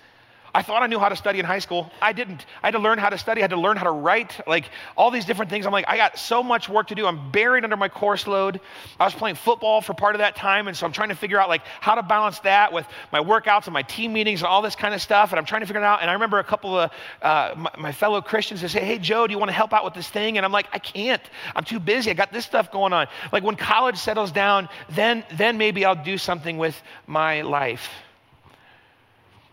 I 0.55 0.63
thought 0.63 0.83
I 0.83 0.87
knew 0.87 0.99
how 0.99 1.09
to 1.09 1.17
study 1.17 1.39
in 1.39 1.45
high 1.45 1.59
school. 1.59 1.91
I 2.01 2.13
didn't. 2.13 2.47
I 2.63 2.69
had 2.69 2.73
to 2.73 2.79
learn 2.79 2.99
how 2.99 3.11
to 3.11 3.19
study. 3.19 3.41
I 3.41 3.45
had 3.45 3.51
to 3.51 3.61
learn 3.61 3.77
how 3.77 3.85
to 3.85 3.91
write, 3.91 4.41
like 4.47 4.71
all 4.97 5.11
these 5.11 5.25
different 5.25 5.51
things. 5.51 5.67
I'm 5.67 5.73
like, 5.73 5.85
I 5.89 5.97
got 5.97 6.19
so 6.19 6.43
much 6.43 6.69
work 6.69 6.89
to 6.89 6.95
do. 6.95 7.07
I'm 7.07 7.31
buried 7.31 7.65
under 7.65 7.77
my 7.77 7.89
course 7.89 8.27
load. 8.27 8.61
I 8.99 9.05
was 9.05 9.15
playing 9.15 9.37
football 9.37 9.81
for 9.81 9.95
part 9.95 10.15
of 10.15 10.21
that 10.21 10.37
time, 10.37 10.69
and 10.69 10.77
so 10.77 10.87
I'm 10.87 10.93
trying 10.93 11.11
to 11.11 11.15
figure 11.15 11.41
out 11.41 11.49
like 11.49 11.63
how 11.81 11.95
to 11.95 12.03
balance 12.03 12.39
that 12.41 12.73
with 12.73 12.87
my 13.13 13.21
workouts 13.21 13.67
and 13.67 13.75
my 13.75 13.83
team 13.83 14.13
meetings 14.13 14.41
and 14.41 14.49
all 14.49 14.63
this 14.63 14.77
kind 14.77 14.95
of 14.95 15.03
stuff. 15.03 15.33
And 15.33 15.39
I'm 15.39 15.45
trying 15.45 15.61
to 15.61 15.67
figure 15.67 15.83
it 15.83 15.85
out. 15.85 16.01
And 16.01 16.11
I 16.11 16.15
remember 16.15 16.39
a 16.39 16.45
couple 16.45 16.79
of 16.79 16.91
uh, 17.23 17.55
my, 17.57 17.71
my, 17.79 17.93
fellow 17.93 18.21
Christians 18.21 18.63
that 18.63 18.71
say, 18.71 18.81
"Hey, 18.81 18.99
Joe, 18.99 19.27
do 19.27 19.33
you 19.33 19.39
want 19.39 19.51
to 19.51 19.57
help 19.57 19.73
out 19.73 19.85
with 19.85 19.95
this 19.95 20.09
thing?" 20.09 20.39
And 20.39 20.47
I'm 20.47 20.53
like, 20.53 20.69
I 20.73 20.79
can't. 20.79 21.23
I'm 21.55 21.65
too 21.65 21.81
busy. 21.81 22.11
I 22.11 22.15
got 22.15 22.33
this 22.33 22.45
stuff 22.45 22.73
going 22.73 22.93
on. 22.93 23.07
Like 23.33 23.43
when 23.43 23.57
college 23.57 23.97
settles 23.97 24.33
down, 24.33 24.69
then 24.91 25.25
then 25.33 25.59
maybe 25.59 25.85
I'll 25.85 26.03
do 26.03 26.17
something 26.17 26.59
with 26.59 26.81
my 27.07 27.43
life. 27.43 27.91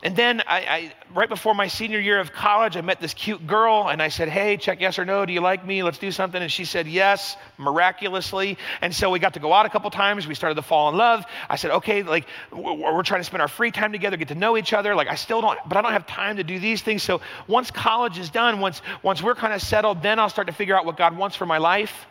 And 0.05 0.15
then 0.15 0.43
I, 0.45 0.57
I, 0.59 0.93
right 1.15 1.27
before 1.27 1.55
my 1.55 1.65
senior 1.65 1.99
year 1.99 2.19
of 2.19 2.31
college, 2.31 2.77
I 2.77 2.81
met 2.81 2.99
this 3.01 3.15
cute 3.15 3.47
girl 3.47 3.89
and 3.89 4.03
I 4.03 4.09
said, 4.09 4.29
Hey, 4.29 4.55
check 4.55 4.79
yes 4.79 4.99
or 4.99 5.03
no. 5.03 5.25
Do 5.25 5.33
you 5.33 5.41
like 5.41 5.65
me? 5.65 5.81
Let's 5.81 5.97
do 5.97 6.11
something. 6.11 6.39
And 6.39 6.51
she 6.51 6.63
said 6.63 6.87
yes, 6.87 7.35
miraculously. 7.57 8.59
And 8.81 8.93
so 8.93 9.09
we 9.09 9.17
got 9.17 9.33
to 9.33 9.39
go 9.39 9.51
out 9.51 9.65
a 9.65 9.69
couple 9.69 9.89
times. 9.89 10.27
We 10.27 10.35
started 10.35 10.57
to 10.57 10.61
fall 10.61 10.89
in 10.89 10.95
love. 10.95 11.25
I 11.49 11.55
said, 11.55 11.71
Okay, 11.71 12.03
like 12.03 12.27
we're 12.51 13.01
trying 13.01 13.21
to 13.21 13.25
spend 13.25 13.41
our 13.41 13.47
free 13.47 13.71
time 13.71 13.91
together, 13.91 14.15
get 14.15 14.27
to 14.27 14.35
know 14.35 14.57
each 14.57 14.73
other. 14.73 14.93
Like 14.93 15.07
I 15.07 15.15
still 15.15 15.41
don't, 15.41 15.57
but 15.67 15.75
I 15.75 15.81
don't 15.81 15.93
have 15.93 16.05
time 16.05 16.37
to 16.37 16.43
do 16.43 16.59
these 16.59 16.83
things. 16.83 17.01
So 17.01 17.21
once 17.47 17.71
college 17.71 18.19
is 18.19 18.29
done, 18.29 18.59
once, 18.59 18.83
once 19.01 19.23
we're 19.23 19.33
kind 19.33 19.53
of 19.53 19.61
settled, 19.63 20.03
then 20.03 20.19
I'll 20.19 20.29
start 20.29 20.45
to 20.49 20.53
figure 20.53 20.77
out 20.77 20.85
what 20.85 20.97
God 20.97 21.17
wants 21.17 21.35
for 21.35 21.47
my 21.47 21.57
life. 21.57 22.05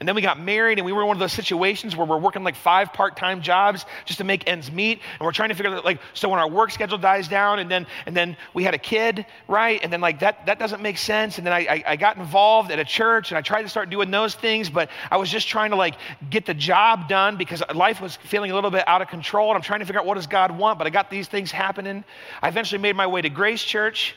And 0.00 0.08
then 0.08 0.14
we 0.14 0.22
got 0.22 0.40
married, 0.40 0.78
and 0.78 0.86
we 0.86 0.92
were 0.92 1.02
in 1.02 1.08
one 1.08 1.16
of 1.16 1.20
those 1.20 1.32
situations 1.32 1.96
where 1.96 2.06
we're 2.06 2.18
working 2.18 2.44
like 2.44 2.56
five 2.56 2.92
part 2.92 3.16
time 3.16 3.42
jobs 3.42 3.84
just 4.04 4.18
to 4.18 4.24
make 4.24 4.48
ends 4.48 4.70
meet. 4.70 5.00
And 5.18 5.26
we're 5.26 5.32
trying 5.32 5.50
to 5.50 5.54
figure 5.54 5.74
out, 5.74 5.84
like, 5.84 6.00
so 6.14 6.28
when 6.28 6.38
our 6.38 6.48
work 6.48 6.70
schedule 6.70 6.98
dies 6.98 7.28
down, 7.28 7.58
and 7.58 7.70
then, 7.70 7.86
and 8.06 8.16
then 8.16 8.36
we 8.54 8.64
had 8.64 8.74
a 8.74 8.78
kid, 8.78 9.26
right? 9.46 9.80
And 9.82 9.92
then, 9.92 10.00
like, 10.00 10.20
that, 10.20 10.46
that 10.46 10.58
doesn't 10.58 10.82
make 10.82 10.98
sense. 10.98 11.38
And 11.38 11.46
then 11.46 11.52
I, 11.52 11.58
I, 11.58 11.84
I 11.86 11.96
got 11.96 12.16
involved 12.16 12.70
at 12.70 12.78
a 12.78 12.84
church, 12.84 13.30
and 13.30 13.38
I 13.38 13.42
tried 13.42 13.62
to 13.62 13.68
start 13.68 13.90
doing 13.90 14.10
those 14.10 14.34
things, 14.34 14.70
but 14.70 14.90
I 15.10 15.16
was 15.16 15.30
just 15.30 15.48
trying 15.48 15.70
to, 15.70 15.76
like, 15.76 15.94
get 16.30 16.46
the 16.46 16.54
job 16.54 17.08
done 17.08 17.36
because 17.36 17.62
life 17.74 18.00
was 18.00 18.16
feeling 18.16 18.50
a 18.50 18.54
little 18.54 18.70
bit 18.70 18.86
out 18.86 19.02
of 19.02 19.08
control. 19.08 19.50
And 19.50 19.56
I'm 19.56 19.62
trying 19.62 19.80
to 19.80 19.86
figure 19.86 20.00
out 20.00 20.06
what 20.06 20.14
does 20.14 20.26
God 20.26 20.56
want, 20.56 20.78
but 20.78 20.86
I 20.86 20.90
got 20.90 21.10
these 21.10 21.28
things 21.28 21.50
happening. 21.50 22.04
I 22.42 22.48
eventually 22.48 22.80
made 22.80 22.96
my 22.96 23.06
way 23.06 23.22
to 23.22 23.28
Grace 23.28 23.62
Church 23.62 24.14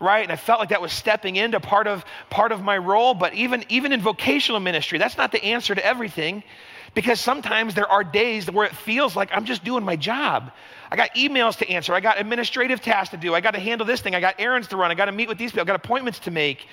right? 0.00 0.22
And 0.22 0.32
I 0.32 0.36
felt 0.36 0.60
like 0.60 0.70
that 0.70 0.82
was 0.82 0.92
stepping 0.92 1.36
into 1.36 1.60
part 1.60 1.86
of 1.86 2.04
part 2.30 2.52
of 2.52 2.62
my 2.62 2.76
role. 2.76 3.14
But 3.14 3.34
even 3.34 3.64
even 3.68 3.92
in 3.92 4.00
vocational 4.00 4.60
ministry, 4.60 4.98
that's 4.98 5.16
not 5.16 5.32
the 5.32 5.42
answer 5.42 5.74
to 5.74 5.84
everything. 5.84 6.42
Because 6.94 7.20
sometimes 7.20 7.74
there 7.74 7.90
are 7.90 8.04
days 8.04 8.48
where 8.48 8.66
it 8.66 8.76
feels 8.76 9.16
like 9.16 9.30
I'm 9.32 9.46
just 9.46 9.64
doing 9.64 9.84
my 9.84 9.96
job. 9.96 10.52
I 10.92 10.96
got 10.96 11.16
emails 11.16 11.56
to 11.58 11.68
answer. 11.68 11.92
I 11.92 11.98
got 11.98 12.20
administrative 12.20 12.80
tasks 12.80 13.10
to 13.10 13.16
do. 13.16 13.34
I 13.34 13.40
got 13.40 13.54
to 13.54 13.60
handle 13.60 13.84
this 13.84 14.00
thing. 14.00 14.14
I 14.14 14.20
got 14.20 14.36
errands 14.38 14.68
to 14.68 14.76
run. 14.76 14.92
I 14.92 14.94
got 14.94 15.06
to 15.06 15.12
meet 15.12 15.28
with 15.28 15.36
these 15.36 15.50
people. 15.50 15.62
I 15.62 15.64
got 15.64 15.76
appointments 15.76 16.20
to 16.20 16.30
make. 16.30 16.68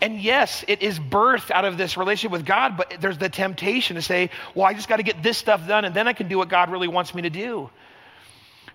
And 0.00 0.18
yes, 0.18 0.64
it 0.66 0.80
is 0.80 0.98
birthed 0.98 1.50
out 1.50 1.66
of 1.66 1.76
this 1.76 1.98
relationship 1.98 2.32
with 2.32 2.46
God, 2.46 2.78
but 2.78 2.94
there's 3.00 3.18
the 3.18 3.28
temptation 3.28 3.96
to 3.96 4.02
say, 4.02 4.30
well, 4.54 4.64
I 4.64 4.72
just 4.72 4.88
got 4.88 4.96
to 4.96 5.02
get 5.02 5.22
this 5.22 5.36
stuff 5.36 5.66
done 5.68 5.84
and 5.84 5.94
then 5.94 6.08
I 6.08 6.14
can 6.14 6.28
do 6.28 6.38
what 6.38 6.48
God 6.48 6.70
really 6.70 6.88
wants 6.88 7.14
me 7.14 7.22
to 7.22 7.30
do. 7.30 7.68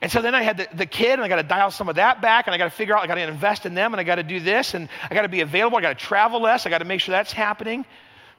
And 0.01 0.11
so 0.11 0.21
then 0.21 0.35
I 0.35 0.43
had 0.43 0.57
the, 0.57 0.67
the 0.73 0.85
kid, 0.85 1.13
and 1.13 1.23
I 1.23 1.27
got 1.27 1.37
to 1.37 1.43
dial 1.43 1.71
some 1.71 1.89
of 1.89 1.95
that 1.95 2.21
back, 2.21 2.47
and 2.47 2.53
I 2.53 2.57
got 2.57 2.65
to 2.65 2.69
figure 2.69 2.95
out, 2.95 3.03
I 3.03 3.07
got 3.07 3.15
to 3.15 3.21
invest 3.21 3.65
in 3.65 3.73
them, 3.73 3.93
and 3.93 3.99
I 3.99 4.03
got 4.03 4.15
to 4.15 4.23
do 4.23 4.39
this, 4.39 4.73
and 4.73 4.89
I 5.09 5.13
got 5.13 5.23
to 5.23 5.29
be 5.29 5.41
available, 5.41 5.77
I 5.77 5.81
got 5.81 5.97
to 5.97 6.05
travel 6.05 6.41
less, 6.41 6.65
I 6.65 6.69
got 6.69 6.79
to 6.79 6.85
make 6.85 7.01
sure 7.01 7.13
that's 7.13 7.31
happening, 7.31 7.85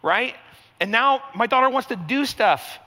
right? 0.03 0.35
And 0.81 0.91
now 0.91 1.23
my 1.35 1.47
daughter 1.47 1.71
wants 1.71 1.89
to 1.89 1.97
do 1.97 2.27
stuff 2.27 2.79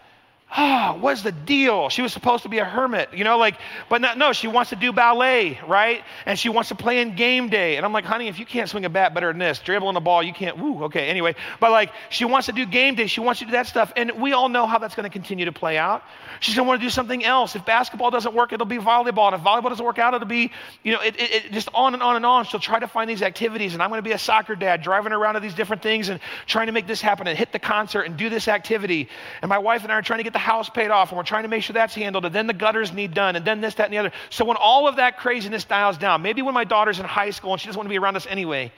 oh, 0.57 0.97
what's 0.99 1.21
the 1.21 1.31
deal? 1.31 1.89
She 1.89 2.01
was 2.01 2.11
supposed 2.11 2.43
to 2.43 2.49
be 2.49 2.57
a 2.57 2.65
hermit, 2.65 3.09
you 3.13 3.23
know, 3.23 3.37
like, 3.37 3.55
but 3.87 4.01
not, 4.01 4.17
no, 4.17 4.33
she 4.33 4.47
wants 4.47 4.71
to 4.71 4.75
do 4.75 4.91
ballet, 4.91 5.59
right? 5.67 6.03
And 6.25 6.39
she 6.39 6.49
wants 6.49 6.69
to 6.69 6.75
play 6.75 7.01
in 7.01 7.15
game 7.15 7.49
day. 7.49 7.77
And 7.77 7.85
I'm 7.85 7.93
like, 7.93 8.05
honey, 8.05 8.27
if 8.27 8.39
you 8.39 8.45
can't 8.45 8.67
swing 8.67 8.85
a 8.85 8.89
bat 8.89 9.13
better 9.13 9.27
than 9.27 9.37
this, 9.37 9.59
dribbling 9.59 9.93
the 9.93 9.99
ball, 9.99 10.23
you 10.23 10.33
can't, 10.33 10.57
woo, 10.57 10.85
okay, 10.85 11.07
anyway. 11.07 11.35
But 11.59 11.71
like, 11.71 11.91
she 12.09 12.25
wants 12.25 12.47
to 12.47 12.53
do 12.53 12.65
game 12.65 12.95
day, 12.95 13.05
she 13.05 13.21
wants 13.21 13.39
to 13.39 13.45
do 13.45 13.51
that 13.51 13.67
stuff. 13.67 13.93
And 13.95 14.13
we 14.19 14.33
all 14.33 14.49
know 14.49 14.65
how 14.65 14.79
that's 14.79 14.95
going 14.95 15.03
to 15.03 15.13
continue 15.13 15.45
to 15.45 15.51
play 15.51 15.77
out. 15.77 16.03
She's 16.39 16.55
going 16.55 16.65
to 16.65 16.69
want 16.69 16.81
to 16.81 16.85
do 16.85 16.89
something 16.89 17.23
else. 17.23 17.55
If 17.55 17.65
basketball 17.65 18.09
doesn't 18.09 18.33
work, 18.33 18.51
it'll 18.51 18.65
be 18.65 18.77
volleyball. 18.77 19.31
And 19.31 19.35
if 19.35 19.41
volleyball 19.41 19.69
doesn't 19.69 19.85
work 19.85 19.99
out, 19.99 20.15
it'll 20.15 20.27
be, 20.27 20.51
you 20.83 20.93
know, 20.93 21.01
it, 21.01 21.19
it, 21.19 21.31
it 21.45 21.51
just 21.51 21.69
on 21.73 21.93
and 21.93 22.01
on 22.01 22.15
and 22.15 22.25
on. 22.25 22.45
She'll 22.45 22.59
try 22.59 22.79
to 22.79 22.87
find 22.87 23.09
these 23.09 23.21
activities. 23.21 23.73
And 23.73 23.83
I'm 23.83 23.89
going 23.89 23.99
to 23.99 24.07
be 24.07 24.13
a 24.13 24.19
soccer 24.19 24.55
dad, 24.55 24.81
driving 24.81 25.11
around 25.11 25.35
to 25.35 25.41
these 25.41 25.53
different 25.53 25.83
things 25.83 26.09
and 26.09 26.19
trying 26.47 26.67
to 26.67 26.71
make 26.71 26.87
this 26.87 27.01
happen 27.01 27.27
and 27.27 27.37
hit 27.37 27.51
the 27.51 27.59
concert 27.59 28.03
and 28.03 28.17
do 28.17 28.29
this 28.29 28.47
activity. 28.47 29.09
And 29.41 29.49
my 29.49 29.59
wife 29.59 29.83
and 29.83 29.91
I 29.91 29.95
are 29.95 30.01
trying 30.01 30.19
to 30.19 30.23
get 30.23 30.33
the 30.33 30.38
house 30.39 30.69
paid 30.69 30.89
off 30.89 31.09
and 31.09 31.17
we're 31.17 31.23
trying 31.23 31.43
to 31.43 31.49
make 31.49 31.63
sure 31.63 31.73
that's 31.73 31.95
handled, 31.95 32.25
and 32.25 32.33
then 32.33 32.47
the 32.47 32.53
gutters 32.53 32.91
need 32.91 33.13
done, 33.13 33.35
and 33.35 33.45
then 33.45 33.61
this, 33.61 33.75
that, 33.75 33.85
and 33.85 33.93
the 33.93 33.97
other. 33.97 34.11
So 34.29 34.45
when 34.45 34.57
all 34.57 34.87
of 34.87 34.95
that 34.95 35.17
craziness 35.17 35.65
dials 35.65 35.97
down, 35.97 36.21
maybe 36.21 36.41
when 36.41 36.53
my 36.53 36.63
daughter's 36.63 36.99
in 36.99 37.05
high 37.05 37.31
school 37.31 37.51
and 37.51 37.61
she 37.61 37.67
doesn't 37.67 37.77
want 37.77 37.85
to 37.85 37.89
be 37.89 37.99
around 37.99 38.15
us 38.15 38.25
anyway, 38.27 38.71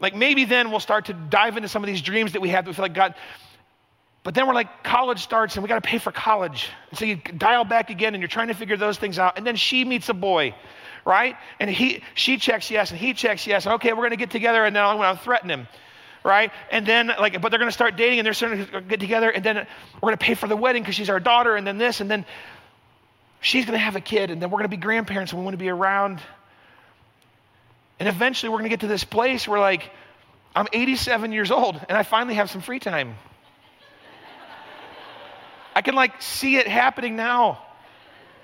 Like 0.00 0.14
maybe 0.14 0.44
then 0.44 0.70
we'll 0.70 0.80
start 0.80 1.06
to 1.06 1.12
dive 1.14 1.56
into 1.56 1.68
some 1.68 1.82
of 1.82 1.86
these 1.86 2.02
dreams 2.02 2.32
that 2.32 2.42
we 2.42 2.50
have 2.50 2.64
that 2.64 2.70
we 2.70 2.74
feel 2.74 2.84
like 2.84 2.94
God. 2.94 3.14
But 4.22 4.34
then 4.34 4.46
we're 4.46 4.54
like, 4.54 4.82
college 4.82 5.22
starts 5.22 5.54
and 5.56 5.62
we 5.62 5.68
got 5.68 5.82
to 5.82 5.88
pay 5.88 5.98
for 5.98 6.10
college. 6.10 6.68
And 6.90 6.98
so 6.98 7.04
you 7.04 7.16
dial 7.16 7.64
back 7.64 7.90
again 7.90 8.14
and 8.14 8.20
you're 8.20 8.28
trying 8.28 8.48
to 8.48 8.54
figure 8.54 8.76
those 8.76 8.98
things 8.98 9.18
out. 9.18 9.36
And 9.36 9.46
then 9.46 9.56
she 9.56 9.84
meets 9.84 10.08
a 10.08 10.14
boy, 10.14 10.54
right? 11.04 11.36
And 11.60 11.70
he, 11.70 12.02
she 12.14 12.38
checks 12.38 12.70
yes 12.70 12.90
and 12.90 12.98
he 12.98 13.12
checks 13.12 13.46
yes. 13.46 13.66
And 13.66 13.74
okay, 13.74 13.92
we're 13.92 13.98
going 13.98 14.10
to 14.10 14.16
get 14.16 14.30
together 14.30 14.64
and 14.64 14.74
then 14.74 14.82
I'm 14.82 14.96
going 14.96 15.16
to 15.16 15.22
threaten 15.22 15.50
him, 15.50 15.68
right? 16.24 16.50
And 16.70 16.86
then 16.86 17.08
like, 17.08 17.40
but 17.40 17.50
they're 17.50 17.58
going 17.58 17.68
to 17.68 17.72
start 17.72 17.96
dating 17.96 18.18
and 18.18 18.26
they're 18.26 18.32
starting 18.32 18.66
to 18.66 18.80
get 18.80 18.98
together 18.98 19.30
and 19.30 19.44
then 19.44 19.56
we're 19.56 20.08
going 20.08 20.18
to 20.18 20.24
pay 20.24 20.34
for 20.34 20.48
the 20.48 20.56
wedding 20.56 20.82
because 20.82 20.94
she's 20.94 21.10
our 21.10 21.20
daughter 21.20 21.54
and 21.54 21.66
then 21.66 21.78
this 21.78 22.00
and 22.00 22.10
then 22.10 22.24
she's 23.40 23.64
going 23.64 23.78
to 23.78 23.84
have 23.84 23.94
a 23.94 24.00
kid 24.00 24.30
and 24.30 24.40
then 24.40 24.50
we're 24.50 24.58
going 24.58 24.70
to 24.70 24.76
be 24.76 24.80
grandparents 24.80 25.32
and 25.32 25.40
we 25.40 25.44
want 25.44 25.54
to 25.54 25.58
be 25.58 25.68
around 25.68 26.20
and 27.98 28.08
eventually 28.08 28.50
we're 28.50 28.58
going 28.58 28.64
to 28.64 28.70
get 28.70 28.80
to 28.80 28.86
this 28.86 29.04
place 29.04 29.46
where, 29.46 29.60
like, 29.60 29.90
I'm 30.54 30.66
87 30.72 31.32
years 31.32 31.50
old 31.50 31.80
and 31.88 31.96
I 31.96 32.02
finally 32.02 32.34
have 32.34 32.50
some 32.50 32.60
free 32.60 32.78
time. 32.78 33.14
I 35.74 35.82
can, 35.82 35.94
like, 35.94 36.20
see 36.20 36.56
it 36.56 36.68
happening 36.68 37.16
now. 37.16 37.60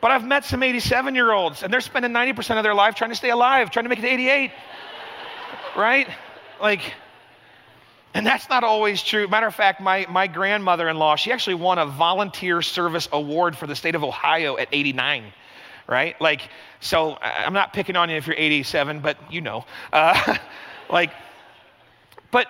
But 0.01 0.13
I've 0.13 0.25
met 0.25 0.45
some 0.45 0.63
87 0.63 1.15
year 1.15 1.31
olds 1.31 1.63
and 1.63 1.73
they're 1.73 1.81
spending 1.81 2.13
90% 2.13 2.57
of 2.57 2.63
their 2.63 2.75
life 2.75 2.95
trying 2.95 3.11
to 3.11 3.17
stay 3.17 3.31
alive, 3.31 3.71
trying 3.71 3.85
to 3.85 3.89
make 3.89 3.99
it 3.99 4.03
to 4.03 4.09
88. 4.09 4.51
right? 5.77 6.09
Like, 6.61 6.95
and 8.15 8.27
that's 8.27 8.49
not 8.49 8.65
always 8.65 9.03
true. 9.03 9.29
Matter 9.29 9.47
of 9.47 9.55
fact, 9.55 9.81
my, 9.81 10.07
my 10.09 10.27
grandmother 10.27 10.89
in 10.89 10.97
law, 10.97 11.17
she 11.17 11.33
actually 11.33 11.55
won 11.55 11.79
a 11.79 11.87
volunteer 11.87 12.63
service 12.63 13.09
award 13.13 13.57
for 13.57 13.67
the 13.67 13.77
state 13.77 13.95
of 13.95 14.05
Ohio 14.05 14.57
at 14.57 14.69
89 14.73 15.33
right? 15.91 16.19
Like, 16.21 16.49
so 16.79 17.19
I'm 17.21 17.53
not 17.53 17.73
picking 17.73 17.97
on 17.97 18.09
you 18.09 18.17
if 18.17 18.27
you're 18.29 18.37
87, 18.39 19.01
but 19.01 19.19
you 19.31 19.41
know. 19.41 19.65
Uh, 19.93 20.37
like, 20.89 21.11
but 22.31 22.47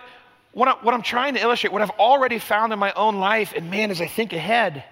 what, 0.52 0.68
I, 0.68 0.72
what 0.82 0.94
I'm 0.94 1.02
trying 1.02 1.34
to 1.34 1.40
illustrate, 1.40 1.72
what 1.72 1.80
I've 1.82 1.90
already 1.90 2.38
found 2.38 2.72
in 2.72 2.78
my 2.78 2.92
own 2.92 3.18
life, 3.18 3.54
and 3.56 3.70
man, 3.70 3.90
as 3.90 4.00
I 4.00 4.06
think 4.06 4.34
ahead, 4.34 4.84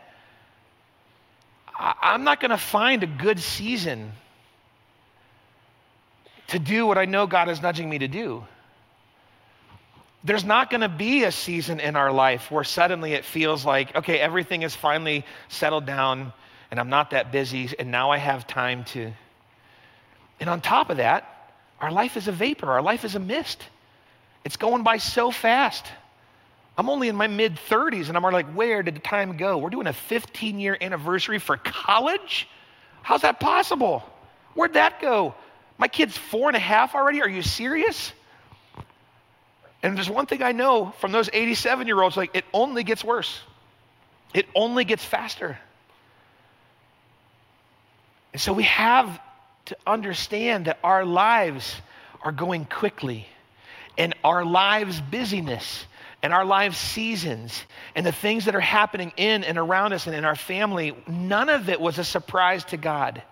I, 1.79 1.95
I'm 2.01 2.25
not 2.25 2.41
going 2.41 2.51
to 2.51 2.59
find 2.59 3.03
a 3.03 3.07
good 3.07 3.39
season 3.39 4.12
to 6.49 6.59
do 6.59 6.87
what 6.87 6.97
I 6.97 7.05
know 7.05 7.27
God 7.27 7.51
is 7.51 7.61
nudging 7.61 7.91
me 7.91 7.99
to 7.99 8.09
do. 8.09 8.45
There's 10.29 10.45
not 10.45 10.68
going 10.68 10.83
to 10.83 10.91
be 10.91 11.24
a 11.24 11.33
season 11.33 11.81
in 11.81 11.97
our 11.97 12.12
life 12.12 12.51
where 12.51 12.62
suddenly 12.62 13.14
it 13.14 13.24
feels 13.24 13.64
like, 13.64 13.97
okay, 13.97 14.20
everything 14.20 14.61
is 14.61 14.76
finally 14.76 15.24
settled 15.49 15.87
down 15.87 16.35
and 16.70 16.79
I'm 16.79 16.91
not 16.91 17.12
that 17.12 17.33
busy, 17.33 17.70
and 17.79 17.91
now 17.91 18.11
I 18.11 18.18
have 18.18 18.47
time 18.47 18.85
to. 18.93 19.11
And 20.39 20.51
on 20.51 20.61
top 20.61 20.91
of 20.91 20.99
that, 20.99 21.55
our 21.81 21.91
life 21.91 22.18
is 22.18 22.29
a 22.29 22.33
vapor, 22.33 22.70
our 22.70 22.83
life 22.83 23.07
is 23.07 23.14
a 23.14 23.18
mist. 23.18 23.64
It's 24.45 24.59
going 24.59 24.83
by 24.83 24.99
so 24.99 25.31
fast. 25.31 25.87
I'm 26.76 26.91
only 26.91 27.09
in 27.09 27.16
my 27.16 27.26
mid 27.26 27.57
30s, 27.57 28.09
and 28.09 28.16
I'm 28.18 28.22
like, 28.22 28.53
where 28.53 28.83
did 28.83 28.97
the 28.97 29.01
time 29.01 29.39
go? 29.39 29.57
We're 29.57 29.70
doing 29.70 29.87
a 29.87 29.95
15 29.95 30.61
year 30.61 30.76
anniversary 30.79 31.39
for 31.39 31.57
college? 31.57 32.47
How's 33.01 33.22
that 33.22 33.41
possible? 33.41 34.03
Where'd 34.53 34.74
that 34.74 35.01
go? 35.01 35.35
My 35.79 35.89
kid's 35.89 36.18
four 36.18 36.49
and 36.49 36.57
a 36.57 36.61
half 36.61 36.95
already? 36.95 37.22
Are 37.22 37.29
you 37.31 37.41
serious? 37.41 38.12
And 39.83 39.97
there's 39.97 40.11
one 40.11 40.26
thing 40.26 40.43
I 40.43 40.53
know 40.53 40.93
from 40.99 41.12
those 41.12 41.31
87 41.33 41.87
year 41.87 42.01
olds 42.01 42.16
like, 42.16 42.35
it 42.35 42.45
only 42.53 42.83
gets 42.85 43.05
worse, 43.05 43.41
it 44.35 44.47
only 44.55 44.85
gets 44.85 45.05
faster. 45.05 45.59
And 48.33 48.43
so 48.43 48.53
we 48.53 48.64
have 48.64 49.20
to 49.66 49.76
understand 49.87 50.66
that 50.66 50.79
our 50.85 51.05
lives 51.05 51.74
are 52.22 52.33
going 52.33 52.64
quickly, 52.64 53.26
and 53.97 54.14
our 54.24 54.45
lives' 54.45 55.01
busyness, 55.01 55.87
and 56.22 56.33
our 56.33 56.45
lives' 56.45 56.76
seasons, 56.76 57.64
and 57.95 58.05
the 58.05 58.12
things 58.12 58.47
that 58.47 58.55
are 58.55 58.61
happening 58.61 59.12
in 59.16 59.45
and 59.45 59.57
around 59.57 59.93
us 59.93 60.07
and 60.07 60.16
in 60.16 60.24
our 60.24 60.35
family, 60.35 60.97
none 61.07 61.49
of 61.49 61.68
it 61.68 61.81
was 61.81 61.99
a 61.99 62.05
surprise 62.05 62.64
to 62.64 62.76
God. 62.76 63.22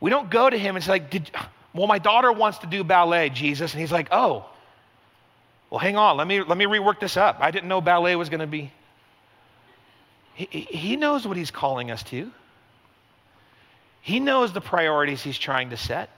We 0.00 0.10
don't 0.10 0.30
go 0.30 0.48
to 0.48 0.58
Him 0.58 0.76
and 0.76 0.84
say, 0.84 0.92
like, 0.92 1.10
Did, 1.10 1.30
well, 1.74 1.86
my 1.86 1.98
daughter 1.98 2.32
wants 2.32 2.58
to 2.58 2.66
do 2.66 2.84
ballet, 2.84 3.30
Jesus. 3.30 3.72
And 3.72 3.80
He's 3.80 3.92
like, 3.92 4.08
oh, 4.12 4.46
well, 5.70 5.80
hang 5.80 5.96
on, 5.96 6.16
let 6.16 6.26
me, 6.26 6.42
let 6.42 6.56
me 6.56 6.66
rework 6.66 7.00
this 7.00 7.16
up. 7.16 7.38
I 7.40 7.50
didn't 7.50 7.68
know 7.68 7.80
ballet 7.80 8.16
was 8.16 8.28
going 8.28 8.40
to 8.40 8.46
be. 8.46 8.70
He, 10.34 10.46
he 10.46 10.96
knows 10.96 11.26
what 11.26 11.36
He's 11.36 11.50
calling 11.50 11.90
us 11.90 12.02
to. 12.04 12.30
He 14.04 14.20
knows 14.20 14.52
the 14.52 14.60
priorities 14.60 15.22
he's 15.22 15.38
trying 15.38 15.70
to 15.70 15.78
set. 15.78 16.10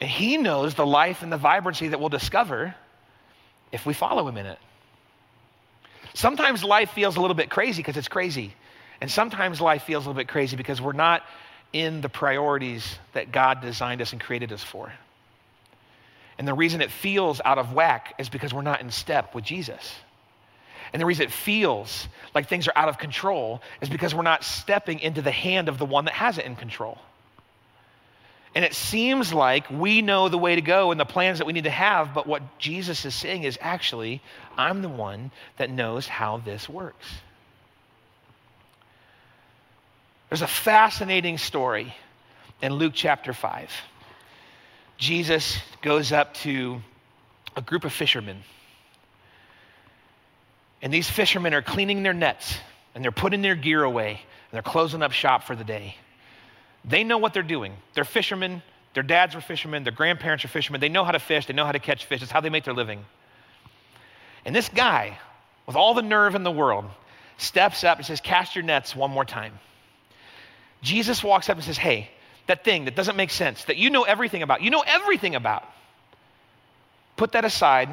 And 0.00 0.08
he 0.08 0.36
knows 0.36 0.76
the 0.76 0.86
life 0.86 1.24
and 1.24 1.32
the 1.32 1.36
vibrancy 1.36 1.88
that 1.88 1.98
we'll 1.98 2.10
discover 2.10 2.76
if 3.72 3.84
we 3.84 3.92
follow 3.92 4.28
him 4.28 4.36
in 4.36 4.46
it. 4.46 4.58
Sometimes 6.14 6.62
life 6.62 6.92
feels 6.92 7.16
a 7.16 7.20
little 7.20 7.34
bit 7.34 7.50
crazy 7.50 7.82
because 7.82 7.96
it's 7.96 8.06
crazy. 8.06 8.54
And 9.00 9.10
sometimes 9.10 9.60
life 9.60 9.82
feels 9.82 10.06
a 10.06 10.08
little 10.10 10.20
bit 10.20 10.28
crazy 10.28 10.54
because 10.54 10.80
we're 10.80 10.92
not 10.92 11.24
in 11.72 12.00
the 12.00 12.08
priorities 12.08 12.98
that 13.14 13.32
God 13.32 13.60
designed 13.60 14.02
us 14.02 14.12
and 14.12 14.20
created 14.20 14.52
us 14.52 14.62
for. 14.62 14.92
And 16.38 16.46
the 16.48 16.54
reason 16.54 16.80
it 16.80 16.90
feels 16.90 17.40
out 17.44 17.58
of 17.58 17.72
whack 17.72 18.14
is 18.18 18.28
because 18.28 18.52
we're 18.52 18.62
not 18.62 18.80
in 18.80 18.90
step 18.90 19.34
with 19.34 19.44
Jesus. 19.44 19.94
And 20.92 21.00
the 21.00 21.06
reason 21.06 21.24
it 21.24 21.32
feels 21.32 22.08
like 22.34 22.48
things 22.48 22.68
are 22.68 22.72
out 22.76 22.88
of 22.88 22.98
control 22.98 23.62
is 23.80 23.88
because 23.88 24.14
we're 24.14 24.22
not 24.22 24.44
stepping 24.44 25.00
into 25.00 25.22
the 25.22 25.30
hand 25.30 25.68
of 25.68 25.78
the 25.78 25.86
one 25.86 26.04
that 26.04 26.14
has 26.14 26.38
it 26.38 26.44
in 26.44 26.56
control. 26.56 26.98
And 28.54 28.64
it 28.64 28.74
seems 28.74 29.32
like 29.32 29.70
we 29.70 30.02
know 30.02 30.28
the 30.28 30.36
way 30.36 30.56
to 30.56 30.60
go 30.60 30.90
and 30.90 31.00
the 31.00 31.06
plans 31.06 31.38
that 31.38 31.46
we 31.46 31.54
need 31.54 31.64
to 31.64 31.70
have, 31.70 32.12
but 32.12 32.26
what 32.26 32.58
Jesus 32.58 33.04
is 33.06 33.14
saying 33.14 33.44
is 33.44 33.58
actually, 33.62 34.20
I'm 34.58 34.82
the 34.82 34.90
one 34.90 35.30
that 35.56 35.70
knows 35.70 36.06
how 36.06 36.38
this 36.38 36.68
works. 36.68 37.06
There's 40.32 40.40
a 40.40 40.46
fascinating 40.46 41.36
story 41.36 41.94
in 42.62 42.72
Luke 42.72 42.94
chapter 42.94 43.34
5. 43.34 43.70
Jesus 44.96 45.58
goes 45.82 46.10
up 46.10 46.32
to 46.36 46.80
a 47.54 47.60
group 47.60 47.84
of 47.84 47.92
fishermen 47.92 48.42
and 50.80 50.90
these 50.90 51.10
fishermen 51.10 51.52
are 51.52 51.60
cleaning 51.60 52.02
their 52.02 52.14
nets 52.14 52.56
and 52.94 53.04
they're 53.04 53.12
putting 53.12 53.42
their 53.42 53.54
gear 53.54 53.82
away 53.82 54.12
and 54.12 54.52
they're 54.52 54.62
closing 54.62 55.02
up 55.02 55.12
shop 55.12 55.44
for 55.44 55.54
the 55.54 55.64
day. 55.64 55.96
They 56.82 57.04
know 57.04 57.18
what 57.18 57.34
they're 57.34 57.42
doing. 57.42 57.74
They're 57.92 58.02
fishermen. 58.02 58.62
Their 58.94 59.02
dads 59.02 59.34
were 59.34 59.42
fishermen. 59.42 59.84
Their 59.84 59.92
grandparents 59.92 60.46
are 60.46 60.48
fishermen. 60.48 60.80
They 60.80 60.88
know 60.88 61.04
how 61.04 61.12
to 61.12 61.20
fish. 61.20 61.44
They 61.44 61.52
know 61.52 61.66
how 61.66 61.72
to 61.72 61.78
catch 61.78 62.06
fish. 62.06 62.22
It's 62.22 62.32
how 62.32 62.40
they 62.40 62.48
make 62.48 62.64
their 62.64 62.72
living. 62.72 63.04
And 64.46 64.56
this 64.56 64.70
guy, 64.70 65.18
with 65.66 65.76
all 65.76 65.92
the 65.92 66.00
nerve 66.00 66.34
in 66.34 66.42
the 66.42 66.50
world, 66.50 66.86
steps 67.36 67.84
up 67.84 67.98
and 67.98 68.06
says, 68.06 68.22
Cast 68.22 68.56
your 68.56 68.64
nets 68.64 68.96
one 68.96 69.10
more 69.10 69.26
time. 69.26 69.58
Jesus 70.82 71.22
walks 71.22 71.48
up 71.48 71.56
and 71.56 71.64
says, 71.64 71.78
Hey, 71.78 72.10
that 72.46 72.64
thing 72.64 72.84
that 72.84 72.96
doesn't 72.96 73.16
make 73.16 73.30
sense, 73.30 73.64
that 73.64 73.76
you 73.76 73.90
know 73.90 74.02
everything 74.02 74.42
about, 74.42 74.62
you 74.62 74.70
know 74.70 74.84
everything 74.86 75.34
about, 75.34 75.64
put 77.16 77.32
that 77.32 77.44
aside 77.44 77.88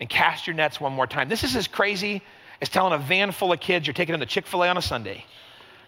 and 0.00 0.08
cast 0.08 0.46
your 0.46 0.56
nets 0.56 0.80
one 0.80 0.92
more 0.92 1.06
time. 1.06 1.28
This 1.28 1.44
is 1.44 1.54
as 1.54 1.68
crazy 1.68 2.22
as 2.62 2.68
telling 2.68 2.92
a 2.92 2.98
van 2.98 3.32
full 3.32 3.52
of 3.52 3.60
kids 3.60 3.86
you're 3.86 3.94
taking 3.94 4.12
them 4.12 4.20
to 4.20 4.26
Chick 4.26 4.46
fil 4.46 4.64
A 4.64 4.68
on 4.68 4.78
a 4.78 4.82
Sunday, 4.82 5.24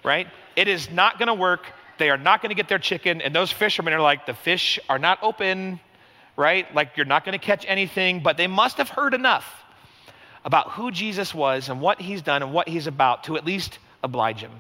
right? 0.05 0.29
It 0.57 0.69
is 0.69 0.91
not 0.91 1.19
gonna 1.19 1.35
work. 1.35 1.67
They 1.99 2.11
are 2.11 2.19
not 2.19 2.43
gonna 2.43 2.55
get 2.55 2.69
their 2.69 2.79
chicken. 2.79 3.23
And 3.23 3.35
those 3.35 3.51
fishermen 3.51 3.95
are 3.95 4.01
like, 4.01 4.27
the 4.27 4.35
fish 4.35 4.79
are 4.89 4.99
not 4.99 5.19
open, 5.23 5.81
right? 6.37 6.73
Like 6.75 6.97
you're 6.97 7.07
not 7.07 7.25
gonna 7.25 7.39
catch 7.39 7.65
anything, 7.67 8.21
but 8.23 8.37
they 8.37 8.47
must 8.47 8.77
have 8.77 8.91
heard 8.91 9.15
enough 9.15 9.51
about 10.45 10.73
who 10.73 10.91
Jesus 10.91 11.35
was 11.35 11.69
and 11.69 11.81
what 11.81 12.01
he's 12.01 12.21
done 12.21 12.43
and 12.43 12.53
what 12.53 12.69
he's 12.69 12.87
about 12.87 13.25
to 13.25 13.37
at 13.37 13.47
least 13.47 13.79
oblige 14.03 14.41
him. 14.41 14.53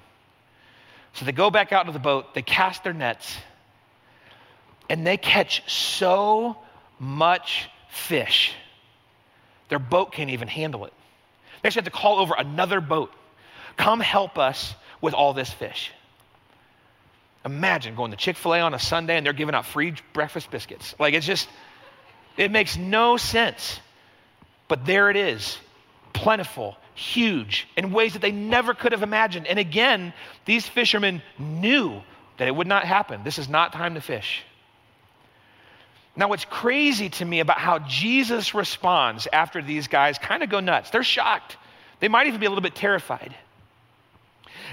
So 1.15 1.25
they 1.25 1.33
go 1.33 1.51
back 1.51 1.73
out 1.73 1.87
to 1.87 1.93
the 1.93 1.99
boat, 1.99 2.35
they 2.35 2.43
cast 2.43 2.85
their 2.85 2.93
nets, 2.93 3.37
and 4.89 5.07
they 5.07 5.17
catch 5.17 5.71
so 5.71 6.57
much 6.99 7.69
fish 7.91 8.55
their 9.73 9.79
boat 9.79 10.13
can't 10.13 10.29
even 10.29 10.49
handle 10.49 10.85
it. 10.85 10.93
They 11.63 11.69
actually 11.69 11.85
have 11.85 11.93
to 11.95 11.99
call 11.99 12.19
over 12.19 12.35
another 12.37 12.83
boat. 12.83 13.11
Come 13.79 14.01
help 14.01 14.37
us 14.37 14.75
with 15.01 15.15
all 15.15 15.33
this 15.33 15.51
fish. 15.51 15.91
Imagine 17.43 17.95
going 17.95 18.11
to 18.11 18.19
Chick 18.19 18.37
fil 18.37 18.53
A 18.53 18.61
on 18.61 18.75
a 18.75 18.79
Sunday 18.79 19.17
and 19.17 19.25
they're 19.25 19.33
giving 19.33 19.55
out 19.55 19.65
free 19.65 19.95
breakfast 20.13 20.51
biscuits. 20.51 20.95
Like, 20.99 21.15
it's 21.15 21.25
just, 21.25 21.49
it 22.37 22.51
makes 22.51 22.77
no 22.77 23.17
sense. 23.17 23.81
But 24.69 24.85
there 24.85 25.09
it 25.09 25.17
is 25.17 25.57
plentiful, 26.13 26.77
huge, 26.95 27.67
in 27.77 27.93
ways 27.93 28.13
that 28.13 28.23
they 28.23 28.33
never 28.33 28.75
could 28.75 28.93
have 28.93 29.03
imagined. 29.03 29.47
And 29.47 29.59
again, 29.59 30.13
these 30.45 30.67
fishermen 30.67 31.23
knew 31.39 32.03
that 32.39 32.49
it 32.49 32.55
would 32.55 32.67
not 32.67 32.85
happen. 32.85 33.23
This 33.25 33.39
is 33.39 33.49
not 33.49 33.73
time 33.73 33.95
to 33.95 34.01
fish. 34.01 34.43
Now, 36.15 36.29
what's 36.29 36.45
crazy 36.45 37.09
to 37.09 37.25
me 37.25 37.41
about 37.41 37.59
how 37.59 37.79
Jesus 37.79 38.55
responds 38.55 39.27
after 39.33 39.63
these 39.63 39.89
guys 39.89 40.19
kind 40.19 40.43
of 40.43 40.51
go 40.51 40.61
nuts, 40.61 40.91
they're 40.91 41.03
shocked. 41.03 41.57
They 42.01 42.09
might 42.09 42.27
even 42.27 42.41
be 42.41 42.47
a 42.47 42.51
little 42.51 42.63
bit 42.63 42.75
terrified. 42.75 43.35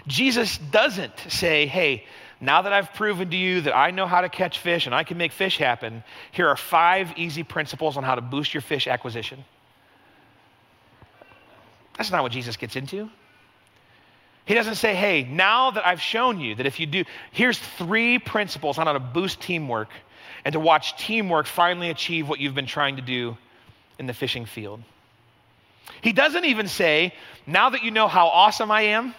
Jesus 0.08 0.58
doesn't 0.58 1.18
say, 1.30 1.68
hey, 1.68 2.06
now 2.42 2.62
that 2.62 2.74
I've 2.74 2.94
proven 2.94 3.30
to 3.30 3.38
you 3.38 3.62
that 3.62 3.76
I 3.76 3.92
know 3.92 4.08
how 4.08 4.22
to 4.22 4.30
catch 4.30 4.60
fish 4.60 4.86
and 4.86 4.96
I 4.96 5.04
can 5.04 5.18
make 5.18 5.32
fish 5.32 5.58
happen, 5.58 6.04
here 6.32 6.48
are 6.48 6.56
five 6.56 7.18
easy 7.18 7.44
principles 7.44 7.98
on 7.98 8.04
how 8.04 8.16
to 8.16 8.22
boost 8.22 8.54
your 8.54 8.62
fish 8.62 8.88
acquisition. 8.88 9.44
That's 12.00 12.12
not 12.12 12.24
what 12.24 12.32
Jesus 12.32 12.56
gets 12.56 12.78
into. 12.78 13.10
He 14.45 14.54
doesn't 14.54 14.76
say, 14.76 14.95
hey, 14.95 15.28
now 15.30 15.72
that 15.72 15.86
I've 15.86 16.00
shown 16.00 16.39
you 16.39 16.56
that 16.56 16.66
if 16.66 16.80
you 16.80 16.86
do, 16.86 17.04
here's 17.34 17.60
three 17.60 18.18
principles 18.20 18.78
on 18.78 18.88
how 18.88 18.93
to 18.93 19.02
boost 19.02 19.41
teamwork 19.41 19.89
and 20.45 20.54
to 20.54 20.62
watch 20.62 20.97
teamwork 20.97 21.45
finally 21.45 21.89
achieve 21.89 22.30
what 22.30 22.39
you've 22.39 22.56
been 22.56 22.66
trying 22.66 22.95
to 22.95 23.02
do 23.02 23.38
in 24.00 24.08
the 24.08 24.14
fishing 24.14 24.45
field. 24.45 24.82
He 26.00 26.14
doesn't 26.14 26.45
even 26.45 26.70
say, 26.70 27.14
now 27.45 27.72
that 27.72 27.84
you 27.84 27.91
know 27.91 28.08
how 28.08 28.28
awesome 28.28 28.72
I 28.72 28.84
am, 28.84 29.14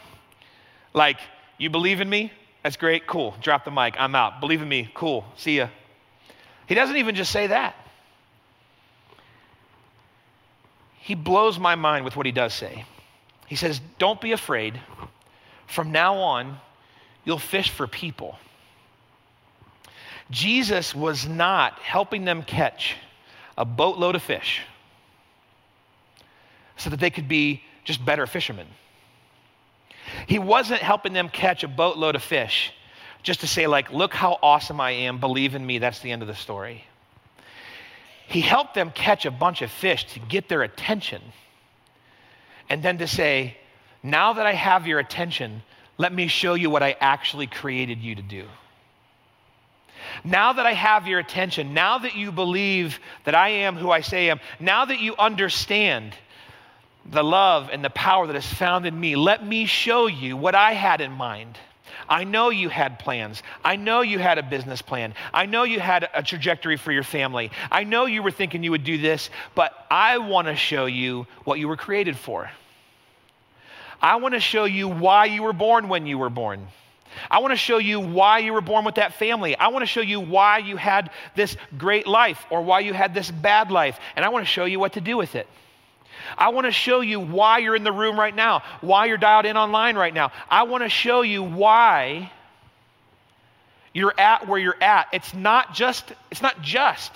like, 0.95 1.18
you 1.59 1.68
believe 1.68 2.01
in 2.01 2.09
me? 2.09 2.33
That's 2.62 2.78
great, 2.78 3.07
cool. 3.07 3.35
Drop 3.43 3.66
the 3.66 3.70
mic, 3.70 3.95
I'm 3.99 4.14
out. 4.14 4.41
Believe 4.41 4.62
in 4.62 4.68
me, 4.70 4.91
cool, 4.95 5.26
see 5.37 5.59
ya. 5.59 5.68
He 6.66 6.74
doesn't 6.74 6.97
even 6.97 7.14
just 7.14 7.31
say 7.31 7.49
that. 7.49 7.76
He 11.01 11.15
blows 11.15 11.59
my 11.59 11.75
mind 11.75 12.05
with 12.05 12.17
what 12.17 12.27
he 12.27 12.33
does 12.33 12.55
say. 12.55 12.85
He 13.47 13.57
says, 13.57 13.81
Don't 13.99 14.21
be 14.21 14.33
afraid. 14.33 14.81
From 15.67 15.93
now 15.93 16.17
on, 16.17 16.59
you'll 17.25 17.39
fish 17.39 17.71
for 17.71 17.87
people. 17.87 18.39
Jesus 20.31 20.95
was 20.95 21.27
not 21.27 21.79
helping 21.81 22.25
them 22.25 22.43
catch 22.43 22.97
a 23.57 23.65
boatload 23.65 24.15
of 24.15 24.23
fish 24.23 24.63
so 26.77 26.91
that 26.91 27.01
they 27.01 27.11
could 27.11 27.29
be 27.29 27.63
just 27.85 28.05
better 28.05 28.27
fishermen. 28.27 28.67
He 30.27 30.39
wasn't 30.39 30.81
helping 30.81 31.13
them 31.13 31.29
catch 31.29 31.65
a 31.65 31.69
boatload 31.69 32.15
of 32.15 32.23
fish 32.23 32.73
just 33.23 33.41
to 33.41 33.47
say, 33.47 33.67
like, 33.67 33.93
look 33.93 34.15
how 34.15 34.39
awesome 34.43 34.81
I 34.81 34.93
am, 34.93 35.19
believe 35.19 35.55
in 35.55 35.65
me, 35.65 35.79
that's 35.79 36.01
the 36.01 36.11
end 36.11 36.23
of 36.23 36.29
the 36.29 36.35
story. 36.35 36.85
He 38.31 38.41
helped 38.41 38.74
them 38.74 38.93
catch 38.93 39.26
a 39.26 39.31
bunch 39.33 39.61
of 39.61 39.72
fish 39.72 40.05
to 40.12 40.20
get 40.20 40.49
their 40.49 40.62
attention 40.62 41.20
and 42.68 42.81
then 42.81 42.99
to 42.99 43.09
say, 43.09 43.57
now 44.05 44.35
that 44.35 44.47
I 44.47 44.53
have 44.53 44.87
your 44.87 45.01
attention, 45.01 45.62
let 45.99 46.14
me 46.14 46.28
show 46.28 46.55
you 46.55 46.70
what 46.70 46.85
I 46.85 46.97
actually 47.01 47.49
created 47.49 47.99
you 47.99 48.14
to 48.14 48.22
do. 48.22 48.47
Now 50.22 50.53
that 50.53 50.64
I 50.64 50.74
have 50.74 51.09
your 51.09 51.18
attention, 51.18 51.74
now 51.74 51.99
that 51.99 52.14
you 52.14 52.31
believe 52.31 53.01
that 53.24 53.35
I 53.35 53.49
am 53.49 53.74
who 53.74 53.91
I 53.91 54.01
say 54.01 54.28
I 54.28 54.31
am, 54.31 54.41
now 54.61 54.85
that 54.85 55.01
you 55.01 55.16
understand 55.18 56.14
the 57.05 57.24
love 57.24 57.68
and 57.72 57.85
the 57.85 57.91
power 57.91 58.28
that 58.28 58.37
is 58.37 58.47
found 58.47 58.87
in 58.87 58.99
me, 58.99 59.16
let 59.16 59.45
me 59.45 59.66
show 59.66 60.07
you 60.07 60.37
what 60.37 60.55
I 60.55 60.72
had 60.74 61.01
in 61.01 61.11
mind. 61.11 61.59
I 62.11 62.25
know 62.25 62.51
you 62.51 62.69
had 62.69 62.99
plans. 62.99 63.41
I 63.65 63.77
know 63.77 64.01
you 64.01 64.19
had 64.19 64.39
a 64.39 64.43
business 64.43 64.83
plan. 64.83 65.15
I 65.33 65.47
know 65.47 65.63
you 65.63 65.79
had 65.79 66.09
a 66.13 66.25
trajectory 66.25 66.77
for 66.77 66.91
your 66.91 67.05
family. 67.05 67.53
I 67.71 67.85
know 67.85 68.07
you 68.07 68.25
were 68.25 68.33
thinking 68.33 68.65
you 68.65 68.73
would 68.73 68.83
do 68.83 68.99
this, 68.99 69.31
but 69.55 69.73
I 69.89 70.19
want 70.19 70.49
to 70.49 70.57
show 70.57 70.87
you 70.87 71.29
what 71.45 71.61
you 71.61 71.69
were 71.69 71.77
created 71.77 72.19
for. 72.19 72.51
I 74.03 74.17
want 74.17 74.35
to 74.35 74.41
show 74.41 74.65
you 74.65 74.89
why 74.89 75.27
you 75.27 75.45
were 75.45 75.53
born 75.53 75.89
when 75.89 76.07
you 76.07 76.19
were 76.19 76.31
born. 76.31 76.67
I 77.31 77.41
want 77.41 77.53
to 77.53 77.57
show 77.57 77.79
you 77.79 78.01
why 78.01 78.39
you 78.39 78.53
were 78.53 78.61
born 78.61 78.85
with 78.85 78.97
that 78.97 79.15
family. 79.15 79.57
I 79.57 79.69
want 79.69 79.83
to 79.83 79.87
show 79.87 80.01
you 80.01 80.21
why 80.21 80.59
you 80.59 80.77
had 80.77 81.11
this 81.37 81.57
great 81.79 82.07
life 82.07 82.45
or 82.51 82.63
why 82.63 82.81
you 82.81 82.93
had 82.93 83.15
this 83.15 83.31
bad 83.31 83.71
life. 83.71 83.99
And 84.17 84.25
I 84.25 84.31
want 84.31 84.45
to 84.45 84.51
show 84.51 84.65
you 84.65 84.81
what 84.81 84.95
to 84.95 85.01
do 85.01 85.17
with 85.17 85.37
it. 85.37 85.47
I 86.37 86.51
want 86.51 86.66
to 86.66 86.73
show 86.73 87.01
you 87.01 87.21
why 87.21 87.59
you're 87.59 87.77
in 87.77 87.85
the 87.85 87.93
room 87.93 88.18
right 88.18 88.35
now, 88.35 88.62
why 88.81 89.07
you're 89.07 89.18
dialed 89.18 89.47
in 89.47 89.57
online 89.57 89.97
right 89.97 90.14
now. 90.14 90.33
I 90.51 90.64
want 90.64 90.85
to 90.85 90.89
show 90.89 91.23
you 91.23 91.43
why 91.43 92.31
you're 93.93 94.14
at 94.18 94.47
where 94.47 94.59
you're 94.59 94.83
at. 94.83 95.09
It's 95.12 95.35
not 95.35 95.75
just 95.75 96.05
it's 96.31 96.43
not 96.43 96.62
just 96.62 97.12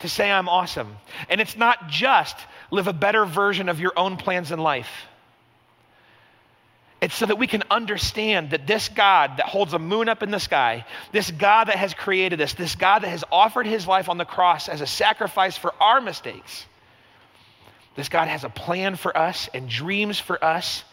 to 0.00 0.08
say 0.08 0.30
I'm 0.30 0.48
awesome. 0.48 0.96
And 1.28 1.40
it's 1.40 1.56
not 1.56 1.88
just 1.88 2.36
live 2.70 2.88
a 2.88 2.92
better 2.92 3.24
version 3.24 3.68
of 3.68 3.80
your 3.80 3.92
own 3.96 4.16
plans 4.16 4.50
in 4.50 4.58
life. 4.58 4.90
It's 7.00 7.14
so 7.14 7.24
that 7.26 7.38
we 7.38 7.46
can 7.46 7.62
understand 7.70 8.50
that 8.50 8.66
this 8.66 8.90
God 8.90 9.38
that 9.38 9.46
holds 9.46 9.72
a 9.72 9.78
moon 9.78 10.08
up 10.08 10.22
in 10.22 10.30
the 10.30 10.38
sky, 10.38 10.84
this 11.12 11.30
God 11.30 11.68
that 11.68 11.76
has 11.76 11.94
created 11.94 12.40
us, 12.42 12.52
this 12.52 12.74
God 12.74 13.00
that 13.00 13.08
has 13.08 13.24
offered 13.32 13.66
his 13.66 13.86
life 13.86 14.10
on 14.10 14.18
the 14.18 14.26
cross 14.26 14.68
as 14.68 14.82
a 14.82 14.86
sacrifice 14.86 15.56
for 15.56 15.72
our 15.80 16.02
mistakes, 16.02 16.66
this 18.00 18.08
God 18.08 18.28
has 18.28 18.44
a 18.44 18.48
plan 18.48 18.96
for 18.96 19.14
us 19.14 19.50
and 19.52 19.68
dreams 19.68 20.18
for 20.18 20.42
us 20.42 20.84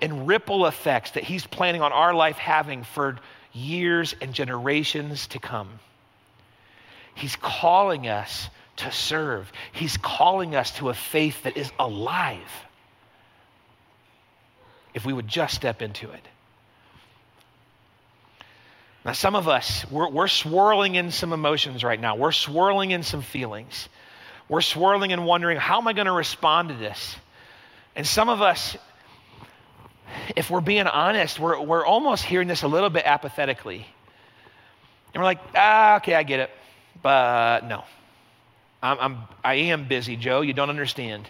and 0.00 0.28
ripple 0.28 0.66
effects 0.66 1.10
that 1.12 1.24
he's 1.24 1.44
planning 1.44 1.82
on 1.82 1.92
our 1.92 2.14
life 2.14 2.36
having 2.36 2.84
for 2.84 3.16
years 3.52 4.14
and 4.20 4.32
generations 4.32 5.26
to 5.28 5.40
come. 5.40 5.68
He's 7.16 7.34
calling 7.34 8.06
us 8.06 8.48
to 8.76 8.92
serve, 8.92 9.50
he's 9.72 9.96
calling 9.96 10.54
us 10.54 10.70
to 10.76 10.88
a 10.88 10.94
faith 10.94 11.42
that 11.42 11.56
is 11.56 11.72
alive 11.80 12.38
if 14.94 15.04
we 15.04 15.12
would 15.12 15.26
just 15.26 15.52
step 15.52 15.82
into 15.82 16.12
it. 16.12 16.28
Now, 19.04 19.12
some 19.12 19.34
of 19.34 19.48
us, 19.48 19.84
we're, 19.90 20.10
we're 20.10 20.28
swirling 20.28 20.94
in 20.94 21.10
some 21.10 21.32
emotions 21.32 21.82
right 21.82 22.00
now. 22.00 22.14
We're 22.14 22.30
swirling 22.30 22.92
in 22.92 23.02
some 23.02 23.22
feelings. 23.22 23.88
We're 24.48 24.60
swirling 24.60 25.12
and 25.12 25.26
wondering, 25.26 25.58
how 25.58 25.78
am 25.78 25.88
I 25.88 25.92
going 25.92 26.06
to 26.06 26.12
respond 26.12 26.68
to 26.68 26.74
this? 26.74 27.16
And 27.94 28.06
some 28.06 28.28
of 28.28 28.42
us, 28.42 28.76
if 30.36 30.50
we're 30.50 30.60
being 30.60 30.86
honest, 30.86 31.40
we're, 31.40 31.60
we're 31.60 31.84
almost 31.84 32.24
hearing 32.24 32.46
this 32.46 32.62
a 32.62 32.68
little 32.68 32.90
bit 32.90 33.04
apathetically. 33.06 33.86
And 35.12 35.20
we're 35.20 35.24
like, 35.24 35.40
ah, 35.54 35.96
okay, 35.96 36.14
I 36.14 36.22
get 36.22 36.40
it. 36.40 36.50
But 37.02 37.66
no, 37.66 37.84
I'm, 38.82 38.98
I'm, 39.00 39.18
I 39.42 39.54
am 39.54 39.88
busy, 39.88 40.16
Joe. 40.16 40.42
You 40.42 40.52
don't 40.52 40.70
understand. 40.70 41.28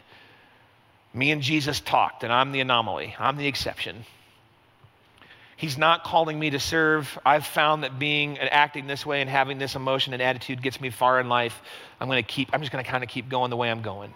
Me 1.14 1.30
and 1.30 1.40
Jesus 1.40 1.80
talked, 1.80 2.24
and 2.24 2.32
I'm 2.32 2.52
the 2.52 2.60
anomaly, 2.60 3.14
I'm 3.18 3.36
the 3.36 3.46
exception. 3.46 4.04
He's 5.56 5.78
not 5.78 6.04
calling 6.04 6.38
me 6.38 6.50
to 6.50 6.60
serve. 6.60 7.18
I've 7.24 7.46
found 7.46 7.82
that 7.82 7.98
being 7.98 8.38
and 8.38 8.52
acting 8.52 8.86
this 8.86 9.06
way 9.06 9.22
and 9.22 9.30
having 9.30 9.58
this 9.58 9.74
emotion 9.74 10.12
and 10.12 10.20
attitude 10.20 10.60
gets 10.62 10.80
me 10.80 10.90
far 10.90 11.18
in 11.18 11.30
life. 11.30 11.60
I'm 11.98 12.08
going 12.08 12.22
to 12.22 12.28
keep, 12.28 12.50
I'm 12.52 12.60
just 12.60 12.72
going 12.72 12.84
to 12.84 12.90
kind 12.90 13.02
of 13.02 13.08
keep 13.08 13.30
going 13.30 13.48
the 13.48 13.56
way 13.56 13.70
I'm 13.70 13.80
going. 13.80 14.12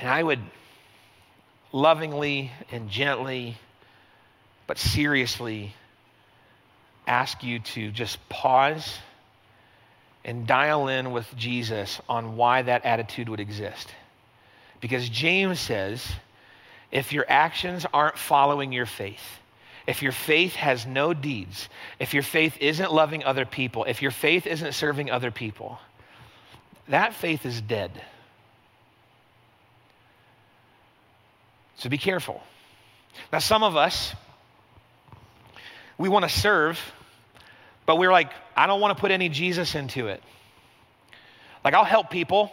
And 0.00 0.08
I 0.08 0.20
would 0.20 0.40
lovingly 1.70 2.50
and 2.72 2.90
gently, 2.90 3.56
but 4.66 4.76
seriously, 4.76 5.72
ask 7.06 7.44
you 7.44 7.60
to 7.60 7.92
just 7.92 8.28
pause 8.28 8.98
and 10.24 10.48
dial 10.48 10.88
in 10.88 11.12
with 11.12 11.32
Jesus 11.36 12.00
on 12.08 12.36
why 12.36 12.62
that 12.62 12.84
attitude 12.84 13.28
would 13.28 13.38
exist. 13.38 13.94
Because 14.80 15.08
James 15.08 15.60
says, 15.60 16.04
if 16.90 17.12
your 17.12 17.24
actions 17.28 17.86
aren't 17.94 18.18
following 18.18 18.72
your 18.72 18.86
faith, 18.86 19.22
if 19.86 20.02
your 20.02 20.12
faith 20.12 20.54
has 20.56 20.84
no 20.86 21.14
deeds, 21.14 21.68
if 22.00 22.12
your 22.14 22.22
faith 22.22 22.56
isn't 22.60 22.92
loving 22.92 23.24
other 23.24 23.44
people, 23.44 23.84
if 23.84 24.02
your 24.02 24.10
faith 24.10 24.46
isn't 24.46 24.72
serving 24.72 25.10
other 25.10 25.30
people, 25.30 25.78
that 26.88 27.14
faith 27.14 27.46
is 27.46 27.60
dead. 27.60 27.90
So 31.76 31.88
be 31.88 31.98
careful. 31.98 32.42
Now, 33.32 33.38
some 33.38 33.62
of 33.62 33.76
us, 33.76 34.14
we 35.98 36.08
want 36.08 36.24
to 36.24 36.28
serve, 36.28 36.80
but 37.86 37.96
we're 37.96 38.12
like, 38.12 38.30
I 38.56 38.66
don't 38.66 38.80
want 38.80 38.96
to 38.96 39.00
put 39.00 39.10
any 39.10 39.28
Jesus 39.28 39.74
into 39.74 40.08
it. 40.08 40.22
Like, 41.64 41.74
I'll 41.74 41.84
help 41.84 42.10
people, 42.10 42.50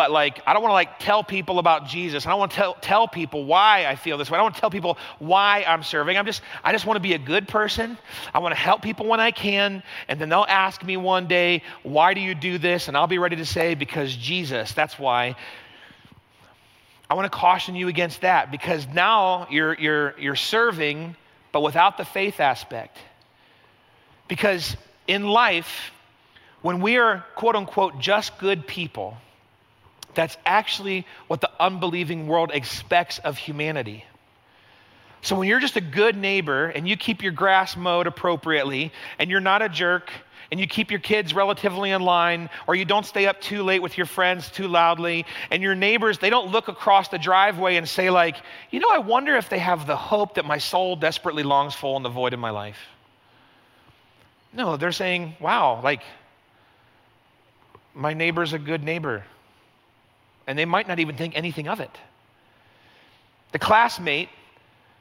but 0.00 0.10
like 0.10 0.40
i 0.46 0.54
don't 0.54 0.62
want 0.62 0.70
to 0.70 0.80
like 0.82 0.98
tell 0.98 1.22
people 1.22 1.58
about 1.58 1.86
jesus. 1.86 2.24
I 2.24 2.30
don't 2.30 2.38
want 2.38 2.52
to 2.52 2.56
tell, 2.56 2.74
tell 2.80 3.06
people 3.06 3.44
why 3.44 3.84
i 3.84 3.96
feel 3.96 4.16
this 4.16 4.30
way. 4.30 4.36
I 4.36 4.38
don't 4.38 4.46
want 4.46 4.54
to 4.54 4.60
tell 4.62 4.70
people 4.70 4.96
why 5.18 5.62
i'm 5.68 5.82
serving. 5.82 6.16
I'm 6.16 6.24
just 6.24 6.40
i 6.64 6.72
just 6.72 6.86
want 6.86 6.96
to 6.96 7.02
be 7.02 7.12
a 7.12 7.18
good 7.18 7.46
person. 7.46 7.98
I 8.32 8.38
want 8.38 8.54
to 8.54 8.58
help 8.58 8.80
people 8.80 9.04
when 9.04 9.20
i 9.20 9.30
can 9.30 9.82
and 10.08 10.18
then 10.18 10.30
they'll 10.30 10.46
ask 10.48 10.82
me 10.82 10.96
one 10.96 11.26
day 11.26 11.62
why 11.82 12.14
do 12.14 12.22
you 12.22 12.34
do 12.34 12.56
this? 12.56 12.88
And 12.88 12.96
i'll 12.96 13.08
be 13.08 13.18
ready 13.18 13.36
to 13.36 13.44
say 13.44 13.74
because 13.74 14.16
jesus. 14.16 14.72
That's 14.72 14.98
why. 14.98 15.36
I 17.10 17.14
want 17.14 17.30
to 17.30 17.38
caution 17.38 17.74
you 17.74 17.88
against 17.88 18.22
that 18.22 18.50
because 18.50 18.86
now 18.88 19.48
you're 19.50 19.74
you're 19.74 20.18
you're 20.18 20.34
serving 20.34 21.14
but 21.52 21.60
without 21.60 21.98
the 21.98 22.06
faith 22.06 22.40
aspect. 22.40 22.96
Because 24.28 24.78
in 25.06 25.28
life 25.28 25.92
when 26.62 26.80
we 26.80 26.96
are 26.96 27.22
quote 27.34 27.54
unquote 27.54 27.98
just 27.98 28.38
good 28.38 28.66
people 28.66 29.18
that's 30.14 30.36
actually 30.44 31.06
what 31.26 31.40
the 31.40 31.50
unbelieving 31.60 32.26
world 32.26 32.50
expects 32.52 33.18
of 33.18 33.38
humanity. 33.38 34.04
So 35.22 35.36
when 35.36 35.48
you're 35.48 35.60
just 35.60 35.76
a 35.76 35.82
good 35.82 36.16
neighbor 36.16 36.66
and 36.66 36.88
you 36.88 36.96
keep 36.96 37.22
your 37.22 37.32
grass 37.32 37.76
mowed 37.76 38.06
appropriately 38.06 38.92
and 39.18 39.30
you're 39.30 39.40
not 39.40 39.60
a 39.60 39.68
jerk 39.68 40.10
and 40.50 40.58
you 40.58 40.66
keep 40.66 40.90
your 40.90 41.00
kids 41.00 41.34
relatively 41.34 41.90
in 41.90 42.00
line 42.02 42.48
or 42.66 42.74
you 42.74 42.84
don't 42.84 43.04
stay 43.04 43.26
up 43.26 43.40
too 43.40 43.62
late 43.62 43.82
with 43.82 43.96
your 43.98 44.06
friends 44.06 44.50
too 44.50 44.66
loudly 44.66 45.26
and 45.50 45.62
your 45.62 45.74
neighbors 45.74 46.18
they 46.18 46.30
don't 46.30 46.50
look 46.50 46.68
across 46.68 47.08
the 47.08 47.18
driveway 47.18 47.76
and 47.76 47.88
say 47.88 48.08
like, 48.10 48.36
"You 48.70 48.80
know, 48.80 48.88
I 48.90 48.98
wonder 48.98 49.36
if 49.36 49.50
they 49.50 49.58
have 49.58 49.86
the 49.86 49.96
hope 49.96 50.34
that 50.34 50.46
my 50.46 50.58
soul 50.58 50.96
desperately 50.96 51.42
longs 51.42 51.74
for 51.74 51.96
in 51.96 52.02
the 52.02 52.08
void 52.08 52.32
of 52.32 52.40
my 52.40 52.50
life." 52.50 52.78
No, 54.52 54.76
they're 54.76 54.92
saying, 54.92 55.36
wow, 55.40 55.80
like, 55.82 56.02
my 57.94 58.14
neighbor's 58.14 58.52
a 58.52 58.58
good 58.58 58.82
neighbor. 58.82 59.24
And 60.50 60.58
they 60.58 60.64
might 60.64 60.88
not 60.88 60.98
even 60.98 61.14
think 61.14 61.36
anything 61.36 61.68
of 61.68 61.78
it. 61.78 61.96
The 63.52 63.60
classmate 63.60 64.28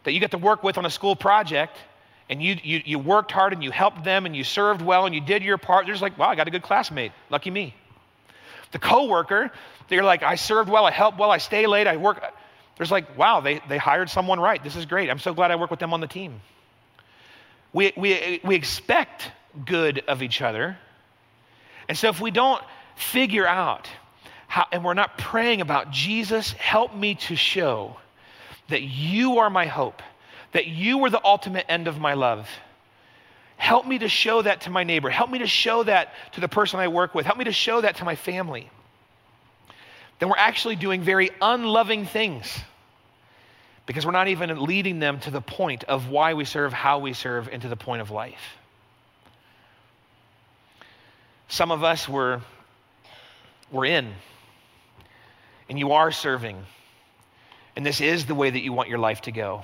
that 0.04 0.12
you 0.12 0.20
get 0.20 0.30
to 0.30 0.38
work 0.38 0.62
with 0.62 0.78
on 0.78 0.86
a 0.86 0.92
school 0.92 1.16
project, 1.16 1.76
and 2.30 2.40
you, 2.40 2.56
you, 2.62 2.84
you 2.86 3.00
worked 3.00 3.32
hard 3.32 3.52
and 3.52 3.64
you 3.64 3.72
helped 3.72 4.04
them 4.04 4.28
and 4.28 4.36
you 4.36 4.44
served 4.44 4.80
well 4.80 5.08
and 5.08 5.16
you 5.16 5.22
did 5.22 5.44
your 5.44 5.58
part, 5.58 5.88
they're 5.88 5.96
just 5.96 6.04
like, 6.04 6.20
wow, 6.20 6.30
I 6.30 6.36
got 6.36 6.48
a 6.48 6.52
good 6.52 6.62
classmate. 6.62 7.14
Lucky 7.32 7.50
me. 7.50 7.74
The 8.74 8.78
coworker, 8.78 9.52
they're 9.88 10.04
like, 10.04 10.22
I 10.22 10.36
served 10.36 10.70
well, 10.70 10.86
I 10.86 10.92
helped 10.92 11.18
well, 11.18 11.32
I 11.32 11.40
stay 11.40 11.66
late, 11.66 11.88
I 11.88 11.98
work. 11.98 12.24
There's 12.78 12.92
like, 12.92 13.18
wow, 13.18 13.42
they, 13.42 13.60
they 13.68 13.80
hired 13.80 14.12
someone 14.12 14.40
right. 14.40 14.64
This 14.64 14.76
is 14.76 14.86
great. 14.86 15.10
I'm 15.10 15.18
so 15.18 15.34
glad 15.34 15.50
I 15.50 15.56
work 15.56 15.72
with 15.72 15.80
them 15.80 15.96
on 15.96 16.00
the 16.00 16.06
team. 16.08 16.42
We, 17.74 17.92
we, 17.98 18.40
we 18.44 18.54
expect 18.54 19.32
good 19.66 20.04
of 20.08 20.22
each 20.22 20.44
other. 20.44 20.78
And 21.88 21.98
so 21.98 22.10
if 22.10 22.22
we 22.22 22.30
don't 22.30 22.62
figure 22.96 23.48
out 23.48 23.90
how, 24.50 24.66
and 24.72 24.84
we're 24.84 24.96
not 24.96 25.20
praying 25.20 25.62
about, 25.62 25.92
Jesus, 25.92 26.54
help 26.54 26.96
me 26.96 27.14
to 27.16 27.36
show 27.36 27.96
that 28.70 28.82
you 28.82 29.38
are 29.38 29.50
my 29.52 29.68
hope, 29.68 30.02
that 30.54 30.66
you 30.66 31.06
are 31.06 31.12
the 31.12 31.24
ultimate 31.24 31.68
end 31.70 31.88
of 31.88 32.00
my 32.00 32.16
love. 32.16 32.50
Help 33.58 33.86
me 33.86 34.00
to 34.00 34.10
show 34.10 34.42
that 34.42 34.62
to 34.62 34.72
my 34.72 34.84
neighbor. 34.84 35.12
Help 35.12 35.30
me 35.30 35.38
to 35.38 35.46
show 35.46 35.84
that 35.84 36.16
to 36.32 36.42
the 36.42 36.48
person 36.48 36.80
I 36.80 36.88
work 36.88 37.14
with. 37.14 37.28
Help 37.28 37.38
me 37.38 37.46
to 37.46 37.52
show 37.52 37.80
that 37.80 37.98
to 37.98 38.06
my 38.06 38.16
family. 38.16 38.68
Then 40.18 40.30
we're 40.30 40.36
actually 40.38 40.78
doing 40.78 41.04
very 41.04 41.30
unloving 41.40 42.08
things 42.08 42.52
because 43.86 44.04
we're 44.04 44.14
not 44.14 44.30
even 44.30 44.64
leading 44.64 44.98
them 44.98 45.20
to 45.20 45.32
the 45.32 45.42
point 45.42 45.84
of 45.84 46.10
why 46.10 46.34
we 46.34 46.44
serve, 46.44 46.74
how 46.74 46.98
we 46.98 47.14
serve, 47.14 47.50
and 47.52 47.62
to 47.62 47.68
the 47.68 47.76
point 47.76 48.02
of 48.02 48.10
life. 48.10 48.58
Some 51.50 51.70
of 51.70 51.84
us 51.84 52.10
were, 52.10 52.42
were 53.72 53.86
in, 53.86 54.12
and 55.70 55.78
you 55.78 55.94
are 55.94 56.12
serving, 56.12 56.58
and 57.76 57.86
this 57.86 58.02
is 58.02 58.26
the 58.26 58.36
way 58.36 58.50
that 58.50 58.62
you 58.62 58.74
want 58.74 58.90
your 58.90 58.98
life 58.98 59.22
to 59.22 59.32
go. 59.32 59.64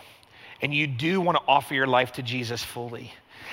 And 0.62 0.74
you 0.74 0.88
do 0.88 1.20
want 1.20 1.38
to 1.38 1.43
offer 1.47 1.74
your 1.74 1.88
life 1.88 2.14
to 2.14 2.24
Jesus 2.24 2.64
fully. 2.64 3.12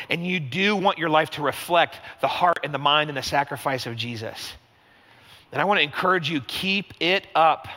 And 0.09 0.25
you 0.27 0.39
do 0.39 0.77
want 0.77 0.99
your 0.99 1.11
life 1.11 1.31
to 1.31 1.43
reflect 1.43 1.99
the 2.21 2.29
heart 2.29 2.61
and 2.63 2.73
the 2.73 2.79
mind 2.79 3.11
and 3.11 3.17
the 3.17 3.23
sacrifice 3.23 3.87
of 3.87 3.97
Jesus. 3.97 4.53
And 5.51 5.61
I 5.61 5.65
want 5.65 5.79
to 5.79 5.85
encourage 5.85 6.31
you 6.31 6.41
keep 6.41 6.95
it 7.01 7.27
up 7.35 7.69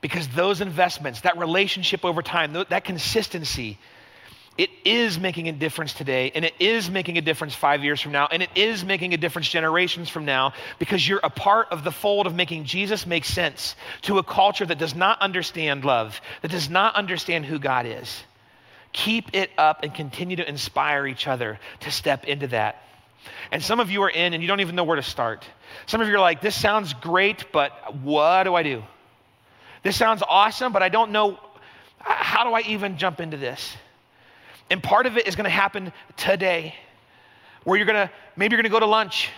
because 0.00 0.26
those 0.28 0.60
investments, 0.60 1.20
that 1.22 1.38
relationship 1.38 2.04
over 2.04 2.22
time, 2.22 2.52
that 2.52 2.84
consistency, 2.84 3.78
it 4.58 4.70
is 4.84 5.18
making 5.18 5.48
a 5.48 5.52
difference 5.52 5.94
today, 5.94 6.30
and 6.34 6.44
it 6.44 6.54
is 6.60 6.90
making 6.90 7.16
a 7.16 7.22
difference 7.22 7.54
five 7.54 7.82
years 7.82 8.00
from 8.00 8.12
now, 8.12 8.28
and 8.30 8.42
it 8.42 8.50
is 8.54 8.84
making 8.84 9.14
a 9.14 9.16
difference 9.16 9.48
generations 9.48 10.10
from 10.10 10.24
now 10.24 10.52
because 10.78 11.06
you're 11.06 11.20
a 11.22 11.30
part 11.30 11.68
of 11.70 11.84
the 11.84 11.90
fold 11.90 12.26
of 12.26 12.34
making 12.34 12.64
Jesus 12.64 13.06
make 13.06 13.24
sense 13.24 13.76
to 14.02 14.18
a 14.18 14.22
culture 14.22 14.66
that 14.66 14.78
does 14.78 14.94
not 14.94 15.20
understand 15.22 15.84
love, 15.84 16.20
that 16.42 16.50
does 16.50 16.68
not 16.68 16.94
understand 16.96 17.46
who 17.46 17.58
God 17.58 17.86
is. 17.86 18.22
Keep 18.92 19.34
it 19.34 19.50
up 19.56 19.82
and 19.82 19.94
continue 19.94 20.36
to 20.36 20.46
inspire 20.46 21.06
each 21.06 21.26
other 21.26 21.58
to 21.80 21.90
step 21.90 22.26
into 22.26 22.48
that. 22.48 22.82
And 23.50 23.62
some 23.62 23.80
of 23.80 23.90
you 23.90 24.02
are 24.02 24.10
in 24.10 24.34
and 24.34 24.42
you 24.42 24.48
don't 24.48 24.60
even 24.60 24.74
know 24.74 24.84
where 24.84 24.96
to 24.96 25.02
start. 25.02 25.46
Some 25.86 26.02
of 26.02 26.08
you 26.08 26.14
are 26.14 26.20
like, 26.20 26.42
this 26.42 26.54
sounds 26.54 26.92
great, 26.92 27.52
but 27.52 27.96
what 28.02 28.44
do 28.44 28.54
I 28.54 28.62
do? 28.62 28.82
This 29.82 29.96
sounds 29.96 30.22
awesome, 30.28 30.72
but 30.72 30.82
I 30.82 30.90
don't 30.90 31.10
know 31.12 31.38
how 31.98 32.44
do 32.44 32.52
I 32.52 32.60
even 32.62 32.98
jump 32.98 33.20
into 33.20 33.36
this? 33.36 33.76
And 34.72 34.82
part 34.82 35.04
of 35.04 35.18
it 35.18 35.28
is 35.28 35.36
going 35.36 35.44
to 35.44 35.50
happen 35.50 35.92
today, 36.16 36.74
where 37.64 37.76
you're 37.76 37.84
going 37.84 38.08
to 38.08 38.10
maybe 38.36 38.54
you're 38.54 38.62
going 38.62 38.72
to 38.72 38.74
go 38.74 38.80
to 38.80 38.86
lunch, 38.86 39.28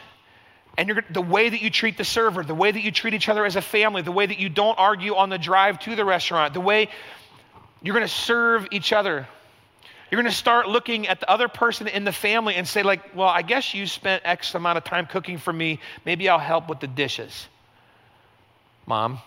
and 0.79 0.89
you're 0.89 1.03
the 1.11 1.21
way 1.21 1.49
that 1.49 1.61
you 1.61 1.71
treat 1.71 1.99
the 1.99 2.05
server, 2.05 2.45
the 2.45 2.55
way 2.55 2.71
that 2.71 2.81
you 2.81 2.93
treat 2.93 3.15
each 3.15 3.29
other 3.29 3.45
as 3.45 3.57
a 3.57 3.61
family, 3.61 4.01
the 4.01 4.13
way 4.13 4.27
that 4.27 4.39
you 4.39 4.49
don't 4.49 4.79
argue 4.79 5.17
on 5.17 5.31
the 5.31 5.39
drive 5.39 5.81
to 5.81 5.97
the 5.97 6.05
restaurant, 6.05 6.55
the 6.55 6.61
way 6.61 6.89
you're 7.83 7.95
going 7.97 8.07
to 8.07 8.15
serve 8.15 8.69
each 8.71 8.93
other. 8.93 9.27
You're 10.09 10.23
going 10.23 10.31
to 10.31 10.39
start 10.39 10.69
looking 10.69 11.09
at 11.09 11.19
the 11.19 11.29
other 11.29 11.49
person 11.49 11.89
in 11.89 12.05
the 12.05 12.13
family 12.13 12.55
and 12.55 12.69
say, 12.69 12.85
like, 12.85 13.17
well, 13.17 13.27
I 13.27 13.43
guess 13.43 13.75
you 13.75 13.89
spent 13.89 14.23
X 14.25 14.55
amount 14.55 14.79
of 14.79 14.85
time 14.85 15.07
cooking 15.07 15.39
for 15.39 15.53
me. 15.53 15.81
Maybe 16.05 16.29
I'll 16.29 16.39
help 16.39 16.69
with 16.69 16.79
the 16.79 16.87
dishes. 16.87 17.49
Mom, 18.87 19.19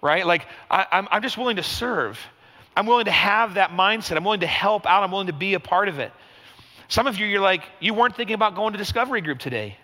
right? 0.00 0.24
Like, 0.24 0.46
I, 0.70 0.86
I'm, 0.92 1.08
I'm 1.10 1.22
just 1.22 1.36
willing 1.36 1.56
to 1.56 1.64
serve. 1.64 2.20
I'm 2.76 2.86
willing 2.86 3.04
to 3.04 3.10
have 3.10 3.54
that 3.54 3.70
mindset. 3.70 4.16
I'm 4.16 4.24
willing 4.24 4.40
to 4.40 4.46
help 4.46 4.86
out. 4.86 5.02
I'm 5.02 5.10
willing 5.10 5.26
to 5.26 5.32
be 5.32 5.54
a 5.54 5.60
part 5.60 5.88
of 5.88 5.98
it. 5.98 6.12
Some 6.88 7.06
of 7.06 7.18
you, 7.18 7.26
you're 7.26 7.40
like, 7.40 7.62
you 7.80 7.94
weren't 7.94 8.16
thinking 8.16 8.34
about 8.34 8.54
going 8.54 8.72
to 8.72 8.78
Discovery 8.78 9.20
Group 9.20 9.38
today. 9.38 9.76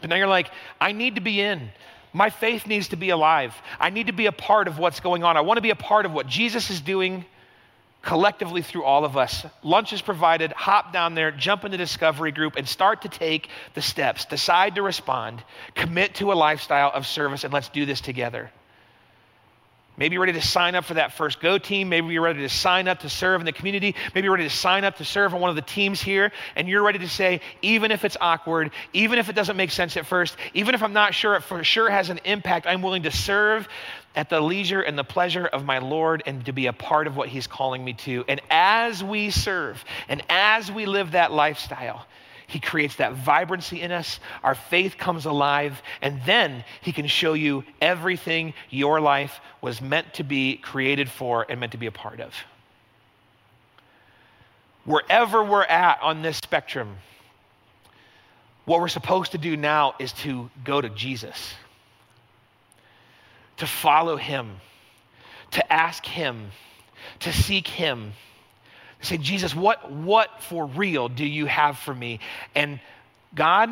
But 0.00 0.10
now 0.10 0.16
you're 0.16 0.26
like, 0.26 0.50
I 0.80 0.92
need 0.92 1.14
to 1.14 1.20
be 1.20 1.40
in. 1.40 1.70
My 2.12 2.28
faith 2.28 2.66
needs 2.66 2.88
to 2.88 2.96
be 2.96 3.10
alive. 3.10 3.54
I 3.80 3.90
need 3.90 4.08
to 4.08 4.12
be 4.12 4.26
a 4.26 4.32
part 4.32 4.68
of 4.68 4.78
what's 4.78 5.00
going 5.00 5.24
on. 5.24 5.36
I 5.36 5.40
want 5.40 5.58
to 5.58 5.62
be 5.62 5.70
a 5.70 5.76
part 5.76 6.04
of 6.04 6.12
what 6.12 6.26
Jesus 6.26 6.70
is 6.70 6.80
doing 6.80 7.24
collectively 8.02 8.62
through 8.62 8.84
all 8.84 9.04
of 9.04 9.16
us. 9.16 9.46
Lunch 9.62 9.92
is 9.92 10.02
provided. 10.02 10.52
Hop 10.52 10.92
down 10.92 11.14
there, 11.14 11.30
jump 11.30 11.64
in 11.64 11.70
the 11.70 11.76
discovery 11.76 12.32
group, 12.32 12.56
and 12.56 12.68
start 12.68 13.02
to 13.02 13.08
take 13.08 13.48
the 13.74 13.82
steps. 13.82 14.24
Decide 14.24 14.74
to 14.74 14.82
respond, 14.82 15.42
commit 15.74 16.16
to 16.16 16.32
a 16.32 16.34
lifestyle 16.34 16.90
of 16.92 17.06
service, 17.06 17.44
and 17.44 17.52
let's 17.52 17.68
do 17.68 17.86
this 17.86 18.00
together. 18.00 18.50
Maybe 19.96 20.14
you're 20.14 20.22
ready 20.22 20.32
to 20.32 20.46
sign 20.46 20.74
up 20.74 20.84
for 20.84 20.94
that 20.94 21.12
first 21.12 21.40
Go 21.40 21.58
team. 21.58 21.90
Maybe 21.90 22.08
you're 22.08 22.22
ready 22.22 22.40
to 22.40 22.48
sign 22.48 22.88
up 22.88 23.00
to 23.00 23.10
serve 23.10 23.42
in 23.42 23.44
the 23.44 23.52
community. 23.52 23.94
Maybe 24.14 24.24
you're 24.24 24.34
ready 24.34 24.48
to 24.48 24.54
sign 24.54 24.84
up 24.84 24.96
to 24.96 25.04
serve 25.04 25.34
on 25.34 25.40
one 25.40 25.50
of 25.50 25.56
the 25.56 25.62
teams 25.62 26.00
here. 26.00 26.32
And 26.56 26.66
you're 26.66 26.82
ready 26.82 27.00
to 27.00 27.08
say, 27.08 27.42
even 27.60 27.90
if 27.90 28.04
it's 28.04 28.16
awkward, 28.18 28.70
even 28.94 29.18
if 29.18 29.28
it 29.28 29.34
doesn't 29.34 29.56
make 29.56 29.70
sense 29.70 29.96
at 29.98 30.06
first, 30.06 30.36
even 30.54 30.74
if 30.74 30.82
I'm 30.82 30.94
not 30.94 31.14
sure 31.14 31.34
it 31.34 31.42
for 31.42 31.62
sure 31.62 31.90
has 31.90 32.08
an 32.08 32.20
impact, 32.24 32.66
I'm 32.66 32.80
willing 32.80 33.02
to 33.02 33.10
serve 33.10 33.68
at 34.14 34.30
the 34.30 34.40
leisure 34.40 34.80
and 34.80 34.98
the 34.98 35.04
pleasure 35.04 35.46
of 35.46 35.64
my 35.64 35.78
Lord 35.78 36.22
and 36.24 36.44
to 36.46 36.52
be 36.52 36.66
a 36.66 36.72
part 36.72 37.06
of 37.06 37.16
what 37.16 37.28
He's 37.28 37.46
calling 37.46 37.84
me 37.84 37.92
to. 37.92 38.24
And 38.28 38.40
as 38.50 39.04
we 39.04 39.30
serve 39.30 39.84
and 40.08 40.22
as 40.30 40.72
we 40.72 40.86
live 40.86 41.12
that 41.12 41.32
lifestyle, 41.32 42.06
he 42.52 42.60
creates 42.60 42.96
that 42.96 43.14
vibrancy 43.14 43.80
in 43.80 43.90
us. 43.92 44.20
Our 44.44 44.54
faith 44.54 44.98
comes 44.98 45.24
alive, 45.24 45.82
and 46.02 46.20
then 46.26 46.64
He 46.82 46.92
can 46.92 47.06
show 47.06 47.32
you 47.32 47.64
everything 47.80 48.52
your 48.68 49.00
life 49.00 49.40
was 49.62 49.80
meant 49.80 50.12
to 50.14 50.22
be 50.22 50.58
created 50.58 51.08
for 51.08 51.46
and 51.48 51.60
meant 51.60 51.72
to 51.72 51.78
be 51.78 51.86
a 51.86 51.92
part 51.92 52.20
of. 52.20 52.34
Wherever 54.84 55.42
we're 55.42 55.64
at 55.64 56.02
on 56.02 56.20
this 56.20 56.36
spectrum, 56.36 56.96
what 58.66 58.80
we're 58.80 58.88
supposed 58.88 59.32
to 59.32 59.38
do 59.38 59.56
now 59.56 59.94
is 59.98 60.12
to 60.12 60.50
go 60.62 60.78
to 60.78 60.90
Jesus, 60.90 61.54
to 63.56 63.66
follow 63.66 64.18
Him, 64.18 64.56
to 65.52 65.72
ask 65.72 66.04
Him, 66.04 66.50
to 67.20 67.32
seek 67.32 67.66
Him 67.66 68.12
say, 69.02 69.16
Jesus, 69.18 69.54
what, 69.54 69.90
what 69.90 70.42
for 70.42 70.66
real 70.66 71.08
do 71.08 71.26
you 71.26 71.46
have 71.46 71.78
for 71.78 71.94
me? 71.94 72.20
And 72.54 72.80
God, 73.34 73.70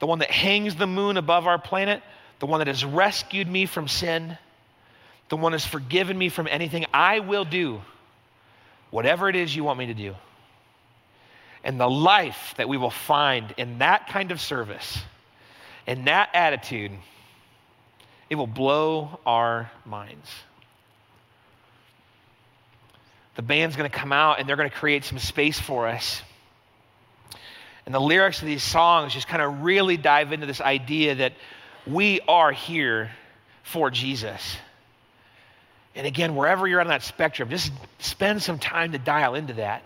the 0.00 0.06
one 0.06 0.18
that 0.18 0.30
hangs 0.30 0.74
the 0.74 0.86
moon 0.86 1.16
above 1.16 1.46
our 1.46 1.58
planet, 1.58 2.02
the 2.40 2.46
one 2.46 2.58
that 2.58 2.66
has 2.66 2.84
rescued 2.84 3.48
me 3.48 3.66
from 3.66 3.88
sin, 3.88 4.36
the 5.28 5.36
one 5.36 5.52
has 5.52 5.64
forgiven 5.64 6.18
me 6.18 6.28
from 6.28 6.48
anything, 6.48 6.86
I 6.92 7.20
will 7.20 7.44
do 7.44 7.80
whatever 8.90 9.28
it 9.28 9.36
is 9.36 9.54
you 9.54 9.64
want 9.64 9.78
me 9.78 9.86
to 9.86 9.94
do. 9.94 10.14
And 11.62 11.80
the 11.80 11.88
life 11.88 12.54
that 12.56 12.68
we 12.68 12.76
will 12.76 12.90
find 12.90 13.54
in 13.56 13.78
that 13.78 14.08
kind 14.08 14.30
of 14.32 14.40
service, 14.40 14.98
in 15.86 16.04
that 16.04 16.30
attitude, 16.34 16.92
it 18.28 18.34
will 18.34 18.46
blow 18.46 19.18
our 19.24 19.70
minds 19.86 20.28
the 23.36 23.42
band's 23.42 23.76
going 23.76 23.90
to 23.90 23.96
come 23.96 24.12
out 24.12 24.38
and 24.38 24.48
they're 24.48 24.56
going 24.56 24.70
to 24.70 24.76
create 24.76 25.04
some 25.04 25.18
space 25.18 25.58
for 25.58 25.88
us. 25.88 26.22
And 27.86 27.94
the 27.94 28.00
lyrics 28.00 28.40
of 28.40 28.46
these 28.46 28.62
songs 28.62 29.12
just 29.12 29.28
kind 29.28 29.42
of 29.42 29.62
really 29.62 29.96
dive 29.96 30.32
into 30.32 30.46
this 30.46 30.60
idea 30.60 31.16
that 31.16 31.32
we 31.86 32.20
are 32.26 32.52
here 32.52 33.10
for 33.62 33.90
Jesus. 33.90 34.56
And 35.94 36.06
again, 36.06 36.34
wherever 36.34 36.66
you're 36.66 36.80
on 36.80 36.88
that 36.88 37.02
spectrum, 37.02 37.50
just 37.50 37.72
spend 37.98 38.42
some 38.42 38.58
time 38.58 38.92
to 38.92 38.98
dial 38.98 39.34
into 39.34 39.54
that. 39.54 39.82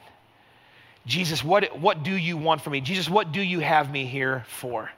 Jesus, 1.07 1.42
what, 1.42 1.78
what 1.78 2.03
do 2.03 2.12
you 2.12 2.36
want 2.36 2.61
from 2.61 2.74
me? 2.74 2.80
Jesus, 2.80 3.09
what 3.09 3.32
do 3.32 3.40
you 3.40 3.61
have 3.61 3.90
me 3.90 4.05
here 4.05 4.44
for? 4.49 4.90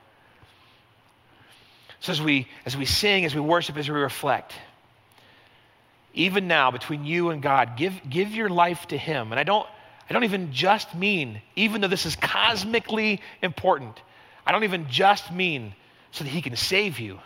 So 2.01 2.13
as 2.13 2.21
we 2.21 2.49
as 2.65 2.77
we 2.77 2.87
sing, 2.87 3.27
as 3.27 3.35
we 3.35 3.43
worship, 3.43 3.77
as 3.77 3.89
we 3.89 3.95
reflect, 3.95 4.55
even 6.15 6.49
now 6.49 6.71
between 6.71 7.05
you 7.05 7.31
and 7.31 7.43
God, 7.43 7.77
give, 7.77 7.95
give 8.09 8.31
your 8.33 8.49
life 8.49 8.87
to 8.89 8.99
Him. 8.99 9.33
And 9.33 9.39
I 9.39 9.45
don't, 9.45 9.67
I 10.09 10.13
don't 10.13 10.25
even 10.25 10.53
just 10.53 10.95
mean, 10.95 11.41
even 11.57 11.81
though 11.81 11.89
this 11.89 12.07
is 12.07 12.17
cosmically 12.17 13.21
important, 13.43 14.01
I 14.45 14.53
don't 14.53 14.65
even 14.65 14.89
just 14.89 15.33
mean 15.33 15.75
so 16.11 16.25
that 16.25 16.31
He 16.31 16.43
can 16.43 16.57
save 16.57 16.99
you. 16.99 17.21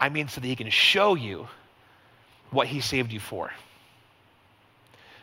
I 0.00 0.08
mean 0.08 0.28
so 0.28 0.40
that 0.40 0.46
He 0.46 0.56
can 0.56 0.70
show 0.70 1.14
you 1.14 1.46
what 2.50 2.66
He 2.66 2.80
saved 2.80 3.12
you 3.12 3.20
for. 3.20 3.50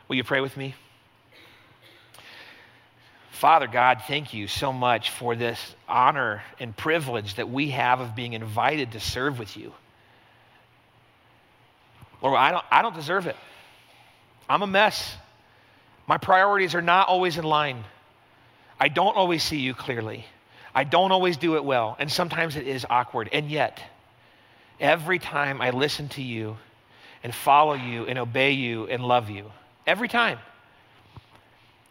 Will 0.08 0.16
you 0.16 0.24
pray 0.24 0.42
with 0.42 0.56
me? 0.56 0.76
Father 3.32 3.68
God, 3.68 4.04
thank 4.08 4.34
you 4.36 4.48
so 4.48 4.72
much 4.72 5.10
for 5.10 5.36
this 5.36 5.76
honor 5.90 6.44
and 6.60 6.78
privilege 6.78 7.36
that 7.36 7.50
we 7.50 7.72
have 7.72 8.00
of 8.00 8.16
being 8.16 8.34
invited 8.34 8.92
to 8.92 9.00
serve 9.00 9.40
with 9.40 9.58
you. 9.58 9.74
Lord, 12.22 12.38
I 12.38 12.52
don't, 12.52 12.66
I 12.72 12.82
don't 12.82 12.96
deserve 12.96 13.28
it. 13.28 13.36
I'm 14.50 14.62
a 14.62 14.68
mess. 14.68 15.16
My 16.08 16.18
priorities 16.18 16.76
are 16.76 16.82
not 16.82 17.08
always 17.08 17.38
in 17.38 17.44
line. 17.44 17.84
I 18.80 18.90
don't 18.90 19.16
always 19.16 19.44
see 19.44 19.58
you 19.58 19.74
clearly. 19.74 20.26
I 20.74 20.84
don't 20.84 21.12
always 21.12 21.38
do 21.38 21.56
it 21.56 21.64
well. 21.64 21.96
And 22.00 22.12
sometimes 22.12 22.56
it 22.56 22.68
is 22.68 22.86
awkward. 22.90 23.30
And 23.32 23.50
yet, 23.50 23.82
every 24.80 25.20
time 25.20 25.62
I 25.62 25.70
listen 25.72 26.10
to 26.10 26.22
you 26.22 26.58
and 27.24 27.34
follow 27.34 27.74
you 27.74 28.06
and 28.06 28.18
obey 28.18 28.52
you 28.52 28.88
and 28.88 29.04
love 29.04 29.30
you, 29.30 29.52
every 29.86 30.08
time, 30.08 30.40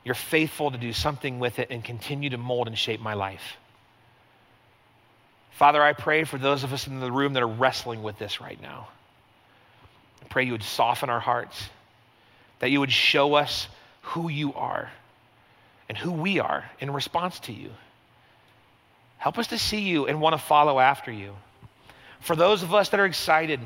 you're 0.05 0.15
faithful 0.15 0.71
to 0.71 0.79
do 0.79 0.93
something 0.93 1.39
with 1.39 1.59
it 1.59 1.69
and 1.71 1.85
continue 1.85 2.31
to 2.31 2.39
mold 2.39 2.69
and 2.69 2.77
shape 2.77 3.01
my 3.01 3.15
life. 3.15 3.57
Father, 5.53 5.83
I 5.83 5.93
pray 5.93 6.25
for 6.25 6.39
those 6.39 6.65
of 6.65 6.73
us 6.73 6.87
in 6.87 7.01
the 7.01 7.13
room 7.13 7.35
that 7.35 7.43
are 7.43 7.49
wrestling 7.49 8.03
with 8.03 8.19
this 8.19 8.41
right 8.41 8.61
now. 8.61 8.89
I 10.23 10.27
pray 10.29 10.45
you 10.45 10.53
would 10.53 10.63
soften 10.63 11.11
our 11.11 11.21
hearts, 11.21 11.69
that 12.61 12.71
you 12.71 12.81
would 12.81 12.93
show 12.93 13.35
us 13.35 13.69
who 14.03 14.29
you 14.29 14.55
are 14.55 14.91
and 15.89 15.99
who 15.99 16.13
we 16.13 16.39
are 16.39 16.65
in 16.79 16.93
response 16.93 17.39
to 17.41 17.53
you. 17.53 17.71
Help 19.19 19.39
us 19.39 19.49
to 19.49 19.59
see 19.59 19.81
you 19.81 20.07
and 20.07 20.21
want 20.21 20.35
to 20.35 20.39
follow 20.39 20.79
after 20.79 21.13
you. 21.13 21.35
For 22.21 22.37
those 22.37 22.63
of 22.63 22.75
us 22.75 22.91
that 22.91 23.01
are 23.01 23.07
excited, 23.07 23.61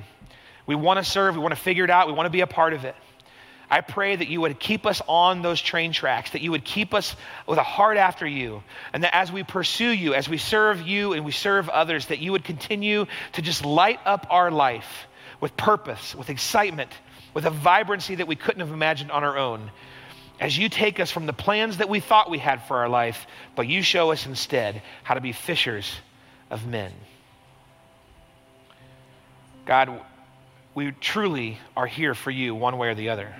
we 0.67 0.75
want 0.75 0.99
to 0.99 1.05
serve, 1.05 1.37
we 1.37 1.43
want 1.43 1.55
to 1.55 1.61
figure 1.61 1.85
it 1.85 1.91
out, 1.91 2.07
we 2.07 2.13
want 2.13 2.27
to 2.27 2.31
be 2.31 2.41
a 2.41 2.47
part 2.47 2.73
of 2.73 2.85
it. 2.85 2.95
I 3.71 3.81
pray 3.81 4.15
that 4.15 4.29
you 4.29 4.41
would 4.41 4.61
keep 4.61 4.87
us 4.87 5.01
on 5.09 5.43
those 5.43 5.61
train 5.61 5.93
tracks, 5.93 6.31
that 6.31 6.43
you 6.43 6.51
would 6.51 6.65
keep 6.65 6.95
us 6.95 7.17
with 7.47 7.59
a 7.59 7.63
heart 7.63 7.97
after 7.97 8.27
you, 8.27 8.63
and 8.93 9.05
that 9.05 9.15
as 9.15 9.33
we 9.33 9.43
pursue 9.43 9.91
you, 9.91 10.15
as 10.15 10.29
we 10.29 10.39
serve 10.39 10.83
you 10.83 11.13
and 11.13 11.25
we 11.25 11.33
serve 11.33 11.69
others, 11.69 12.07
that 12.07 12.19
you 12.19 12.33
would 12.33 12.45
continue 12.45 13.07
to 13.33 13.43
just 13.43 13.65
light 13.65 14.01
up 14.05 14.27
our 14.31 14.51
life 14.51 15.07
with 15.45 15.59
purpose, 15.59 16.15
with 16.15 16.31
excitement, 16.31 16.91
with 17.35 17.45
a 17.45 17.51
vibrancy 17.51 18.15
that 18.15 18.27
we 18.27 18.35
couldn't 18.35 18.61
have 18.61 18.73
imagined 18.73 19.11
on 19.11 19.23
our 19.25 19.37
own. 19.37 19.71
As 20.41 20.57
you 20.57 20.71
take 20.71 20.99
us 20.99 21.11
from 21.11 21.27
the 21.27 21.35
plans 21.35 21.77
that 21.77 21.91
we 21.91 22.01
thought 22.01 22.31
we 22.31 22.39
had 22.39 22.63
for 22.67 22.79
our 22.79 22.89
life, 22.89 23.27
but 23.55 23.69
you 23.69 23.83
show 23.83 24.11
us 24.11 24.25
instead 24.25 24.81
how 25.03 25.13
to 25.13 25.21
be 25.21 25.33
fishers 25.33 25.97
of 26.51 26.67
men. 26.67 26.91
God, 29.67 30.01
we 30.75 30.93
truly 30.93 31.59
are 31.77 31.87
here 31.87 32.15
for 32.15 32.31
you 32.31 32.55
one 32.55 32.79
way 32.79 32.89
or 32.89 32.95
the 32.95 33.11
other. 33.11 33.37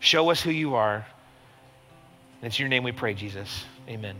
Show 0.00 0.28
us 0.30 0.42
who 0.42 0.50
you 0.50 0.74
are. 0.74 1.06
And 2.42 2.48
it's 2.48 2.58
your 2.58 2.68
name 2.68 2.82
we 2.82 2.90
pray, 2.90 3.14
Jesus. 3.14 3.64
Amen. 3.88 4.16